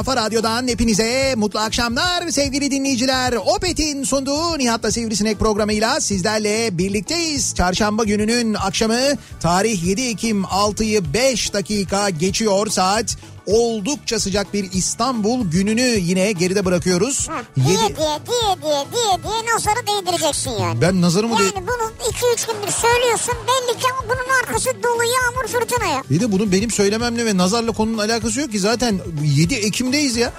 Kafa 0.00 0.16
radyodan 0.16 0.68
hepinize 0.68 1.34
mutlu 1.36 1.60
akşamlar 1.60 2.28
sevgili 2.28 2.70
dinleyiciler. 2.70 3.32
Opet'in 3.32 4.04
sunduğu 4.04 4.58
Nihat'la 4.58 4.90
Sivrisinek 4.90 5.38
programıyla 5.38 6.00
sizlerle 6.00 6.78
birlikteyiz. 6.78 7.54
Çarşamba 7.54 8.04
gününün 8.04 8.54
akşamı 8.54 9.00
tarih 9.40 9.84
7 9.84 10.02
Ekim 10.02 10.42
6'yı 10.42 11.12
5 11.14 11.52
dakika 11.52 12.10
geçiyor 12.10 12.66
saat. 12.66 13.16
Oldukça 13.50 14.20
sıcak 14.20 14.54
bir 14.54 14.72
İstanbul 14.72 15.50
gününü 15.50 15.80
yine 15.98 16.32
geride 16.32 16.64
bırakıyoruz. 16.64 17.28
Ha, 17.28 17.42
diye 17.56 17.66
Yedi- 17.68 17.96
diye 17.96 18.18
diye 18.26 18.62
diye 18.62 18.84
diye 18.92 19.22
diye 19.22 19.54
nazarı 19.54 19.86
değdireceksin 19.86 20.50
yani. 20.50 20.80
Ben 20.80 21.02
nazarımı 21.02 21.38
de... 21.38 21.42
Yani 21.42 21.54
bunu 21.66 21.92
2-3 22.10 22.46
gündür 22.46 22.72
söylüyorsun 22.72 23.34
belli 23.34 23.78
ki 23.78 23.86
bunun 24.04 24.38
arkası 24.42 24.70
dolu 24.82 25.02
yağmur 25.04 25.48
fırtına 25.48 25.86
ya. 25.86 26.02
Bir 26.10 26.20
de 26.20 26.32
bunun 26.32 26.52
benim 26.52 26.70
söylememle 26.70 27.26
ve 27.26 27.36
nazarla 27.36 27.72
konunun 27.72 27.98
alakası 27.98 28.40
yok 28.40 28.52
ki 28.52 28.58
zaten 28.58 29.00
7 29.24 29.54
Ekim'deyiz 29.54 30.16
ya. 30.16 30.32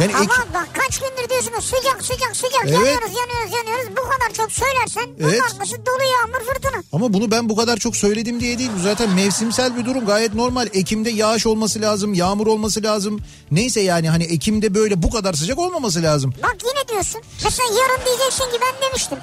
Yani 0.00 0.14
Ama 0.16 0.24
Ekim- 0.24 0.54
bak 0.54 0.68
kaç 0.74 0.98
gündür 0.98 1.30
diyorsun 1.30 1.50
ki 1.50 1.62
sıcak 1.66 2.02
sıcak 2.04 2.36
sıcak 2.36 2.60
Evet. 2.64 2.72
yanıyoruz 2.74 3.10
yanıyoruz 3.16 3.52
yanıyoruz. 3.56 3.90
Bu 3.90 4.08
kadar 4.08 4.32
çok 4.36 4.52
söylersen 4.52 5.04
bunun 5.18 5.28
Evet. 5.28 5.42
arkası 5.42 5.86
dolu 5.86 6.02
yağmur 6.12 6.46
fırtına. 6.54 6.82
Ama 6.92 7.12
bunu 7.12 7.30
ben 7.30 7.48
bu 7.48 7.56
kadar 7.56 7.76
çok 7.76 7.96
söyledim 7.96 8.40
diye 8.40 8.58
değil. 8.58 8.70
Bu 8.78 8.80
zaten 8.82 9.10
mevsimsel 9.10 9.76
bir 9.76 9.84
durum. 9.84 10.06
Gayet 10.06 10.34
normal. 10.34 10.66
Ekim'de 10.72 11.10
yağış 11.10 11.46
olması 11.46 11.80
lazım, 11.80 12.14
yağmur 12.14 12.46
olması 12.46 12.82
lazım. 12.82 13.20
Neyse 13.50 13.80
yani 13.80 14.08
hani 14.10 14.24
Ekim'de 14.24 14.74
böyle 14.74 15.02
bu 15.02 15.10
kadar 15.10 15.34
sıcak 15.34 15.58
olmaması 15.58 16.02
lazım. 16.02 16.34
Bak 16.42 16.56
yine 16.68 16.88
diyorsun. 16.88 17.22
Mesela 17.44 17.68
yarın 17.80 18.04
diyeceksin 18.06 18.44
ki 18.44 18.58
ben 18.62 18.88
demiştim. 18.88 19.18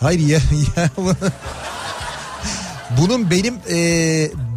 Hayır 0.00 0.20
ya, 0.20 0.38
ya 0.76 0.90
bunun 3.00 3.30
benim 3.30 3.54
e, 3.70 3.76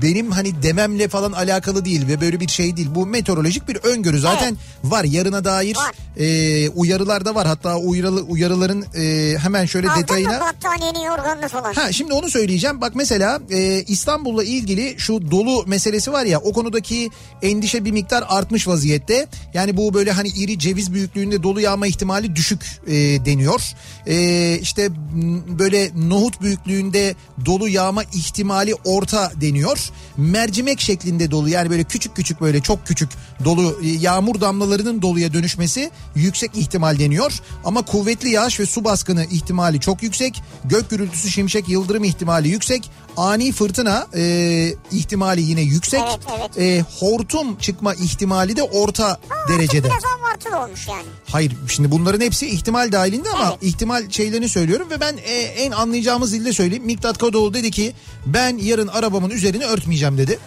benim 0.01 0.31
hani 0.31 0.63
dememle 0.63 1.07
falan 1.07 1.31
alakalı 1.31 1.85
değil 1.85 2.07
ve 2.07 2.21
böyle 2.21 2.39
bir 2.39 2.47
şey 2.47 2.77
değil. 2.77 2.89
Bu 2.95 3.05
meteorolojik 3.05 3.67
bir 3.67 3.75
öngörü 3.75 4.19
zaten 4.19 4.57
var. 4.83 5.03
Yarına 5.03 5.43
dair 5.43 5.75
Var. 5.75 5.95
e, 6.17 6.69
uyarılar 6.69 7.25
da 7.25 7.35
var. 7.35 7.47
Hatta 7.47 7.77
uyarı, 7.77 8.09
uyarıların 8.09 8.85
e, 8.95 9.37
hemen 9.37 9.65
şöyle 9.65 9.89
Aldın 9.89 10.01
detayına... 10.01 10.31
mı 10.31 10.39
battaniyeni 10.39 11.05
yorganını 11.05 11.47
falan. 11.47 11.73
Ha 11.73 11.91
şimdi 11.91 12.13
onu 12.13 12.29
söyleyeceğim. 12.29 12.81
Bak 12.81 12.95
mesela 12.95 13.41
e, 13.51 13.83
İstanbul'la 13.83 14.43
ilgili 14.43 14.95
şu 14.97 15.31
dolu 15.31 15.63
meselesi 15.67 16.11
var 16.11 16.25
ya 16.25 16.39
o 16.39 16.53
konudaki 16.53 17.09
endişe 17.41 17.85
bir 17.85 17.91
miktar 17.91 18.23
artmış 18.29 18.67
vaziyette. 18.67 19.27
Yani 19.53 19.77
bu 19.77 19.93
böyle 19.93 20.11
hani 20.11 20.27
iri 20.27 20.59
ceviz 20.59 20.93
büyüklüğünde 20.93 21.43
dolu 21.43 21.61
yağma 21.61 21.87
ihtimali 21.87 22.35
düşük 22.35 22.81
e, 22.87 22.93
deniyor. 23.25 23.61
E, 24.07 24.57
işte 24.61 24.89
böyle 25.59 25.91
nohut 25.95 26.41
büyüklüğünde 26.41 27.15
dolu 27.45 27.69
yağma 27.69 28.03
ihtimali 28.03 28.75
orta 28.85 29.31
deniyor. 29.41 29.90
Mercimek 30.17 30.79
şeklinde 30.81 31.31
dolu 31.31 31.49
yani 31.49 31.69
böyle 31.69 31.83
küçük 31.83 32.15
küçük 32.15 32.41
böyle 32.41 32.61
çok 32.61 32.87
küçük 32.87 33.09
dolu 33.45 33.79
e, 33.83 33.87
yağmur 33.87 34.41
damlalarının 34.41 35.01
doluya 35.01 35.33
dönüşmesi 35.33 35.91
yüksek 36.15 36.51
ihtimal 36.55 36.99
deniyor. 36.99 37.39
Ama 37.63 37.81
kuvvetli 37.81 38.29
yağış 38.29 38.59
ve 38.59 38.65
su 38.65 38.83
baskını 38.83 39.25
ihtimali 39.25 39.79
çok 39.79 40.03
yüksek. 40.03 40.43
Gök 40.65 40.89
gürültüsü, 40.89 41.29
şimşek, 41.29 41.69
yıldırım 41.69 42.03
ihtimali 42.03 42.49
yüksek. 42.49 42.91
Ani 43.17 43.51
fırtına 43.51 44.07
e, 44.15 44.73
ihtimali 44.91 45.41
yine 45.41 45.61
yüksek. 45.61 46.01
Evet, 46.09 46.19
evet. 46.39 46.57
E, 46.57 46.85
hortum 46.99 47.55
çıkma 47.55 47.93
ihtimali 47.93 48.55
de 48.55 48.63
orta 48.63 49.19
derecede. 49.49 49.87
Biraz 49.87 50.03
abartılı 50.19 50.59
olmuş 50.59 50.87
yani. 50.87 51.05
Hayır 51.27 51.53
şimdi 51.67 51.91
bunların 51.91 52.21
hepsi 52.25 52.47
ihtimal 52.47 52.91
dahilinde 52.91 53.29
ama 53.29 53.49
Evet. 53.49 53.63
ihtimal 53.73 54.09
şeylerini 54.09 54.49
söylüyorum 54.49 54.87
ve 54.89 54.99
ben 54.99 55.17
e, 55.17 55.33
en 55.41 55.71
anlayacağımız 55.71 56.33
dilde 56.33 56.53
söyleyeyim. 56.53 56.85
Miktat 56.85 57.17
Kadıoğlu 57.17 57.53
dedi 57.53 57.71
ki 57.71 57.93
ben 58.25 58.57
yarın 58.57 58.87
arabamın 58.87 59.29
üzerini 59.29 59.65
örtmeyeceğim 59.65 60.17
dedi. 60.17 60.39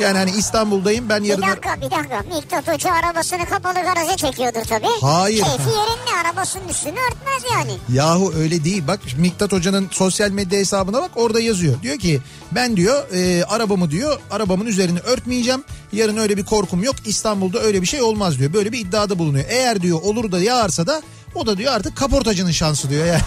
Yani 0.00 0.18
hani 0.18 0.30
İstanbul'dayım 0.30 1.08
ben 1.08 1.22
Bir 1.24 1.28
yarın... 1.28 1.42
dakika 1.42 1.76
bir 1.76 1.90
dakika. 1.90 2.22
Miktat 2.34 2.68
Hoca 2.68 2.92
arabasını 2.92 3.46
kapalı 3.46 3.74
garaja 3.74 4.16
çekiyordur 4.16 4.64
tabii. 4.68 4.86
Hayır. 5.00 5.42
Keyfi 5.42 5.70
yerinde 5.70 6.28
arabasının 6.28 6.68
üstünü 6.68 6.92
örtmez 7.10 7.52
yani. 7.52 7.72
Yahu 7.92 8.32
öyle 8.38 8.64
değil 8.64 8.82
bak 8.88 9.00
Miktat 9.18 9.52
Hoca'nın 9.52 9.88
sosyal 9.90 10.30
medya 10.30 10.58
hesabına 10.58 11.02
bak 11.02 11.10
orada 11.16 11.40
yazıyor. 11.40 11.82
Diyor 11.82 11.98
ki 11.98 12.20
ben 12.52 12.76
diyor 12.76 13.12
e, 13.14 13.44
arabamı 13.44 13.90
diyor 13.90 14.20
arabamın 14.30 14.66
üzerini 14.66 15.00
örtmeyeceğim. 15.00 15.64
Yarın 15.92 16.16
öyle 16.16 16.36
bir 16.36 16.44
korkum 16.44 16.82
yok 16.84 16.96
İstanbul'da 17.04 17.60
öyle 17.60 17.82
bir 17.82 17.86
şey 17.86 18.02
olmaz 18.02 18.38
diyor. 18.38 18.52
Böyle 18.52 18.72
bir 18.72 18.78
iddiada 18.78 19.18
bulunuyor. 19.18 19.44
Eğer 19.48 19.82
diyor 19.82 20.02
olur 20.02 20.32
da 20.32 20.38
yağarsa 20.40 20.86
da 20.86 21.02
o 21.34 21.46
da 21.46 21.56
diyor 21.58 21.72
artık 21.72 21.96
kaportacının 21.96 22.50
şansı 22.50 22.90
diyor 22.90 23.06
yani. 23.06 23.20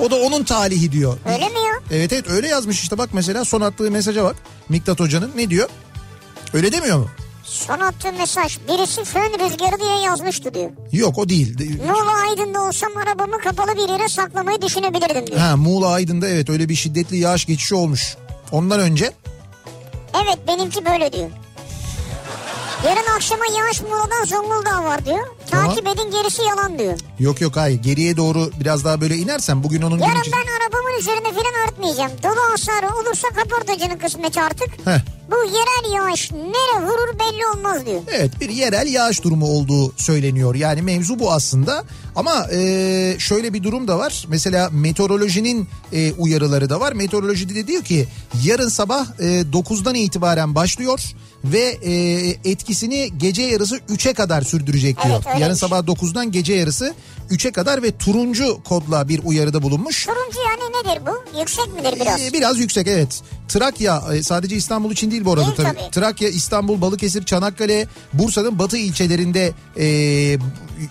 O 0.00 0.10
da 0.10 0.16
onun 0.16 0.44
talihi 0.44 0.92
diyor. 0.92 1.16
Öyle 1.26 1.48
mi 1.48 1.58
ya? 1.60 1.80
Evet 1.90 2.12
evet 2.12 2.30
öyle 2.30 2.48
yazmış 2.48 2.82
işte 2.82 2.98
bak 2.98 3.10
mesela 3.12 3.44
son 3.44 3.60
attığı 3.60 3.90
mesaja 3.90 4.24
bak. 4.24 4.36
Miktat 4.68 5.00
Hoca'nın 5.00 5.30
ne 5.36 5.50
diyor? 5.50 5.68
Öyle 6.54 6.72
demiyor 6.72 6.98
mu? 6.98 7.08
Son 7.44 7.80
attığı 7.80 8.12
mesaj 8.12 8.58
birisi 8.68 9.04
fön 9.04 9.32
rüzgarı 9.38 9.80
diye 9.80 9.96
yazmıştı 10.00 10.54
diyor. 10.54 10.70
Yok 10.92 11.18
o 11.18 11.28
değil. 11.28 11.78
Muğla 11.86 12.12
Aydın'da 12.30 12.62
olsam 12.62 12.96
arabamı 12.96 13.38
kapalı 13.38 13.76
bir 13.76 13.88
yere 13.88 14.08
saklamayı 14.08 14.62
düşünebilirdim 14.62 15.26
diyor. 15.26 15.38
Ha 15.38 15.56
Muğla 15.56 15.88
Aydın'da 15.88 16.28
evet 16.28 16.50
öyle 16.50 16.68
bir 16.68 16.74
şiddetli 16.74 17.16
yağış 17.16 17.46
geçişi 17.46 17.74
olmuş. 17.74 18.16
Ondan 18.52 18.80
önce 18.80 19.12
Evet 20.14 20.38
benimki 20.48 20.84
böyle 20.84 21.12
diyor. 21.12 21.30
Yarın 22.84 23.16
akşama 23.16 23.44
yağış 23.58 23.80
Muğla'dan 23.82 24.24
Zonguldak'a 24.24 24.84
var 24.84 25.04
diyor. 25.04 25.26
Takip 25.50 25.86
edin 25.86 26.10
gerisi 26.10 26.42
yalan 26.42 26.78
diyor. 26.78 26.98
Yok 27.18 27.40
yok 27.40 27.56
hayır 27.56 27.82
geriye 27.82 28.16
doğru 28.16 28.50
biraz 28.60 28.84
daha 28.84 29.00
böyle 29.00 29.16
inersen 29.16 29.62
bugün 29.62 29.82
onun 29.82 29.98
Yarın 29.98 30.14
güncü- 30.14 30.32
ben 30.32 30.38
arabamın 30.66 30.98
üzerine 30.98 31.28
falan 31.32 31.68
örtmeyeceğim. 31.68 32.10
Dolu 32.22 32.52
hasarı 32.52 32.94
olursa 32.96 33.28
kaportacının 33.28 33.98
kısmeti 33.98 34.40
artık. 34.42 34.68
Heh. 34.84 35.00
Bu 35.30 35.44
yerel 35.44 35.94
yağış 35.94 36.32
nere 36.32 36.82
vurur 36.82 37.18
belli 37.18 37.46
olmaz 37.46 37.86
diyor. 37.86 38.00
Evet 38.12 38.40
bir 38.40 38.48
yerel 38.48 38.86
yağış 38.86 39.24
durumu 39.24 39.46
olduğu 39.46 39.92
söyleniyor. 39.96 40.54
Yani 40.54 40.82
mevzu 40.82 41.18
bu 41.18 41.32
aslında. 41.32 41.84
Ama 42.16 42.46
e, 42.52 43.16
şöyle 43.18 43.52
bir 43.52 43.62
durum 43.62 43.88
da 43.88 43.98
var. 43.98 44.24
Mesela 44.28 44.70
meteorolojinin 44.70 45.68
e, 45.92 46.12
uyarıları 46.12 46.70
da 46.70 46.80
var. 46.80 46.92
Meteoroloji 46.92 47.54
de 47.54 47.66
diyor 47.66 47.82
ki 47.82 48.08
yarın 48.44 48.68
sabah 48.68 49.06
e, 49.20 49.24
9'dan 49.24 49.94
itibaren 49.94 50.54
başlıyor 50.54 51.00
ve 51.44 51.78
e, 51.82 51.92
etkisini 52.50 53.10
gece 53.16 53.42
yarısı 53.42 53.76
3'e 53.76 54.12
kadar 54.12 54.42
sürdürecek 54.42 55.04
diyor. 55.04 55.22
Evet, 55.28 55.40
yarın 55.40 55.54
sabah 55.54 55.78
9'dan 55.78 56.32
gece 56.32 56.54
yarısı 56.54 56.94
3'e 57.30 57.52
kadar 57.52 57.82
ve 57.82 57.96
turuncu 57.96 58.62
kodla 58.68 59.08
bir 59.08 59.20
uyarıda 59.24 59.62
bulunmuş. 59.62 60.06
Turuncu 60.06 60.38
yani 60.38 60.72
nedir 60.72 61.06
bu? 61.06 61.38
Yüksek 61.40 61.74
midir 61.74 62.00
biraz? 62.00 62.20
Ee, 62.20 62.32
biraz 62.32 62.58
yüksek 62.58 62.86
evet. 62.86 63.22
Trakya 63.48 64.02
e, 64.14 64.22
sadece 64.22 64.56
İstanbul 64.56 64.92
için 64.92 65.10
değil 65.10 65.19
bu 65.24 65.32
arada 65.32 65.46
Değil 65.46 65.56
tabii. 65.56 65.78
tabii. 65.78 65.90
Trakya, 65.90 66.28
İstanbul, 66.28 66.80
Balıkesir, 66.80 67.24
Çanakkale, 67.24 67.86
Bursa'nın 68.12 68.58
batı 68.58 68.76
ilçelerinde 68.76 69.52
e, 69.78 70.38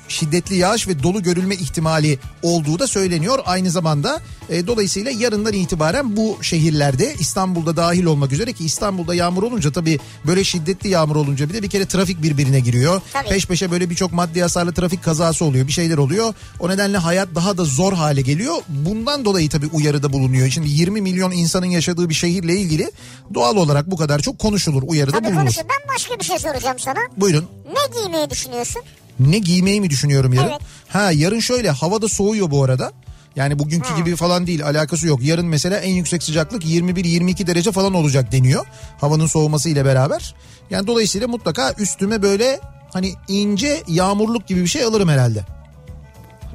şiddetli 0.08 0.56
yağış 0.56 0.88
ve 0.88 1.04
dolu 1.04 1.24
görülme 1.24 1.56
ihtimali 1.56 2.20
olduğu 2.44 2.80
da 2.80 2.88
söyleniyor. 2.88 3.40
Aynı 3.46 3.72
zamanda 3.72 4.22
e, 4.50 4.68
dolayısıyla 4.68 5.12
yarından 5.12 5.54
itibaren 5.54 6.16
bu 6.16 6.38
şehirlerde 6.42 7.16
İstanbul'da 7.20 7.78
dahil 7.78 8.04
olmak 8.06 8.32
üzere 8.32 8.54
ki 8.54 8.66
İstanbul'da 8.66 9.16
yağmur 9.16 9.44
olunca 9.44 9.72
tabii 9.72 10.00
böyle 10.28 10.44
şiddetli 10.44 10.90
yağmur 10.90 11.16
olunca 11.16 11.50
bir 11.50 11.54
de 11.54 11.64
bir 11.64 11.70
kere 11.70 11.86
trafik 11.86 12.24
birbirine 12.24 12.60
giriyor. 12.60 13.02
Tabii. 13.14 13.30
Peş 13.30 13.46
peşe 13.46 13.72
böyle 13.72 13.90
birçok 13.90 14.14
maddi 14.14 14.42
hasarlı 14.42 14.74
trafik 14.74 15.04
kazası 15.04 15.46
oluyor. 15.46 15.68
Bir 15.68 15.72
şeyler 15.72 15.98
oluyor. 15.98 16.34
O 16.60 16.70
nedenle 16.70 16.98
hayat 16.98 17.30
daha 17.36 17.58
da 17.58 17.64
zor 17.64 17.94
hale 17.94 18.22
geliyor. 18.22 18.56
Bundan 18.68 19.26
dolayı 19.26 19.50
tabii 19.50 19.68
uyarıda 19.74 20.14
bulunuyor. 20.14 20.50
Şimdi 20.50 20.70
20 20.70 21.02
milyon 21.02 21.32
insanın 21.32 21.66
yaşadığı 21.66 22.10
bir 22.10 22.14
şehirle 22.14 22.56
ilgili 22.56 22.92
doğal 23.34 23.56
olarak 23.56 23.92
bu 23.92 23.98
kadar 23.98 24.19
çok 24.22 24.40
konuşulur. 24.40 24.84
Uyarıda 24.88 25.12
Tabii 25.12 25.26
bulunur. 25.26 25.40
konuşun. 25.40 25.64
Ben 25.64 25.96
başka 25.96 26.20
bir 26.20 26.24
şey 26.24 26.40
soracağım 26.40 26.80
sana. 26.80 27.00
Buyurun. 27.18 27.46
Ne 27.66 28.02
giymeyi 28.02 28.30
düşünüyorsun? 28.30 28.82
Ne 29.20 29.38
giymeyi 29.40 29.82
mi 29.82 29.90
düşünüyorum 29.90 30.34
yarın? 30.34 30.50
Evet. 30.50 30.62
Ha 30.88 31.12
yarın 31.12 31.40
şöyle 31.40 31.70
havada 31.70 32.08
soğuyor 32.08 32.52
bu 32.52 32.64
arada. 32.64 32.92
Yani 33.36 33.60
bugünkü 33.60 33.96
gibi 33.96 34.16
falan 34.16 34.48
değil 34.48 34.66
alakası 34.66 35.08
yok. 35.08 35.24
Yarın 35.24 35.46
mesela 35.46 35.78
en 35.78 35.94
yüksek 35.94 36.24
sıcaklık 36.24 36.66
21-22 36.66 37.48
derece 37.48 37.72
falan 37.72 37.94
olacak 37.94 38.32
deniyor. 38.32 38.66
Havanın 39.02 39.28
soğuması 39.28 39.70
ile 39.70 39.86
beraber. 39.86 40.36
Yani 40.70 40.88
dolayısıyla 40.88 41.28
mutlaka 41.28 41.74
üstüme 41.78 42.22
böyle 42.22 42.60
hani 42.94 43.14
ince 43.28 43.84
yağmurluk 43.88 44.48
gibi 44.48 44.62
bir 44.62 44.68
şey 44.68 44.84
alırım 44.84 45.10
herhalde. 45.10 45.44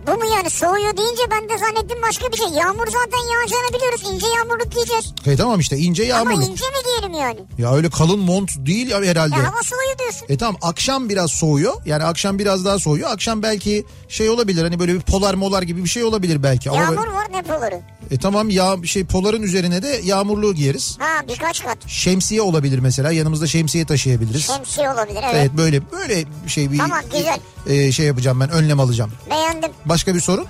Bu 0.06 0.11
mu 0.11 0.25
yani 0.37 0.51
soğuyor 0.51 0.97
deyince 0.97 1.23
ben 1.31 1.49
de 1.49 1.59
zannettim 1.59 1.99
başka 2.03 2.33
bir 2.33 2.37
şey. 2.37 2.47
Yağmur 2.49 2.87
zaten 2.87 3.19
yağacağını 3.33 3.75
biliyoruz. 3.75 4.01
İnce 4.12 4.27
yağmurluk 4.37 4.73
giyeceğiz. 4.73 5.12
E 5.27 5.37
tamam 5.37 5.61
işte 5.61 5.77
ince 5.77 6.05
yağmurluk. 6.05 6.37
Ama 6.37 6.45
ince 6.45 6.65
mi 6.65 6.75
giyelim 6.87 7.21
yani? 7.21 7.39
Ya 7.59 7.75
öyle 7.75 7.91
kalın 7.91 8.19
mont 8.19 8.51
değil 8.59 8.89
ya 8.89 9.03
herhalde. 9.03 9.35
Ya 9.37 9.53
hava 9.53 9.62
soğuyor 9.62 9.99
diyorsun. 9.99 10.27
E 10.29 10.37
tamam 10.39 10.56
akşam 10.62 11.09
biraz 11.09 11.31
soğuyor. 11.31 11.75
Yani 11.87 12.05
akşam 12.05 12.39
biraz 12.39 12.65
daha 12.65 12.79
soğuyor. 12.79 13.11
Akşam 13.11 13.43
belki 13.43 13.85
şey 14.09 14.31
olabilir 14.31 14.62
hani 14.62 14.79
böyle 14.79 14.95
bir 14.95 15.01
polar 15.01 15.35
molar 15.35 15.62
gibi 15.62 15.85
bir 15.85 15.89
şey 15.89 16.05
olabilir 16.05 16.43
belki. 16.43 16.71
Ama 16.71 16.81
Yağmur 16.81 16.97
böyle- 16.97 17.11
var 17.12 17.27
ne 17.33 17.43
poları. 17.43 17.81
E 18.11 18.19
tamam 18.19 18.51
ya 18.51 18.77
şey 18.85 19.05
poların 19.05 19.43
üzerine 19.43 19.83
de 19.83 20.01
yağmurluğu 20.05 20.55
giyeriz. 20.55 20.97
Ha 20.99 21.23
birkaç 21.29 21.62
kat. 21.65 21.79
Şemsiye 21.89 22.43
olabilir 22.43 22.79
mesela. 22.79 23.12
Yanımızda 23.12 23.47
şemsiye 23.47 23.85
taşıyabiliriz. 23.87 24.47
Şemsiye 24.47 24.91
olabilir 24.91 25.21
evet. 25.25 25.35
Evet 25.35 25.51
böyle 25.56 25.91
böyle 25.93 26.25
şey 26.47 26.73
bir 26.73 26.79
Tamam, 26.79 27.01
güzel. 27.12 27.39
E, 27.66 27.93
şey 27.93 28.06
yapacağım 28.06 28.40
ben 28.40 28.50
önlem 28.50 28.81
alacağım. 28.81 29.12
Beğendim. 29.31 29.70
Başka 29.84 30.14
bir 30.14 30.20
sorun? 30.20 30.46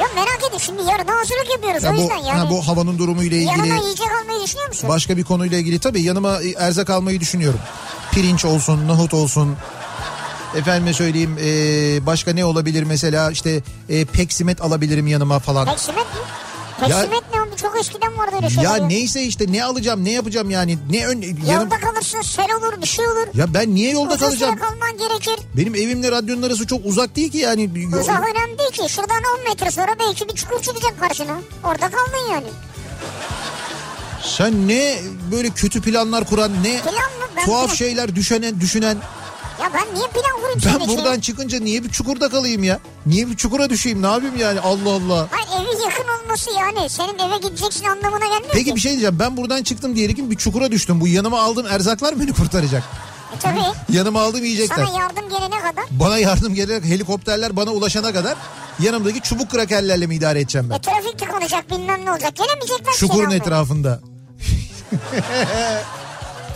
Ya 0.00 0.06
merak 0.14 0.38
edin 0.50 0.58
şimdi 0.58 0.82
yarın 0.82 1.06
hazırlık 1.06 1.50
yapıyoruz 1.52 1.82
Ya 1.82 1.90
o 1.92 1.96
bu, 1.96 2.00
yüzden 2.00 2.16
yani. 2.16 2.38
ha, 2.38 2.50
bu 2.50 2.68
havanın 2.68 2.98
durumuyla 2.98 3.36
ilgili 3.36 3.50
Yanına 3.50 3.82
yiyecek 3.82 4.06
almayı 4.22 4.42
düşünüyor 4.42 4.68
musun? 4.68 4.88
başka 4.88 5.16
bir 5.16 5.24
konuyla 5.24 5.58
ilgili 5.58 5.78
tabii 5.78 6.02
yanıma 6.02 6.42
e, 6.42 6.50
erzak 6.50 6.90
almayı 6.90 7.20
düşünüyorum. 7.20 7.60
Pirinç 8.12 8.44
olsun, 8.44 8.88
nohut 8.88 9.14
olsun. 9.14 9.56
Efendime 10.56 10.92
söyleyeyim 10.92 11.38
e, 11.44 11.46
başka 12.06 12.32
ne 12.32 12.44
olabilir 12.44 12.82
mesela 12.82 13.30
işte 13.30 13.60
e, 13.88 14.04
peksimet 14.04 14.60
alabilirim 14.62 15.06
yanıma 15.06 15.38
falan. 15.38 15.66
Peksimet 15.66 15.98
mi? 16.04 16.20
Peksimet 16.80 17.22
ne 17.34 17.40
oldu? 17.40 17.50
Çok 17.56 17.80
eskiden 17.80 18.18
vardı 18.18 18.36
öyle 18.36 18.50
şeyler. 18.50 18.76
Ya 18.76 18.86
neyse 18.86 19.22
işte 19.22 19.44
ne 19.52 19.64
alacağım 19.64 20.04
ne 20.04 20.10
yapacağım 20.12 20.50
yani 20.50 20.78
ne 20.90 21.06
ön 21.06 21.22
yanım 21.22 21.62
Yolda 21.62 21.80
kalırsın 21.80 22.20
sel 22.22 22.46
olur 22.58 22.82
bir 22.82 22.86
şey 22.86 23.06
olur. 23.08 23.26
ya 23.34 23.54
ben 23.54 23.74
niye 23.74 23.90
yolda 23.90 24.14
Uzun 24.14 24.26
kalacağım? 24.26 24.54
süre 24.58 24.64
kalman 24.68 24.98
gerekir. 24.98 25.36
Benim 25.56 25.74
evimle 25.74 26.10
radyonun 26.10 26.42
arası 26.42 26.66
çok 26.66 26.80
uzak 26.86 27.16
değil 27.16 27.32
ki 27.32 27.38
yani. 27.38 27.70
Uzak 28.00 28.20
önemli 28.28 28.58
değil 28.58 28.70
ki. 28.70 28.88
Şuradan 28.94 29.22
10 29.40 29.48
metre 29.48 29.70
sonra 29.70 29.94
belki 30.00 30.28
bir 30.28 30.34
çukur 30.34 30.62
çıkacak 30.62 31.00
karşına. 31.00 31.36
Orada 31.64 31.88
kaldın 31.90 32.30
yani. 32.32 32.46
Sen 34.22 34.68
ne 34.68 34.98
böyle 35.32 35.50
kötü 35.50 35.82
planlar 35.82 36.24
kuran 36.24 36.52
ne 36.64 36.80
Plan 36.80 36.94
mı? 36.94 37.26
Ben 37.36 37.44
tuhaf 37.44 37.64
plan- 37.70 37.74
şeyler 37.76 38.16
düşünen 38.16 38.60
düşünen. 38.60 38.96
Ya 39.64 39.70
ben 39.74 39.94
niye 39.94 40.06
plan 40.08 40.40
kurayım 40.40 40.60
senin 40.60 40.80
Ben 40.80 40.84
için? 40.84 40.96
buradan 40.98 41.20
çıkınca 41.20 41.58
niye 41.60 41.84
bir 41.84 41.90
çukurda 41.90 42.28
kalayım 42.28 42.64
ya? 42.64 42.78
Niye 43.06 43.28
bir 43.28 43.36
çukura 43.36 43.70
düşeyim 43.70 44.02
ne 44.02 44.06
yapayım 44.06 44.36
yani 44.36 44.60
Allah 44.60 44.90
Allah. 44.90 45.28
Hayır 45.30 45.48
evi 45.66 45.82
yakın 45.82 46.04
olması 46.24 46.50
yani. 46.58 46.88
Senin 46.90 47.18
eve 47.18 47.36
gideceksin 47.38 47.84
anlamına 47.84 48.24
gelmiyor 48.24 48.50
Peki 48.52 48.64
ki. 48.70 48.76
bir 48.76 48.80
şey 48.80 48.90
diyeceğim 48.92 49.18
ben 49.18 49.36
buradan 49.36 49.62
çıktım 49.62 49.96
diyelim 49.96 50.16
ki 50.16 50.30
bir 50.30 50.36
çukura 50.36 50.70
düştüm. 50.70 51.00
Bu 51.00 51.08
yanıma 51.08 51.40
aldığım 51.40 51.66
erzaklar 51.66 52.20
beni 52.20 52.32
kurtaracak. 52.32 52.82
E, 53.36 53.38
tabii. 53.38 53.96
Yanıma 53.96 54.22
aldığım 54.22 54.44
yiyecekler. 54.44 54.86
Sana 54.86 55.02
yardım 55.02 55.28
gelene 55.28 55.60
kadar. 55.60 55.84
Bana 55.90 56.18
yardım 56.18 56.54
gelerek 56.54 56.84
helikopterler 56.84 57.56
bana 57.56 57.70
ulaşana 57.70 58.12
kadar 58.12 58.34
yanımdaki 58.80 59.20
çubuk 59.20 59.50
krakerlerle 59.50 60.06
mi 60.06 60.14
idare 60.14 60.40
edeceğim 60.40 60.70
ben? 60.70 60.76
E 60.76 60.80
trafik 60.80 61.18
tıkanacak 61.18 61.70
bilmem 61.70 62.04
ne 62.04 62.10
olacak. 62.12 62.36
Gelemeyecekler 62.36 62.92
Çukurun 62.92 63.30
etrafında. 63.30 64.00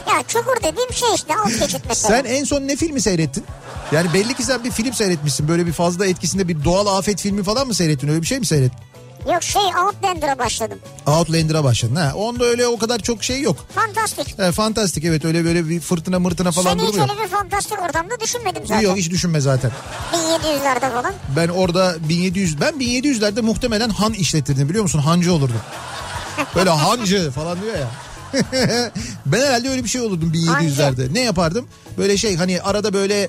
Ya 0.09 0.23
çukur 0.29 0.57
dediğim 0.57 0.93
şey 0.93 1.09
işte 1.15 1.35
alt 1.37 1.61
geçit 1.61 1.83
mesela. 1.89 2.17
Sen 2.17 2.25
en 2.25 2.45
son 2.45 2.61
ne 2.69 2.77
filmi 2.77 3.01
seyrettin? 3.01 3.45
Yani 3.93 4.13
belli 4.15 4.35
ki 4.35 4.43
sen 4.43 4.65
bir 4.65 4.71
film 4.71 4.93
seyretmişsin. 4.93 5.49
Böyle 5.49 5.67
bir 5.67 5.73
fazla 5.73 6.07
etkisinde 6.07 6.49
bir 6.49 6.65
doğal 6.65 6.87
afet 6.99 7.21
filmi 7.21 7.43
falan 7.43 7.67
mı 7.67 7.75
seyrettin? 7.75 8.09
Öyle 8.09 8.23
bir 8.23 8.27
şey 8.27 8.39
mi 8.39 8.47
seyrettin? 8.47 8.79
Yok 9.33 9.43
şey 9.43 9.63
Outlander'a 9.63 10.39
başladım. 10.39 10.79
Outlander'a 11.07 11.65
başladın 11.65 11.95
ha. 11.97 12.13
Onda 12.15 12.45
öyle 12.45 12.67
o 12.67 12.79
kadar 12.79 12.99
çok 12.99 13.25
şey 13.25 13.41
yok. 13.43 13.57
Fantastik. 13.75 14.39
He, 14.39 14.53
fantastik 14.53 15.05
evet 15.05 15.25
öyle 15.25 15.45
böyle 15.45 15.69
bir 15.69 15.81
fırtına 15.81 16.19
mırtına 16.19 16.53
falan 16.53 16.71
Seni 16.71 16.83
hiç 16.83 16.89
durmuyor. 16.89 17.09
öyle 17.11 17.23
bir 17.23 17.29
fantastik 17.29 17.83
ortamda 17.83 18.21
düşünmedim 18.21 18.63
zaten. 18.67 18.81
Yok 18.83 18.97
hiç 18.97 19.11
düşünme 19.11 19.41
zaten. 19.41 19.71
1700'lerde 20.13 20.93
falan. 20.93 21.13
Ben 21.37 21.49
orada 21.49 21.97
1700 22.09 22.61
ben 22.61 22.75
1700'lerde 22.75 23.41
muhtemelen 23.43 23.89
han 23.91 24.13
işletirdim 24.13 24.69
biliyor 24.69 24.83
musun? 24.83 24.99
Hancı 24.99 25.33
olurdum. 25.33 25.61
Böyle 26.55 26.71
hancı 26.71 27.31
falan 27.31 27.63
diyor 27.63 27.79
ya. 27.79 27.89
Ben 29.27 29.41
herhalde 29.41 29.69
öyle 29.69 29.85
bir 29.85 29.89
şey 29.89 30.01
olurdum 30.01 30.33
1700'lerde. 30.35 31.15
Ne 31.15 31.21
yapardım? 31.21 31.67
Böyle 31.99 32.17
şey 32.17 32.37
hani 32.37 32.63
arada 32.63 32.93
böyle 32.93 33.29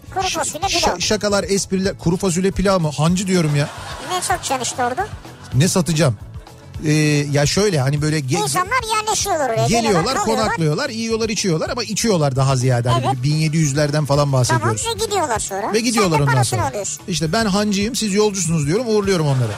ş- 0.67 0.99
şakalar, 0.99 1.43
espriler, 1.43 1.97
kuru 1.97 2.17
fasulye 2.17 2.51
pilav 2.51 2.79
mı? 2.79 2.91
Hancı 2.97 3.27
diyorum 3.27 3.55
ya. 3.55 3.69
Ne 4.11 4.21
satacaksın 4.21 4.63
işte 4.63 4.85
orada? 4.85 5.07
Ne 5.53 5.67
satacağım? 5.67 6.17
Ee, 6.85 6.91
ya 7.31 7.45
şöyle 7.45 7.79
hani 7.79 8.01
böyle 8.01 8.19
ge- 8.19 8.43
İnsanlar 8.43 8.95
yerleşiyorlar 8.97 9.49
oraya. 9.49 9.67
geliyorlar, 9.67 10.17
konaklıyorlar, 10.17 10.89
yiyorlar, 10.89 11.29
içiyorlar 11.29 11.69
ama 11.69 11.83
içiyorlar 11.83 12.35
daha 12.35 12.55
ziyade. 12.55 12.89
Hani 12.89 13.05
Evet. 13.05 13.15
1700'lerden 13.25 14.05
falan 14.05 14.07
Tamam 14.07 14.33
bahsediyoruz. 14.33 14.85
ve 14.87 15.05
gidiyorlar 15.05 15.39
sonra. 15.39 15.73
Ve 15.73 15.79
gidiyorlar 15.79 16.18
Sen 16.18 16.27
ondan 16.27 16.44
sonra. 16.44 16.68
alıyorsun. 16.68 17.01
İşte 17.07 17.33
ben 17.33 17.45
hancıyım, 17.45 17.95
siz 17.95 18.13
yolcusunuz 18.13 18.68
diyorum, 18.68 18.87
uğurluyorum 18.87 19.27
onları. 19.27 19.51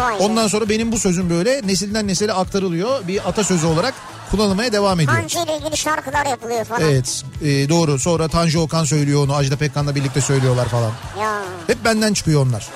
Vay. 0.00 0.14
Ondan 0.20 0.48
sonra 0.48 0.68
benim 0.68 0.92
bu 0.92 0.98
sözüm 0.98 1.30
böyle 1.30 1.60
nesilden 1.66 2.06
nesile 2.08 2.32
aktarılıyor. 2.32 3.08
Bir 3.08 3.28
atasözü 3.28 3.66
olarak 3.66 3.94
kullanılmaya 4.32 4.72
devam 4.72 5.00
ediyor. 5.00 5.18
Hancı 5.18 5.38
ile 5.38 5.56
ilgili 5.56 5.76
şarkılar 5.76 6.26
yapılıyor 6.26 6.64
falan. 6.64 6.82
Evet 6.82 7.24
e, 7.42 7.68
doğru 7.68 7.98
sonra 7.98 8.28
Tanju 8.28 8.60
Okan 8.60 8.84
söylüyor 8.84 9.24
onu 9.24 9.34
Ajda 9.34 9.56
Pekkan'la 9.56 9.94
birlikte 9.94 10.20
söylüyorlar 10.20 10.68
falan. 10.68 10.92
Ya 11.20 11.42
Hep 11.66 11.84
benden 11.84 12.14
çıkıyor 12.14 12.46
onlar. 12.46 12.68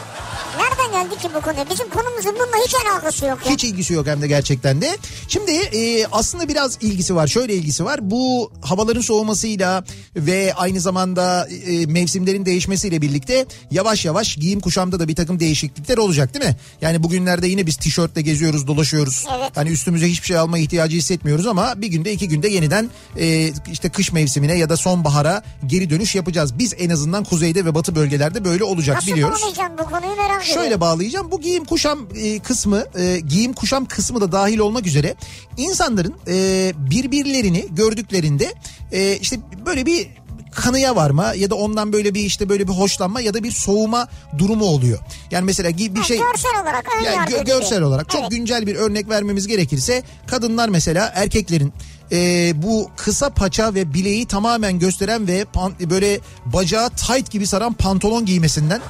Nereden 0.96 1.10
geldi 1.10 1.22
ki 1.22 1.28
bu 1.34 1.40
konu? 1.40 1.56
Bizim 1.70 1.88
konumuzun 1.88 2.34
bununla 2.34 2.64
hiç 2.66 2.74
alakası 2.74 3.26
yok 3.26 3.46
ya. 3.46 3.52
Hiç 3.52 3.64
ilgisi 3.64 3.94
yok 3.94 4.06
hem 4.06 4.22
de 4.22 4.28
gerçekten 4.28 4.80
de. 4.80 4.98
Şimdi 5.28 5.50
e, 5.52 6.06
aslında 6.12 6.48
biraz 6.48 6.78
ilgisi 6.80 7.14
var. 7.14 7.26
Şöyle 7.26 7.54
ilgisi 7.54 7.84
var. 7.84 8.10
Bu 8.10 8.52
havaların 8.62 9.00
soğumasıyla 9.00 9.84
ve 10.16 10.54
aynı 10.54 10.80
zamanda 10.80 11.48
e, 11.66 11.86
mevsimlerin 11.86 12.46
değişmesiyle 12.46 13.02
birlikte 13.02 13.46
yavaş 13.70 14.04
yavaş 14.04 14.36
giyim 14.36 14.60
kuşamda 14.60 15.00
da 15.00 15.08
bir 15.08 15.14
takım 15.16 15.40
değişiklikler 15.40 15.98
olacak 15.98 16.34
değil 16.34 16.44
mi? 16.44 16.56
Yani 16.80 17.02
bugünlerde 17.02 17.46
yine 17.46 17.66
biz 17.66 17.76
tişörtle 17.76 18.22
geziyoruz, 18.22 18.66
dolaşıyoruz. 18.66 19.26
Evet. 19.38 19.50
Hani 19.54 19.70
üstümüze 19.70 20.08
hiçbir 20.08 20.26
şey 20.26 20.38
alma 20.38 20.58
ihtiyacı 20.58 20.96
hissetmiyoruz 20.96 21.46
ama 21.46 21.74
bir 21.76 21.88
günde 21.88 22.12
iki 22.12 22.28
günde 22.28 22.48
yeniden 22.48 22.90
e, 23.18 23.52
işte 23.72 23.88
kış 23.88 24.12
mevsimine 24.12 24.58
ya 24.58 24.68
da 24.68 24.76
sonbahara 24.76 25.42
geri 25.66 25.90
dönüş 25.90 26.14
yapacağız. 26.14 26.58
Biz 26.58 26.74
en 26.78 26.90
azından 26.90 27.24
kuzeyde 27.24 27.64
ve 27.64 27.74
batı 27.74 27.94
bölgelerde 27.94 28.44
böyle 28.44 28.64
olacak 28.64 28.96
Nasıl 28.96 29.12
biliyoruz. 29.12 29.40
bağlayacağım 29.42 29.72
bu 29.78 29.84
konuyu 29.84 30.16
merak 30.16 30.42
ediyorum. 30.42 30.62
Şöyle 30.62 30.80
bağlayacağım. 30.90 31.30
Bu 31.30 31.40
giyim 31.40 31.64
kuşam 31.64 31.98
e, 32.16 32.38
kısmı, 32.38 32.84
e, 32.98 33.20
giyim 33.20 33.52
kuşam 33.52 33.84
kısmı 33.84 34.20
da 34.20 34.32
dahil 34.32 34.58
olmak 34.58 34.86
üzere 34.86 35.14
insanların 35.56 36.14
e, 36.28 36.72
birbirlerini 36.76 37.66
gördüklerinde 37.70 38.54
e, 38.92 39.16
işte 39.16 39.36
böyle 39.66 39.86
bir 39.86 40.08
kanıya 40.54 40.96
varma 40.96 41.34
ya 41.34 41.50
da 41.50 41.54
ondan 41.54 41.92
böyle 41.92 42.14
bir 42.14 42.20
işte 42.20 42.48
böyle 42.48 42.68
bir 42.68 42.72
hoşlanma 42.72 43.20
ya 43.20 43.34
da 43.34 43.42
bir 43.42 43.50
soğuma 43.50 44.08
durumu 44.38 44.64
oluyor. 44.64 44.98
Yani 45.30 45.44
mesela 45.44 45.70
bir 45.78 45.96
Ha, 45.96 46.04
şey 46.04 46.18
Görsel 46.18 46.62
olarak 46.62 46.86
yani 47.04 47.30
gö- 47.30 47.44
görsel 47.46 47.82
olarak 47.82 48.10
çok 48.10 48.20
Evet. 48.20 48.30
güncel 48.30 48.66
bir 48.66 48.76
örnek 48.76 49.08
vermemiz 49.08 49.46
gerekirse 49.46 50.02
kadınlar 50.26 50.68
mesela 50.68 51.12
erkeklerin 51.14 51.72
e, 52.12 52.52
bu 52.62 52.90
kısa 52.96 53.30
paça 53.30 53.74
ve 53.74 53.94
bileği 53.94 54.26
tamamen 54.26 54.78
gösteren 54.78 55.26
ve 55.26 55.42
pan- 55.54 55.90
böyle 55.90 56.20
bacağı 56.46 56.90
tight 56.90 57.30
gibi 57.30 57.46
saran 57.46 57.72
pantolon 57.72 58.24
giymesinden 58.26 58.80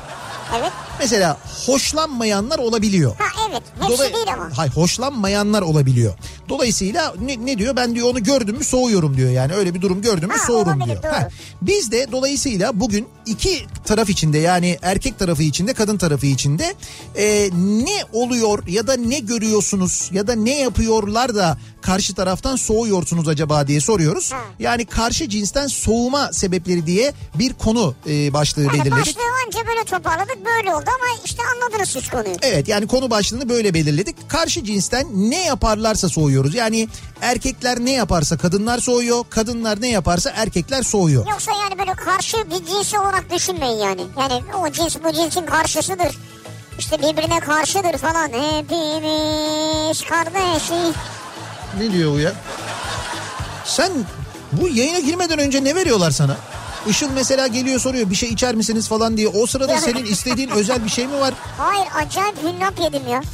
Evet. 0.59 0.73
Mesela 0.99 1.39
hoşlanmayanlar 1.67 2.59
olabiliyor. 2.59 3.17
Ha 3.19 3.25
evet. 3.51 3.63
Hepsi 3.81 4.03
Dolay- 4.03 4.15
değil 4.15 4.27
ama. 4.35 4.49
Hayır 4.57 4.73
hoşlanmayanlar 4.73 5.63
olabiliyor. 5.63 6.15
Dolayısıyla 6.49 7.15
ne, 7.21 7.47
ne 7.47 7.59
diyor 7.59 7.77
ben 7.77 7.95
diyor 7.95 8.11
onu 8.11 8.23
gördüm 8.23 8.57
mü 8.57 8.65
soğuyorum 8.65 9.17
diyor 9.17 9.31
yani 9.31 9.53
öyle 9.53 9.75
bir 9.75 9.83
durum 9.83 10.03
gördüm 10.03 10.29
mü 10.29 10.35
Ha, 10.39 10.47
soğurum 10.47 10.81
olabilir, 10.81 11.03
diyor. 11.03 11.15
Ha, 11.15 11.29
biz 11.63 11.93
de 11.93 12.07
dolayısıyla 12.13 12.81
bugün 12.81 13.09
iki 13.27 13.67
taraf 13.85 14.11
içinde 14.11 14.39
yani 14.39 14.79
erkek 14.83 15.19
tarafı 15.19 15.43
içinde 15.43 15.75
kadın 15.75 15.99
tarafı 15.99 16.27
içinde 16.27 16.75
e, 17.17 17.51
ne 17.63 18.05
oluyor 18.13 18.67
ya 18.67 18.87
da 18.87 18.97
ne 18.97 19.19
görüyorsunuz 19.19 20.09
ya 20.13 20.27
da 20.27 20.33
ne 20.35 20.59
yapıyorlar 20.59 21.35
da 21.35 21.59
karşı 21.83 22.15
taraftan 22.15 22.57
soğuyorsunuz 22.57 23.29
acaba 23.29 23.67
diye 23.69 23.81
soruyoruz. 23.81 24.33
Ha. 24.33 24.39
Yani 24.59 24.85
karşı 24.87 25.29
cinsten 25.29 25.67
soğuma 25.67 26.33
sebepleri 26.33 26.87
diye 26.87 27.13
bir 27.35 27.53
konu 27.53 27.95
e, 28.09 28.33
başlığı 28.33 28.63
Yani 28.63 28.73
belirledik. 28.73 28.93
başlığı 28.93 29.23
anca 29.47 29.67
böyle 29.67 29.85
toparladık 29.85 30.37
böyle 30.45 30.75
oldu 30.75 30.86
ama 30.89 31.21
işte 31.25 31.43
anladınız 31.55 31.89
siz 31.89 32.09
konuyu. 32.11 32.37
Evet 32.43 32.69
yani 32.69 32.87
konu 32.87 33.11
başlığını 33.11 33.49
böyle 33.49 33.75
belirledik. 33.75 34.31
Karşı 34.31 34.65
cinsten 34.65 35.07
ne 35.13 35.45
yaparlarsa 35.45 36.09
soğuyoruz. 36.09 36.55
Yani 36.55 36.89
erkekler 37.21 37.79
ne 37.81 37.93
yaparsa 37.93 38.37
kadınlar 38.37 38.79
soğuyor. 38.79 39.25
Kadınlar 39.31 39.81
ne 39.81 39.89
yaparsa 39.89 40.33
erkekler 40.37 40.83
soğuyor. 40.83 41.27
Yoksa 41.31 41.53
yani 41.53 41.79
böyle 41.79 41.93
karşı 41.93 42.37
bir 42.51 42.67
cinsi 42.67 42.99
olarak 42.99 43.33
düşünmeyin 43.33 43.79
yani. 43.79 44.03
Yani 44.21 44.43
o 44.63 44.73
cins 44.73 44.97
bu 45.05 45.13
cinsin 45.13 45.47
karşısıdır. 45.47 46.19
İşte 46.79 46.99
birbirine 46.99 47.41
karşıdır 47.41 47.99
falan. 47.99 48.29
Hepimiz 48.29 50.03
kardeşiz. 50.03 50.95
Ne 51.81 51.93
diyor 51.93 52.13
bu 52.15 52.19
ya? 52.21 52.33
Sen 53.65 53.93
bu 54.53 54.69
yayına 54.69 54.99
girmeden 54.99 55.39
önce 55.39 55.65
ne 55.65 55.75
veriyorlar 55.75 56.11
sana? 56.11 56.37
Işıl 56.89 57.11
mesela 57.15 57.47
geliyor 57.47 57.81
soruyor 57.81 58.11
bir 58.11 58.15
şey 58.15 58.29
içer 58.29 58.55
misiniz 58.55 58.89
falan 58.89 59.17
diye. 59.17 59.29
O 59.29 59.47
sırada 59.47 59.81
senin 59.81 60.05
istediğin 60.05 60.49
özel 60.51 60.85
bir 60.85 60.91
şey 60.91 61.07
mi 61.07 61.21
var? 61.21 61.35
Hayır 61.59 61.87
acayip 62.07 62.37
hünnap 62.43 62.81
yedim 62.81 63.03
ya. 63.11 63.23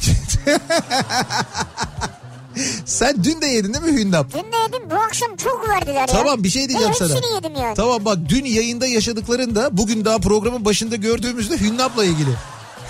Sen 2.85 3.23
dün 3.23 3.41
de 3.41 3.45
yedin 3.45 3.73
değil 3.73 3.85
mi 3.85 4.01
hünnap? 4.01 4.33
Dün 4.33 4.51
de 4.51 4.57
yedim 4.65 4.89
bu 4.91 4.95
akşam 4.95 5.35
çok 5.35 5.69
verdiler 5.69 5.99
ya. 5.99 6.05
Tamam 6.05 6.43
bir 6.43 6.49
şey 6.49 6.69
diyeceğim 6.69 6.91
Ve 6.93 6.97
sana. 6.97 7.15
hepsini 7.15 7.33
yedim 7.35 7.51
yani. 7.61 7.75
Tamam 7.75 8.05
bak 8.05 8.17
dün 8.29 8.45
yayında 8.45 8.87
yaşadıkların 8.87 9.55
da 9.55 9.77
bugün 9.77 10.05
daha 10.05 10.17
programın 10.19 10.65
başında 10.65 10.95
gördüğümüzde 10.95 11.57
hünnapla 11.57 12.05
ilgili. 12.05 12.29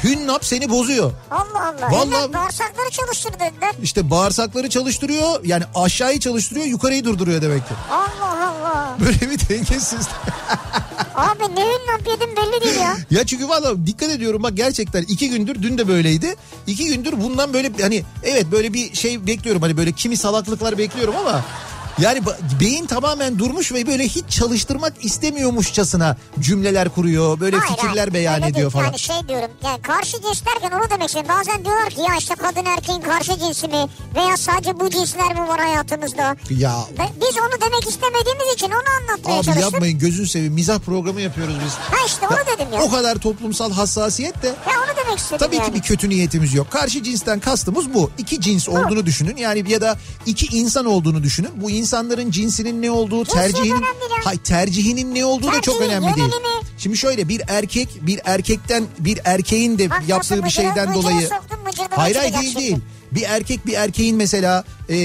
Hünnap 0.03 0.45
seni 0.45 0.69
bozuyor. 0.69 1.11
Allah 1.31 1.41
Allah. 1.67 1.91
Vallahi- 1.91 2.11
Vallahi... 2.11 2.33
bağırsakları 2.33 2.89
çalıştır 2.91 3.33
dediler. 3.33 3.75
İşte 3.83 4.09
bağırsakları 4.09 4.69
çalıştırıyor 4.69 5.45
yani 5.45 5.63
aşağıyı 5.75 6.19
çalıştırıyor 6.19 6.65
yukarıyı 6.65 7.03
durduruyor 7.05 7.41
demek 7.41 7.67
ki. 7.67 7.73
Allah. 7.91 8.42
Böyle 8.99 9.31
bir 9.31 9.49
dengesizlik. 9.49 10.07
Abi 11.15 11.55
ne 11.55 11.61
hünnap 11.65 12.07
yedim 12.07 12.29
belli 12.37 12.63
değil 12.63 12.79
ya. 12.79 12.97
ya 13.11 13.25
çünkü 13.25 13.49
valla 13.49 13.87
dikkat 13.87 14.09
ediyorum 14.09 14.43
bak 14.43 14.57
gerçekten 14.57 15.03
iki 15.03 15.29
gündür 15.29 15.61
dün 15.61 15.77
de 15.77 15.87
böyleydi. 15.87 16.35
İki 16.67 16.85
gündür 16.85 17.13
bundan 17.23 17.53
böyle 17.53 17.71
hani 17.81 18.03
evet 18.23 18.45
böyle 18.51 18.73
bir 18.73 18.95
şey 18.95 19.27
bekliyorum 19.27 19.61
hani 19.61 19.77
böyle 19.77 19.91
kimi 19.91 20.17
salaklıklar 20.17 20.77
bekliyorum 20.77 21.15
ama 21.15 21.41
yani 21.99 22.21
beyin 22.59 22.85
tamamen 22.85 23.39
durmuş 23.39 23.71
ve 23.71 23.87
böyle 23.87 24.03
hiç 24.07 24.29
çalıştırmak 24.29 24.93
istemiyormuşçasına 25.05 26.17
cümleler 26.39 26.89
kuruyor. 26.89 27.39
Böyle 27.39 27.57
Hayır, 27.57 27.71
fikirler 27.77 28.13
beyan 28.13 28.41
ediyor 28.41 28.55
değil. 28.55 28.69
falan. 28.69 28.85
Yani 28.85 28.99
şey 28.99 29.15
diyorum 29.27 29.49
yani 29.63 29.81
karşı 29.81 30.21
cins 30.21 30.43
derken 30.45 30.77
onu 30.77 30.89
demek 30.89 31.07
istiyorum. 31.07 31.31
Bazen 31.39 31.65
diyorlar 31.65 31.89
ki 31.89 32.01
ya 32.01 32.15
işte 32.19 32.35
kadın 32.35 32.65
erkeğin 32.65 33.01
karşı 33.01 33.39
cinsi 33.39 33.67
mi 33.67 33.85
veya 34.15 34.37
sadece 34.37 34.79
bu 34.79 34.89
cinsler 34.89 35.33
mi 35.33 35.47
var 35.47 35.59
hayatımızda? 35.59 36.35
Ya 36.49 36.75
Biz 37.21 37.37
onu 37.37 37.61
demek 37.61 37.87
istemediğimiz 37.89 38.53
için 38.53 38.67
onu 38.67 38.83
anlatmaya 39.01 39.37
abi 39.37 39.45
çalıştım. 39.45 39.71
yapmayın 39.71 39.99
gözün 39.99 40.25
seveyim 40.25 40.53
mizah 40.53 40.79
programı 40.79 41.21
yapıyoruz 41.21 41.55
biz. 41.65 41.73
Ha 41.73 41.97
işte 42.07 42.27
onu 42.27 42.37
dedim 42.57 42.73
ya. 42.73 42.81
O 42.81 42.89
kadar 42.91 43.15
toplumsal 43.15 43.71
hassasiyet 43.71 44.43
de 44.43 44.47
Ya 44.47 44.53
onu 44.87 44.97
demek 45.05 45.19
istedim 45.19 45.37
Tabii 45.45 45.55
yani. 45.55 45.65
ki 45.67 45.73
bir 45.73 45.81
kötü 45.81 46.09
niyetimiz 46.09 46.53
yok. 46.53 46.71
Karşı 46.71 47.03
cinsten 47.03 47.39
kastımız 47.39 47.93
bu. 47.93 48.11
İki 48.17 48.41
cins 48.41 48.69
olduğunu 48.69 49.05
düşünün. 49.05 49.37
Yani 49.37 49.71
ya 49.71 49.81
da 49.81 49.97
iki 50.25 50.57
insan 50.57 50.85
olduğunu 50.85 51.23
düşünün. 51.23 51.49
Bu 51.55 51.69
insanların 51.83 52.31
cinsinin 52.31 52.81
ne 52.81 52.91
olduğu, 52.91 53.25
tercihinin 53.25 53.81
ya. 53.81 54.25
hay 54.25 54.37
tercihinin 54.37 55.15
ne 55.15 55.25
olduğu 55.25 55.47
da 55.51 55.61
çok 55.61 55.79
Tercihi, 55.79 55.89
önemli 55.97 56.05
değil. 56.15 56.17
yönelimi. 56.17 56.63
Şimdi 56.77 56.97
şöyle 56.97 57.29
bir 57.29 57.41
erkek 57.47 57.89
bir 58.01 58.19
erkekten 58.25 58.83
bir 58.99 59.19
erkeğin 59.25 59.77
de 59.77 59.89
Bak 59.89 60.03
yaptığı 60.07 60.35
bir 60.35 60.39
mıcırı- 60.41 60.51
şeyden 60.51 60.87
mıcırı 60.89 61.03
dolayı 61.03 61.21
soktun, 61.27 61.57
Hayır 61.95 62.15
hayır 62.15 62.33
değil 62.33 62.55
değil. 62.55 62.77
Bir 63.11 63.21
erkek 63.27 63.65
bir 63.65 63.73
erkeğin 63.73 64.15
mesela 64.15 64.63
e, 64.89 64.95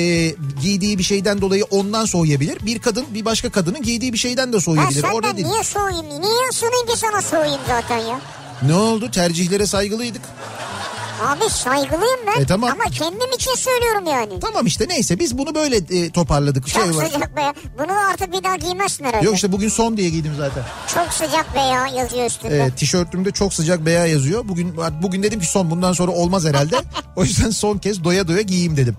giydiği 0.62 0.99
bir 0.99 1.02
şeyden 1.02 1.40
dolayı 1.40 1.64
ondan 1.64 2.04
soğuyabilir. 2.04 2.66
Bir 2.66 2.78
kadın 2.78 3.04
bir 3.14 3.25
başka 3.25 3.50
kadının 3.50 3.82
giydiği 3.82 4.12
bir 4.12 4.18
şeyden 4.18 4.52
de 4.52 4.61
soğuyabilir. 4.61 5.00
senden 5.00 5.14
Orada 5.16 5.37
değil. 5.37 5.47
niye 5.49 5.64
soğuyayım? 5.64 6.06
Niye 6.06 6.49
ısınayım 6.50 6.87
ki 6.87 6.97
sana 6.97 7.23
soğuyayım 7.23 7.61
zaten 7.68 7.99
ya? 7.99 8.20
Ne 8.62 8.75
oldu? 8.75 9.11
Tercihlere 9.11 9.66
saygılıydık. 9.66 10.23
Abi 11.22 11.50
saygılıyım 11.50 12.20
ben 12.37 12.42
E, 12.42 12.46
tamam. 12.46 12.70
ama 12.72 12.84
kendim 12.90 13.32
için 13.34 13.54
söylüyorum 13.54 14.06
yani. 14.06 14.40
Tamam 14.40 14.66
işte 14.66 14.87
neyse 14.88 15.18
biz 15.18 15.38
bunu 15.38 15.54
böyle 15.54 15.76
e, 15.76 16.10
toparladık. 16.10 16.66
Çok 16.68 16.82
Şey 16.84 16.96
var. 16.96 17.06
sıcak 17.06 17.37
be. 17.37 17.52
Bunu 17.78 17.92
artık 18.12 18.32
bir 18.32 18.44
daha 18.44 18.56
giymezsin 18.56 19.04
herhalde. 19.04 19.25
Yok 19.26 19.34
işte 19.34 19.52
bugün 19.52 19.68
son 19.68 19.96
diye 19.96 20.10
giydim 20.10 20.32
zaten. 20.38 20.62
Çok 20.94 21.12
sıcak 21.12 21.54
be 21.54 21.58
ya 21.60 21.87
yazıyor 21.87 22.26
üstünde. 22.26 22.56
Evet, 22.56 22.76
tişörtümde 22.76 23.30
çok 23.30 23.54
sıcak 23.54 23.87
beya 23.87 24.06
yazıyor. 24.06 24.48
Bugün 24.48 24.75
bugün 25.02 25.22
dedim 25.22 25.40
ki 25.40 25.46
son 25.46 25.70
bundan 25.70 25.92
sonra 25.92 26.12
olmaz 26.12 26.44
herhalde. 26.44 26.76
o 27.16 27.25
yüzden 27.25 27.50
son 27.50 27.78
kez 27.78 28.04
doya 28.04 28.28
doya 28.28 28.42
giyeyim 28.42 28.76
dedim. 28.76 28.96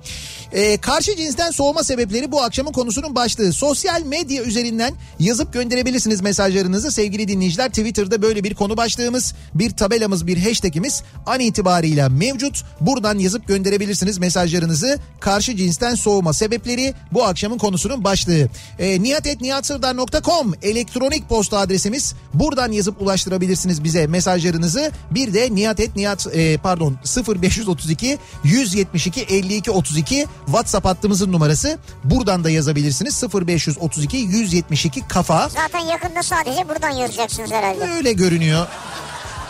Ee, 0.51 0.77
karşı 0.77 1.15
cinsten 1.15 1.51
soğuma 1.51 1.83
sebepleri 1.83 2.31
bu 2.31 2.41
akşamın 2.43 2.71
konusunun 2.71 3.15
başlığı. 3.15 3.53
Sosyal 3.53 4.01
medya 4.03 4.43
üzerinden 4.43 4.93
yazıp 5.19 5.53
gönderebilirsiniz 5.53 6.21
mesajlarınızı 6.21 6.91
sevgili 6.91 7.27
dinleyiciler. 7.27 7.69
Twitter'da 7.69 8.21
böyle 8.21 8.43
bir 8.43 8.53
konu 8.55 8.77
başlığımız, 8.77 9.33
bir 9.53 9.71
tabelamız, 9.71 10.27
bir 10.27 10.43
hashtagimiz 10.43 11.03
an 11.25 11.39
itibariyle 11.39 12.08
mevcut. 12.09 12.63
Buradan 12.81 13.19
yazıp 13.19 13.47
gönderebilirsiniz 13.47 14.17
mesajlarınızı. 14.17 14.99
Karşı 15.19 15.55
cinsten 15.55 15.95
soğuma 15.95 16.33
sebepleri 16.33 16.93
bu 17.11 17.23
akşamın 17.23 17.57
konusunun 17.57 18.03
başlığı. 18.03 18.49
Ee, 18.79 19.03
nihatetnihatsırdar.com 19.03 20.53
elektronik 20.61 21.29
posta 21.29 21.57
adresimiz. 21.57 22.15
Buradan 22.33 22.71
yazıp 22.71 23.01
ulaştırabilirsiniz 23.01 23.83
bize 23.83 24.07
mesajlarınızı. 24.07 24.91
Bir 25.11 25.33
de 25.33 25.55
nihatetnihat 25.55 26.27
e, 26.33 26.57
pardon 26.57 26.97
0532 27.27 28.17
172 28.43 29.21
52 29.21 29.71
32 29.71 30.25
WhatsApp 30.45 30.85
hattımızın 30.85 31.31
numarası. 31.31 31.77
Buradan 32.03 32.43
da 32.43 32.49
yazabilirsiniz. 32.49 33.23
0532 33.33 34.17
172 34.17 35.07
kafa. 35.07 35.49
Zaten 35.49 35.79
yakında 35.79 36.23
sadece 36.23 36.69
buradan 36.69 36.89
yazacaksınız 36.89 37.51
herhalde. 37.51 37.83
Öyle 37.83 38.13
görünüyor. 38.13 38.67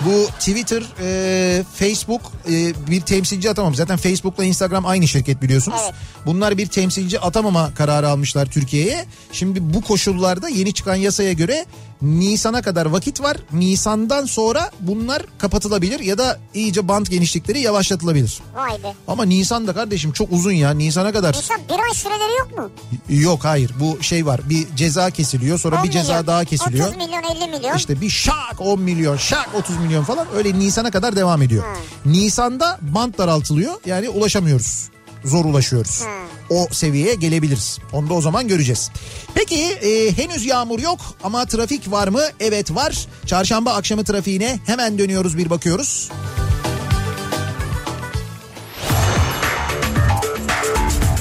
Bu 0.05 0.27
Twitter, 0.39 0.83
e, 1.01 1.63
Facebook 1.75 2.21
e, 2.49 2.73
bir 2.91 3.01
temsilci 3.01 3.49
atamam. 3.49 3.75
Zaten 3.75 3.97
Facebook'la 3.97 4.43
Instagram 4.45 4.85
aynı 4.85 5.07
şirket 5.07 5.41
biliyorsunuz. 5.41 5.81
Evet. 5.83 5.93
Bunlar 6.25 6.57
bir 6.57 6.67
temsilci 6.67 7.19
atamama 7.19 7.73
kararı 7.73 8.09
almışlar 8.09 8.45
Türkiye'ye. 8.45 9.05
Şimdi 9.31 9.73
bu 9.73 9.81
koşullarda 9.81 10.49
yeni 10.49 10.73
çıkan 10.73 10.95
yasaya 10.95 11.33
göre 11.33 11.65
Nisan'a 12.01 12.61
kadar 12.61 12.85
vakit 12.85 13.21
var. 13.21 13.37
Nisan'dan 13.53 14.25
sonra 14.25 14.71
bunlar 14.79 15.21
kapatılabilir 15.37 15.99
ya 15.99 16.17
da 16.17 16.39
iyice 16.53 16.87
bant 16.87 17.09
genişlikleri 17.09 17.59
yavaşlatılabilir. 17.59 18.39
Vay 18.55 18.83
be. 18.83 18.93
Ama 19.07 19.25
Nisan'da 19.25 19.73
kardeşim 19.73 20.11
çok 20.11 20.31
uzun 20.31 20.51
ya. 20.51 20.71
Nisan'a 20.71 21.11
kadar. 21.11 21.33
İnsan 21.35 21.57
bir 21.69 21.83
ay 21.83 21.93
süreleri 21.93 22.39
yok 22.39 22.57
mu? 22.57 22.69
Yok 23.09 23.45
hayır 23.45 23.71
bu 23.79 24.03
şey 24.03 24.25
var. 24.25 24.41
Bir 24.49 24.67
ceza 24.75 25.09
kesiliyor 25.11 25.59
sonra 25.59 25.75
10 25.79 25.83
bir 25.83 25.91
ceza 25.91 26.11
milyon, 26.11 26.27
daha 26.27 26.45
kesiliyor. 26.45 26.87
30 26.87 26.97
milyon 26.97 27.23
50 27.23 27.47
milyon. 27.57 27.77
İşte 27.77 28.01
bir 28.01 28.09
şak 28.09 28.55
10 28.59 28.81
milyon, 28.81 29.17
şak 29.17 29.49
30 29.55 29.77
milyon 29.77 30.03
falan 30.03 30.27
öyle 30.35 30.59
Nisan'a 30.59 30.91
kadar 30.91 31.15
devam 31.15 31.41
ediyor. 31.41 31.63
Nisan'da 32.05 32.79
bant 32.81 33.17
daraltılıyor 33.17 33.73
yani 33.85 34.09
ulaşamıyoruz. 34.09 34.89
Zor 35.25 35.45
ulaşıyoruz. 35.45 36.03
O 36.49 36.67
seviyeye 36.71 37.15
gelebiliriz. 37.15 37.79
Onu 37.93 38.09
da 38.09 38.13
o 38.13 38.21
zaman 38.21 38.47
göreceğiz. 38.47 38.91
Peki 39.35 39.63
e, 39.63 40.17
henüz 40.17 40.45
yağmur 40.45 40.79
yok 40.79 40.99
ama 41.23 41.45
trafik 41.45 41.91
var 41.91 42.07
mı? 42.07 42.21
Evet 42.39 42.75
var. 42.75 43.07
Çarşamba 43.25 43.73
akşamı 43.73 44.03
trafiğine 44.03 44.59
hemen 44.65 44.97
dönüyoruz 44.97 45.37
bir 45.37 45.49
bakıyoruz. 45.49 46.09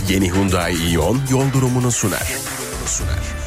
Yeni 0.08 0.32
Hyundai 0.32 0.74
Ion 0.92 1.20
yol 1.30 1.52
durumunu 1.52 1.92
sunar. 1.92 2.32
sunar. 2.86 3.37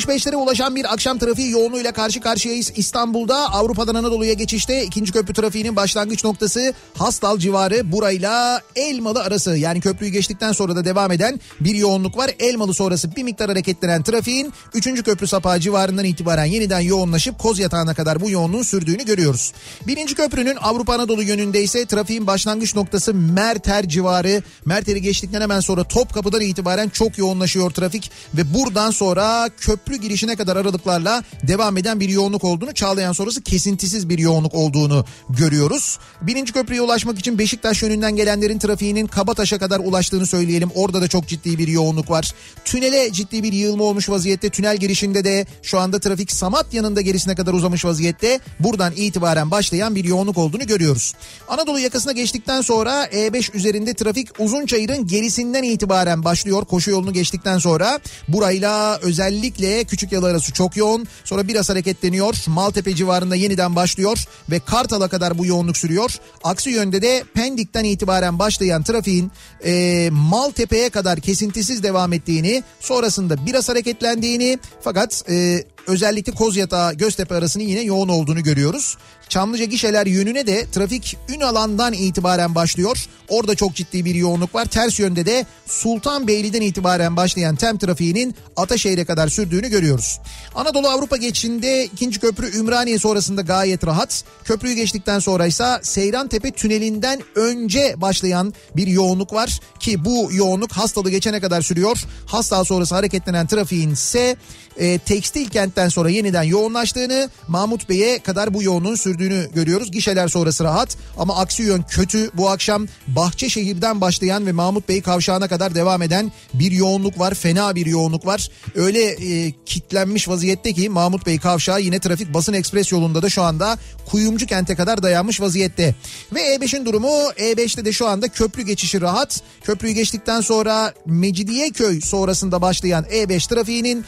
Yine 0.00 0.16
7.65'lere 0.16 0.36
ulaşan 0.36 0.76
bir 0.76 0.92
akşam 0.92 1.18
trafiği 1.18 1.50
yoğunluğuyla 1.50 1.92
karşı 1.92 2.20
karşıyayız. 2.20 2.72
İstanbul'da 2.76 3.52
Avrupa'dan 3.52 3.94
Anadolu'ya 3.94 4.32
geçişte 4.32 4.84
ikinci 4.84 5.12
köprü 5.12 5.34
trafiğinin 5.34 5.76
başlangıç 5.76 6.24
noktası 6.24 6.74
Hastal 6.98 7.38
civarı 7.38 7.92
burayla 7.92 8.60
Elmalı 8.76 9.22
arası. 9.22 9.56
Yani 9.56 9.80
köprüyü 9.80 10.12
geçtikten 10.12 10.52
sonra 10.52 10.76
da 10.76 10.84
devam 10.84 11.12
eden 11.12 11.40
bir 11.60 11.74
yoğunluk 11.74 12.16
var. 12.16 12.30
Elmalı 12.38 12.74
sonrası 12.74 13.16
bir 13.16 13.22
miktar 13.22 13.48
hareketlenen 13.48 14.02
trafiğin 14.02 14.52
3. 14.74 15.02
köprü 15.02 15.26
sapağı 15.26 15.60
civarından 15.60 16.04
itibaren 16.04 16.44
yeniden 16.44 16.80
yoğunlaşıp 16.80 17.38
Koz 17.38 17.58
Yatağı'na 17.58 17.94
kadar 17.94 18.20
bu 18.20 18.30
yoğunluğun 18.30 18.62
sürdüğünü 18.62 19.04
görüyoruz. 19.04 19.52
Birinci 19.86 20.14
köprünün 20.14 20.56
Avrupa 20.56 20.94
Anadolu 20.94 21.22
yönünde 21.22 21.62
ise 21.62 21.86
trafiğin 21.86 22.26
başlangıç 22.26 22.74
noktası 22.74 23.14
Merter 23.14 23.88
civarı. 23.88 24.42
Merter'i 24.64 25.02
geçtikten 25.02 25.40
hemen 25.40 25.60
sonra 25.60 25.84
Topkapı'dan 25.84 26.40
itibaren 26.40 26.88
çok 26.88 27.18
yoğunlaşıyor 27.18 27.70
trafik 27.70 28.10
ve 28.34 28.54
buradan 28.54 28.90
sonra 28.90 29.48
köprü 29.60 29.89
girişine 29.96 30.36
kadar 30.36 30.56
aralıklarla 30.56 31.22
devam 31.42 31.76
eden 31.76 32.00
bir 32.00 32.08
yoğunluk 32.08 32.44
olduğunu 32.44 32.74
Çağlayan 32.74 33.12
sonrası 33.12 33.42
kesintisiz 33.42 34.08
bir 34.08 34.18
yoğunluk 34.18 34.54
olduğunu 34.54 35.04
görüyoruz. 35.30 35.98
Birinci 36.22 36.52
köprüye 36.52 36.82
ulaşmak 36.82 37.18
için 37.18 37.38
Beşiktaş 37.38 37.82
yönünden 37.82 38.16
gelenlerin 38.16 38.58
trafiğinin 38.58 39.06
Kabataş'a 39.06 39.58
kadar 39.58 39.78
ulaştığını 39.78 40.26
söyleyelim. 40.26 40.70
Orada 40.74 41.02
da 41.02 41.08
çok 41.08 41.28
ciddi 41.28 41.58
bir 41.58 41.68
yoğunluk 41.68 42.10
var. 42.10 42.34
Tünele 42.64 43.12
ciddi 43.12 43.42
bir 43.42 43.52
yığılma 43.52 43.84
olmuş 43.84 44.08
vaziyette. 44.08 44.50
Tünel 44.50 44.76
girişinde 44.76 45.24
de 45.24 45.46
şu 45.62 45.78
anda 45.78 45.98
trafik 45.98 46.32
Samatya'nın 46.32 46.96
da 46.96 47.00
gerisine 47.00 47.34
kadar 47.34 47.52
uzamış 47.52 47.84
vaziyette. 47.84 48.40
Buradan 48.60 48.92
itibaren 48.96 49.50
başlayan 49.50 49.94
bir 49.94 50.04
yoğunluk 50.04 50.38
olduğunu 50.38 50.66
görüyoruz. 50.66 51.14
Anadolu 51.48 51.78
yakasına 51.78 52.12
geçtikten 52.12 52.60
sonra 52.60 53.06
E5 53.06 53.56
üzerinde 53.56 53.94
trafik 53.94 54.40
Uzunçayır'ın 54.40 55.06
gerisinden 55.06 55.62
itibaren 55.62 56.24
başlıyor. 56.24 56.64
Koşu 56.64 56.90
yolunu 56.90 57.12
geçtikten 57.12 57.58
sonra 57.58 58.00
burayla 58.28 58.98
özellikle 59.02 59.79
Küçük 59.84 60.12
Yalı 60.12 60.26
arası 60.26 60.52
çok 60.52 60.76
yoğun. 60.76 61.06
Sonra 61.24 61.48
biraz 61.48 61.68
hareketleniyor. 61.68 62.34
Maltepe 62.46 62.94
civarında 62.94 63.36
yeniden 63.36 63.76
başlıyor 63.76 64.24
ve 64.50 64.60
Kartal'a 64.60 65.08
kadar 65.08 65.38
bu 65.38 65.46
yoğunluk 65.46 65.76
sürüyor. 65.76 66.16
Aksi 66.44 66.70
yönde 66.70 67.02
de 67.02 67.24
Pendik'ten 67.34 67.84
itibaren 67.84 68.38
başlayan 68.38 68.82
trafiğin 68.82 69.32
e, 69.64 70.08
Maltepe'ye 70.12 70.90
kadar 70.90 71.20
kesintisiz 71.20 71.82
devam 71.82 72.12
ettiğini, 72.12 72.62
sonrasında 72.80 73.46
biraz 73.46 73.68
hareketlendiğini 73.68 74.58
fakat 74.80 75.24
e, 75.30 75.64
özellikle 75.86 76.32
Kozyatağı 76.32 76.94
Göztepe 76.94 77.34
arasının 77.34 77.64
yine 77.64 77.80
yoğun 77.80 78.08
olduğunu 78.08 78.42
görüyoruz. 78.42 78.96
Çamlıca 79.28 79.64
gişeler 79.64 80.06
yönüne 80.06 80.46
de 80.46 80.66
trafik 80.72 81.16
Ünalan'dan 81.28 81.92
itibaren 81.92 82.54
başlıyor. 82.54 83.06
Orada 83.28 83.54
çok 83.54 83.74
ciddi 83.74 84.04
bir 84.04 84.14
yoğunluk 84.14 84.54
var. 84.54 84.64
Ters 84.64 85.00
yönde 85.00 85.26
de 85.26 85.46
Sultanbeyli'den 85.66 86.60
itibaren 86.60 87.16
başlayan 87.16 87.56
tem 87.56 87.78
trafiğinin 87.78 88.34
Ataşehir'e 88.56 89.04
kadar 89.04 89.28
sürdüğünü 89.28 89.68
görüyoruz. 89.68 90.20
Anadolu 90.54 90.88
Avrupa 90.88 91.16
geçişinde 91.16 91.84
ikinci 91.84 92.20
köprü 92.20 92.58
Ümraniye 92.58 92.98
sonrasında 92.98 93.42
gayet 93.42 93.86
rahat. 93.86 94.24
Köprüyü 94.44 94.74
geçtikten 94.74 95.18
sonra 95.18 95.46
ise 95.46 95.64
Seyrantepe 95.82 96.50
tünelinden 96.50 97.20
önce 97.34 97.94
başlayan 97.96 98.54
bir 98.76 98.86
yoğunluk 98.86 99.32
var. 99.32 99.60
Ki 99.80 100.04
bu 100.04 100.28
yoğunluk 100.32 100.72
hastalı 100.72 101.10
geçene 101.10 101.40
kadar 101.40 101.62
sürüyor. 101.62 101.98
Hasta 102.26 102.64
sonrası 102.64 102.94
hareketlenen 102.94 103.46
trafiğin 103.46 103.90
ise 103.90 104.36
e, 104.80 104.98
tekstil 104.98 105.48
kentten 105.48 105.88
sonra 105.88 106.10
yeniden 106.10 106.42
yoğunlaştığını 106.42 107.30
Mahmut 107.48 107.88
Bey'e 107.88 108.18
kadar 108.18 108.54
bu 108.54 108.62
yoğunluğun 108.62 108.94
sürdüğünü 108.94 109.48
görüyoruz. 109.54 109.90
Gişeler 109.90 110.28
sonrası 110.28 110.64
rahat 110.64 110.96
ama 111.18 111.36
aksi 111.36 111.62
yön 111.62 111.82
kötü. 111.82 112.30
Bu 112.34 112.50
akşam 112.50 112.86
Bahçeşehir'den 113.06 114.00
başlayan 114.00 114.46
ve 114.46 114.52
Mahmut 114.52 114.88
Bey 114.88 115.02
kavşağına 115.02 115.48
kadar 115.48 115.74
devam 115.74 116.02
eden 116.02 116.32
bir 116.54 116.72
yoğunluk 116.72 117.18
var. 117.18 117.34
Fena 117.34 117.74
bir 117.74 117.86
yoğunluk 117.86 118.26
var. 118.26 118.48
Öyle 118.74 119.02
e, 119.04 119.52
kitlenmiş 119.66 120.28
vaziyette 120.28 120.72
ki 120.72 120.88
Mahmut 120.88 121.26
Bey 121.26 121.38
kavşağı 121.38 121.80
yine 121.80 121.98
trafik 121.98 122.34
basın 122.34 122.52
ekspres 122.52 122.92
yolunda 122.92 123.22
da 123.22 123.28
şu 123.28 123.42
anda 123.42 123.78
Kuyumcu 124.10 124.46
kente 124.46 124.74
kadar 124.74 125.02
dayanmış 125.02 125.40
vaziyette. 125.40 125.94
Ve 126.34 126.40
E5'in 126.40 126.86
durumu 126.86 127.30
E5'te 127.36 127.84
de 127.84 127.92
şu 127.92 128.06
anda 128.08 128.28
köprü 128.28 128.62
geçişi 128.62 129.00
rahat. 129.00 129.42
Köprüyü 129.62 129.94
geçtikten 129.94 130.40
sonra 130.40 130.94
Mecidiyeköy 131.06 132.00
sonrasında 132.00 132.62
başlayan 132.62 133.04
E5 133.04 133.48
trafiğinin 133.48 134.04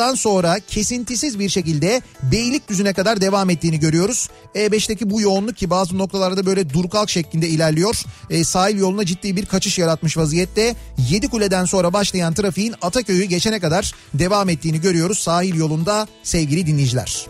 buradan 0.00 0.14
sonra 0.14 0.58
kesintisiz 0.60 1.38
bir 1.38 1.48
şekilde 1.48 2.02
Beylikdüzü'ne 2.22 2.92
kadar 2.92 3.20
devam 3.20 3.50
ettiğini 3.50 3.80
görüyoruz. 3.80 4.28
E5'teki 4.54 5.10
bu 5.10 5.20
yoğunluk 5.20 5.56
ki 5.56 5.70
bazı 5.70 5.98
noktalarda 5.98 6.46
böyle 6.46 6.70
dur 6.70 6.90
kalk 6.90 7.10
şeklinde 7.10 7.48
ilerliyor. 7.48 8.02
E, 8.30 8.44
sahil 8.44 8.78
yoluna 8.78 9.04
ciddi 9.06 9.36
bir 9.36 9.46
kaçış 9.46 9.78
yaratmış 9.78 10.16
vaziyette. 10.16 10.76
Yedikule'den 11.10 11.64
sonra 11.64 11.92
başlayan 11.92 12.34
trafiğin 12.34 12.74
Ataköy'ü 12.82 13.24
geçene 13.24 13.60
kadar 13.60 13.92
devam 14.14 14.48
ettiğini 14.48 14.80
görüyoruz 14.80 15.18
sahil 15.18 15.54
yolunda 15.54 16.08
sevgili 16.22 16.66
dinleyiciler. 16.66 17.26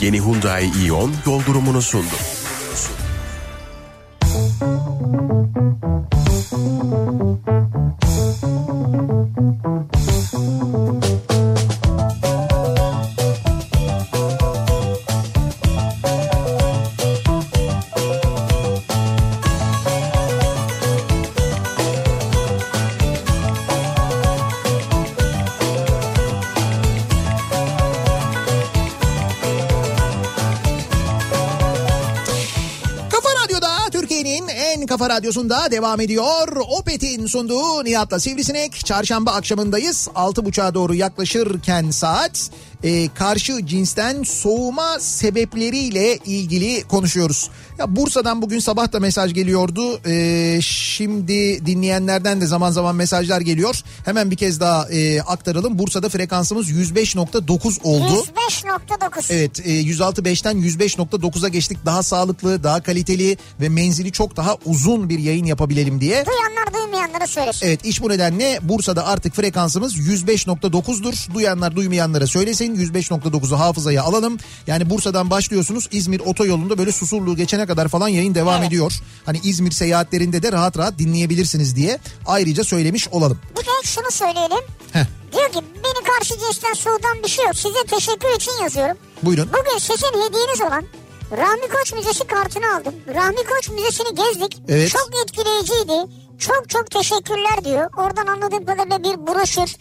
Yeni 0.00 0.20
Hyundai 0.20 0.70
Ion 0.86 1.12
yol 1.26 1.44
durumunu 1.46 1.82
sundu. 1.82 2.14
Kafa 9.12 9.82
radyosunda 35.12 35.70
devam 35.70 36.00
ediyor. 36.00 36.56
Opet'in 36.78 37.26
sunduğu 37.26 37.84
Nihat'la 37.84 38.20
Sivrisinek. 38.20 38.86
Çarşamba 38.86 39.32
akşamındayız. 39.32 40.08
6.30'a 40.14 40.74
doğru 40.74 40.94
yaklaşırken 40.94 41.90
saat 41.90 42.50
e, 42.82 43.08
karşı 43.08 43.66
cinsten 43.66 44.22
soğuma 44.22 45.00
sebepleriyle 45.00 46.16
ilgili 46.16 46.82
konuşuyoruz. 46.82 47.50
Ya 47.78 47.96
Bursa'dan 47.96 48.42
bugün 48.42 48.58
sabah 48.58 48.92
da 48.92 49.00
mesaj 49.00 49.34
geliyordu. 49.34 50.00
E, 50.06 50.58
şimdi 50.62 51.66
dinleyenlerden 51.66 52.40
de 52.40 52.46
zaman 52.46 52.70
zaman 52.70 52.96
mesajlar 52.96 53.40
geliyor. 53.40 53.80
Hemen 54.04 54.30
bir 54.30 54.36
kez 54.36 54.60
daha 54.60 54.88
e, 54.88 55.20
aktaralım. 55.20 55.78
Bursa'da 55.78 56.08
frekansımız 56.08 56.70
105.9 56.70 57.82
oldu. 57.82 58.24
105.9. 58.36 59.34
Evet 59.34 59.60
e, 59.66 59.70
106.5'ten 59.70 60.56
105.9'a 60.56 61.48
geçtik. 61.48 61.78
Daha 61.86 62.02
sağlıklı, 62.02 62.64
daha 62.64 62.82
kaliteli 62.82 63.36
ve 63.60 63.68
menzili 63.68 64.12
çok 64.12 64.36
daha 64.36 64.56
uzun 64.64 65.08
bir 65.08 65.18
yayın 65.18 65.44
yapabilelim 65.44 66.00
diye. 66.00 66.24
Duyanlar 66.26 66.74
duymayanlara 66.74 67.26
söylesin. 67.26 67.66
Evet 67.66 67.84
iş 67.84 68.02
bu 68.02 68.08
nedenle 68.08 68.58
Bursa'da 68.62 69.06
artık 69.06 69.34
frekansımız 69.34 69.96
105.9'dur. 69.96 71.34
Duyanlar 71.34 71.76
duymayanlara 71.76 72.26
söylesin. 72.26 72.76
105.9'u 72.76 73.58
hafızaya 73.58 74.02
alalım. 74.02 74.38
Yani 74.66 74.90
Bursa'dan 74.90 75.30
başlıyorsunuz 75.30 75.88
İzmir 75.92 76.20
otoyolunda 76.20 76.78
böyle 76.78 76.92
Susurluğu 76.92 77.36
geçene 77.36 77.61
kadar 77.66 77.88
falan 77.88 78.08
yayın 78.08 78.34
devam 78.34 78.58
Evet. 78.58 78.68
ediyor. 78.68 78.92
Hani 79.26 79.40
İzmir 79.44 79.70
seyahatlerinde 79.70 80.42
de 80.42 80.52
rahat 80.52 80.78
rahat 80.78 80.98
dinleyebilirsiniz 80.98 81.76
diye 81.76 81.98
ayrıca 82.26 82.64
söylemiş 82.64 83.08
olalım. 83.08 83.38
Bir 83.60 83.66
de 83.66 83.70
şunu 83.84 84.10
söyleyelim. 84.10 84.64
Heh, 84.92 85.04
Diyor 85.32 85.52
ki 85.52 85.58
beni 85.84 86.04
karşı 86.16 86.34
cinsten 86.38 86.72
soğudan 86.72 87.22
bir 87.24 87.28
şey 87.28 87.44
yok. 87.44 87.56
Size 87.56 87.82
teşekkür 87.90 88.36
için 88.36 88.52
yazıyorum. 88.62 88.96
buyurun. 89.22 89.48
Bugün 89.48 89.78
sizin 89.78 90.06
hediyeniz 90.26 90.60
olan 90.60 90.84
Rahmi 91.36 91.68
Koç 91.68 91.92
Müzesi 91.92 92.24
kartını 92.26 92.76
aldım. 92.76 92.94
Rahmi 93.14 93.36
Koç 93.36 93.68
Müzesi'ni 93.70 94.14
gezdik. 94.14 94.58
Evet. 94.68 94.90
Çok 94.90 95.10
etkileyiciydi. 95.24 96.12
Çok 96.38 96.68
çok 96.68 96.90
teşekkürler 96.90 97.64
diyor. 97.64 97.90
Oradan 97.96 98.26
anladığım 98.26 98.66
kadarıyla 98.66 98.98
bir 99.04 99.26
broşür, 99.26 99.76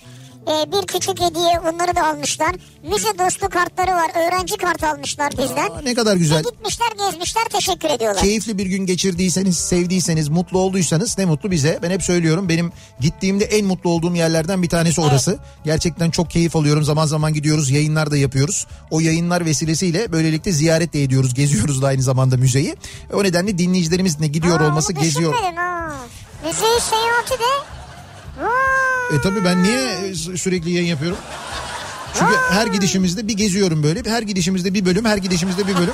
e, 0.47 0.71
bir 0.71 0.87
küçük 0.87 1.21
hediye 1.21 1.59
onları 1.59 1.95
da 1.95 2.07
almışlar. 2.07 2.55
Müze 2.83 3.19
dostu 3.19 3.49
kartları 3.49 3.91
var. 3.91 4.11
Öğrenci 4.27 4.57
kartı 4.57 4.87
almışlar 4.87 5.31
bizden. 5.31 5.69
Aa, 5.69 5.81
ne 5.83 5.93
kadar 5.93 6.15
güzel. 6.15 6.37
Ve 6.37 6.49
gitmişler 6.51 6.87
gezmişler 6.97 7.43
teşekkür 7.51 7.89
ediyorlar. 7.89 8.23
Keyifli 8.23 8.57
bir 8.57 8.65
gün 8.65 8.85
geçirdiyseniz, 8.85 9.57
sevdiyseniz, 9.57 10.29
mutlu 10.29 10.59
olduysanız 10.59 11.17
ne 11.17 11.25
mutlu 11.25 11.51
bize. 11.51 11.79
Ben 11.83 11.91
hep 11.91 12.03
söylüyorum 12.03 12.49
benim 12.49 12.71
gittiğimde 12.99 13.45
en 13.45 13.65
mutlu 13.65 13.89
olduğum 13.89 14.15
yerlerden 14.15 14.63
bir 14.63 14.69
tanesi 14.69 15.01
orası. 15.01 15.39
Gerçekten 15.65 16.11
çok 16.11 16.29
keyif 16.29 16.55
alıyorum. 16.55 16.83
Zaman 16.83 17.05
zaman 17.05 17.33
gidiyoruz, 17.33 17.69
yayınlar 17.69 18.11
da 18.11 18.17
yapıyoruz. 18.17 18.67
O 18.91 18.99
yayınlar 18.99 19.45
vesilesiyle 19.45 20.11
böylelikle 20.11 20.51
ziyaret 20.51 20.93
de 20.93 21.03
ediyoruz, 21.03 21.33
geziyoruz 21.33 21.81
da 21.81 21.87
aynı 21.87 22.01
zamanda 22.01 22.37
müzeyi. 22.37 22.75
O 23.13 23.23
nedenle 23.23 23.57
dinleyicilerimizin 23.57 24.19
de 24.19 24.27
gidiyor 24.27 24.61
Aa, 24.61 24.65
olması, 24.67 24.93
geziyor. 24.93 25.33
ha. 25.55 25.93
Seyahati 26.89 27.33
de. 27.33 27.51
Vay. 28.41 28.90
E 29.17 29.21
tabii 29.23 29.43
ben 29.45 29.63
niye 29.63 29.77
sü- 30.11 30.37
sürekli 30.37 30.71
yayın 30.71 30.87
yapıyorum? 30.87 31.17
Çünkü 32.19 32.33
her 32.49 32.67
gidişimizde 32.67 33.27
bir 33.27 33.33
geziyorum 33.33 33.83
böyle. 33.83 34.09
Her 34.09 34.21
gidişimizde 34.21 34.73
bir 34.73 34.85
bölüm, 34.85 35.05
her 35.05 35.17
gidişimizde 35.17 35.67
bir 35.67 35.75
bölüm. 35.77 35.93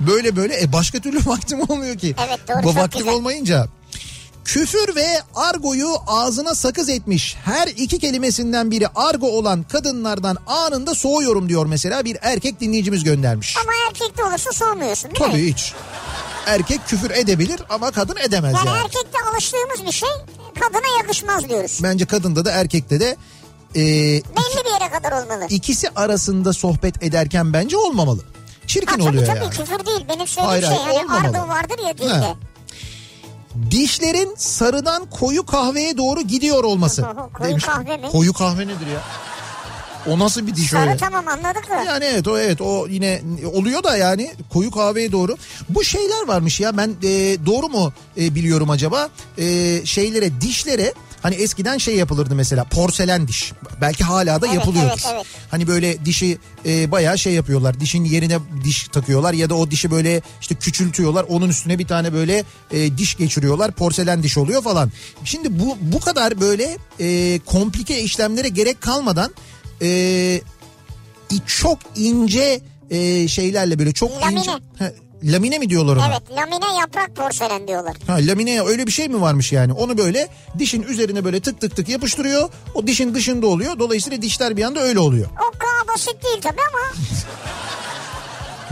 Böyle 0.00 0.36
böyle 0.36 0.62
e 0.62 0.72
başka 0.72 0.98
türlü 1.00 1.18
vaktim 1.26 1.60
olmuyor 1.70 1.98
ki. 1.98 2.14
Evet, 2.28 2.40
doğru, 2.48 2.62
Bu 2.62 2.74
vaktim 2.76 2.98
güzel. 2.98 3.14
olmayınca. 3.14 3.66
Küfür 4.44 4.96
ve 4.96 5.06
argoyu 5.34 5.94
ağzına 6.06 6.54
sakız 6.54 6.88
etmiş. 6.88 7.36
Her 7.44 7.66
iki 7.68 7.98
kelimesinden 7.98 8.70
biri 8.70 8.88
argo 8.94 9.26
olan 9.26 9.62
kadınlardan 9.62 10.36
anında 10.46 10.94
soğuyorum 10.94 11.48
diyor 11.48 11.66
mesela 11.66 12.04
bir 12.04 12.16
erkek 12.22 12.60
dinleyicimiz 12.60 13.04
göndermiş. 13.04 13.56
Ama 13.62 13.72
erkekte 13.88 14.24
olursa 14.24 14.52
soğumuyorsun 14.52 15.10
değil 15.10 15.24
mi? 15.24 15.30
Tabii 15.32 15.52
hiç. 15.52 15.72
Erkek 16.46 16.80
küfür 16.88 17.10
edebilir 17.10 17.60
ama 17.70 17.90
kadın 17.90 18.16
edemez 18.16 18.54
Yani 18.54 18.66
yani. 18.68 18.78
erkekte 18.78 19.18
alıştığımız 19.32 19.86
bir 19.86 19.92
şey 19.92 20.08
kadına 20.60 20.96
yakışmaz 21.02 21.48
diyoruz. 21.48 21.80
Bence 21.82 22.06
kadında 22.06 22.44
da 22.44 22.50
erkekte 22.50 23.00
de 23.00 23.16
e, 23.76 23.80
Belli 23.80 24.64
bir 24.64 24.80
yere 24.80 24.90
kadar 24.92 25.12
olmalı. 25.22 25.46
ikisi 25.50 25.88
arasında 25.96 26.52
sohbet 26.52 27.02
ederken 27.02 27.52
bence 27.52 27.76
olmamalı. 27.76 28.20
Ha, 28.20 28.66
Çirkin 28.66 28.86
tabii 28.86 29.02
oluyor 29.02 29.26
tabii 29.26 29.38
yani. 29.38 29.50
küfür 29.50 29.86
değil. 29.86 30.04
Benim 30.08 30.26
söylediğim 30.26 30.48
Hayır, 30.48 30.62
şey 30.62 30.76
hayır, 30.84 31.06
hani 31.08 31.28
olmamalı. 31.28 31.38
argo 31.42 31.48
vardır 31.48 32.04
ya. 32.08 32.20
Ha. 32.28 32.34
Dişlerin 33.70 34.34
sarıdan 34.38 35.10
koyu 35.10 35.46
kahveye 35.46 35.96
doğru 35.96 36.20
gidiyor 36.20 36.64
olması. 36.64 37.02
Koyu 37.38 37.56
kahve 37.58 37.96
mi? 37.96 38.08
Koyu 38.12 38.32
kahve 38.32 38.62
nedir 38.66 38.86
ya? 38.86 39.00
O 40.06 40.18
nasıl 40.18 40.46
bir 40.46 40.54
diş 40.56 40.72
öyle? 40.74 40.96
Tamam 40.96 41.28
anladık 41.28 41.70
da. 41.70 41.82
Yani 41.84 42.04
evet 42.04 42.28
o 42.28 42.38
evet 42.38 42.60
o 42.60 42.86
yine 42.88 43.22
oluyor 43.54 43.82
da 43.84 43.96
yani 43.96 44.30
koyu 44.52 44.70
kahveye 44.70 45.12
doğru. 45.12 45.36
Bu 45.68 45.84
şeyler 45.84 46.26
varmış 46.28 46.60
ya 46.60 46.76
ben 46.76 46.88
e, 47.02 47.36
doğru 47.46 47.68
mu 47.68 47.92
e, 48.20 48.34
biliyorum 48.34 48.70
acaba? 48.70 49.08
E, 49.38 49.80
şeylere 49.86 50.40
dişlere 50.40 50.94
hani 51.22 51.34
eskiden 51.34 51.78
şey 51.78 51.96
yapılırdı 51.96 52.34
mesela 52.34 52.64
porselen 52.64 53.28
diş. 53.28 53.52
Belki 53.80 54.04
hala 54.04 54.40
da 54.40 54.46
Evet, 54.46 54.54
yapılıyordur. 54.56 54.90
evet, 54.90 55.06
evet. 55.14 55.26
Hani 55.50 55.66
böyle 55.68 56.04
dişi 56.04 56.38
e, 56.66 56.90
bayağı 56.90 57.18
şey 57.18 57.32
yapıyorlar. 57.32 57.80
Dişin 57.80 58.04
yerine 58.04 58.38
diş 58.64 58.88
takıyorlar 58.88 59.32
ya 59.32 59.50
da 59.50 59.54
o 59.54 59.70
dişi 59.70 59.90
böyle 59.90 60.22
işte 60.40 60.54
küçültüyorlar. 60.54 61.26
Onun 61.28 61.48
üstüne 61.48 61.78
bir 61.78 61.86
tane 61.86 62.12
böyle 62.12 62.44
e, 62.70 62.98
diş 62.98 63.16
geçiriyorlar. 63.16 63.72
Porselen 63.72 64.22
diş 64.22 64.38
oluyor 64.38 64.62
falan. 64.62 64.92
Şimdi 65.24 65.60
bu 65.60 65.76
bu 65.80 66.00
kadar 66.00 66.40
böyle 66.40 66.78
e, 67.00 67.38
komplike 67.46 68.02
işlemlere 68.02 68.48
gerek 68.48 68.80
kalmadan 68.80 69.34
e, 69.82 70.40
çok 71.46 71.78
ince 71.96 72.60
e, 72.90 73.28
şeylerle 73.28 73.78
böyle 73.78 73.92
çok 73.92 74.22
Lamine. 74.22 74.38
ince. 74.38 74.50
Ha, 74.50 74.92
lamine 75.24 75.58
mi 75.58 75.70
diyorlar 75.70 75.96
ona? 75.96 76.06
Evet 76.08 76.22
lamine 76.36 76.78
yaprak 76.80 77.16
porselen 77.16 77.68
diyorlar. 77.68 77.96
Ha, 78.06 78.16
lamine 78.20 78.62
öyle 78.62 78.86
bir 78.86 78.92
şey 78.92 79.08
mi 79.08 79.20
varmış 79.20 79.52
yani? 79.52 79.72
Onu 79.72 79.98
böyle 79.98 80.28
dişin 80.58 80.82
üzerine 80.82 81.24
böyle 81.24 81.40
tık 81.40 81.60
tık 81.60 81.76
tık 81.76 81.88
yapıştırıyor. 81.88 82.48
O 82.74 82.86
dişin 82.86 83.14
dışında 83.14 83.46
oluyor. 83.46 83.78
Dolayısıyla 83.78 84.22
dişler 84.22 84.56
bir 84.56 84.62
anda 84.62 84.80
öyle 84.80 84.98
oluyor. 84.98 85.26
O 85.26 85.50
kadar 85.58 85.94
basit 85.94 86.24
değil 86.24 86.42
tabii 86.42 86.60
ama 86.72 86.94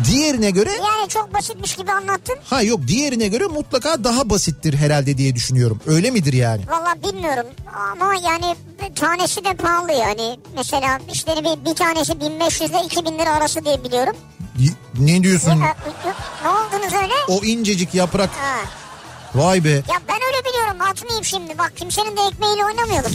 Diğerine 0.05 0.51
göre 0.51 0.71
yani 0.71 1.09
çok 1.09 1.35
basitmiş 1.35 1.77
gibi 1.77 1.93
anlattın. 1.93 2.37
ha 2.45 2.63
yok 2.63 2.81
diğerine 2.87 3.29
göre 3.29 3.47
mutlaka 3.47 4.05
daha 4.05 4.31
basittir 4.31 4.75
herhalde 4.75 5.19
diye 5.19 5.35
düşünüyorum. 5.35 5.81
Öyle 5.87 6.11
midir 6.11 6.33
yani? 6.33 6.63
Valla 6.69 6.95
bilmiyorum 7.03 7.47
ama 7.73 8.15
yani 8.15 8.57
tanesi 8.95 9.45
de 9.45 9.55
pahalı 9.55 9.93
yani. 9.93 10.39
Mesela 10.57 10.99
işte 11.13 11.33
bir, 11.37 11.71
bir 11.71 11.75
tanesi 11.75 12.21
1500 12.21 12.71
ile 12.71 12.83
2000 12.85 13.19
lira 13.19 13.33
arası 13.37 13.65
diye 13.65 13.85
biliyorum. 13.85 14.17
Ne 14.99 15.23
diyorsun? 15.23 15.51
Ya, 15.51 15.77
ne 16.45 16.49
oldunuz 16.49 16.95
öyle? 16.95 17.15
O 17.29 17.45
incecik 17.45 17.95
yaprak. 17.95 18.31
Ha. 18.31 18.57
Vay 19.35 19.65
be. 19.65 19.71
Ya 19.71 19.83
ben 20.09 20.17
öyle 20.27 20.49
biliyorum 20.49 20.81
atmayayım 20.91 21.25
şimdi 21.25 21.59
bak 21.59 21.73
kimsenin 21.77 22.17
de 22.17 22.21
ekmeğiyle 22.33 22.65
oynamayalım. 22.65 23.13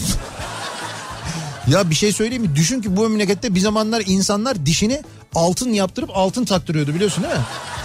Ya 1.67 1.89
bir 1.89 1.95
şey 1.95 2.11
söyleyeyim 2.13 2.43
mi? 2.43 2.55
Düşün 2.55 2.81
ki 2.81 2.97
bu 2.97 3.09
memlekette 3.09 3.55
bir 3.55 3.59
zamanlar 3.59 4.03
insanlar 4.05 4.65
dişini 4.65 5.03
altın 5.35 5.69
yaptırıp 5.73 6.09
altın 6.13 6.45
taktırıyordu 6.45 6.93
biliyorsun 6.95 7.23
değil 7.23 7.35
mi? 7.35 7.41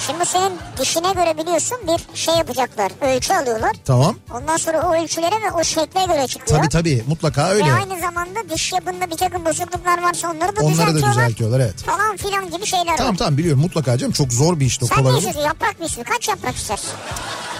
Şimdi 0.07 0.27
senin 0.27 0.53
dişine 0.81 1.13
göre 1.13 1.39
biliyorsun 1.39 1.79
bir 1.87 2.17
şey 2.19 2.35
yapacaklar. 2.35 2.93
Ölçü 3.01 3.33
alıyorlar. 3.35 3.73
Tamam. 3.85 4.17
Ondan 4.35 4.57
sonra 4.57 4.83
o 4.89 5.03
ölçülere 5.03 5.35
ve 5.47 5.53
o 5.61 5.65
şekle 5.65 6.05
göre 6.07 6.27
çıkıyor. 6.27 6.59
Tabii 6.59 6.69
tabii 6.69 7.05
mutlaka 7.09 7.49
öyle. 7.49 7.65
Ve 7.67 7.73
aynı 7.73 8.01
zamanda 8.01 8.39
diş 8.55 8.73
yapında 8.73 9.11
bir 9.11 9.17
takım 9.17 9.45
bozukluklar 9.45 10.03
varsa 10.03 10.31
onları 10.31 10.57
da 10.57 10.61
Onları 10.61 10.77
da 10.79 10.81
düzeltiyorlar. 10.95 11.15
düzeltiyorlar 11.15 11.61
evet. 11.61 11.83
Falan 11.83 12.17
filan 12.17 12.51
gibi 12.51 12.67
şeyler 12.67 12.97
Tamam 12.97 13.13
var. 13.13 13.19
tamam 13.19 13.39
biliyorum 13.39 13.61
mutlaka 13.61 13.99
canım 13.99 14.13
çok 14.13 14.33
zor 14.33 14.61
bir 14.61 14.67
iş 14.67 14.79
Sen 14.79 14.89
kolay 14.89 15.13
ne 15.13 15.17
istiyorsun? 15.19 15.41
Yaprak 15.43 15.81
mı 15.81 15.87
istiyorsun? 15.87 16.13
Kaç 16.13 16.29
yaprak 16.29 16.57
istersin? 16.57 16.91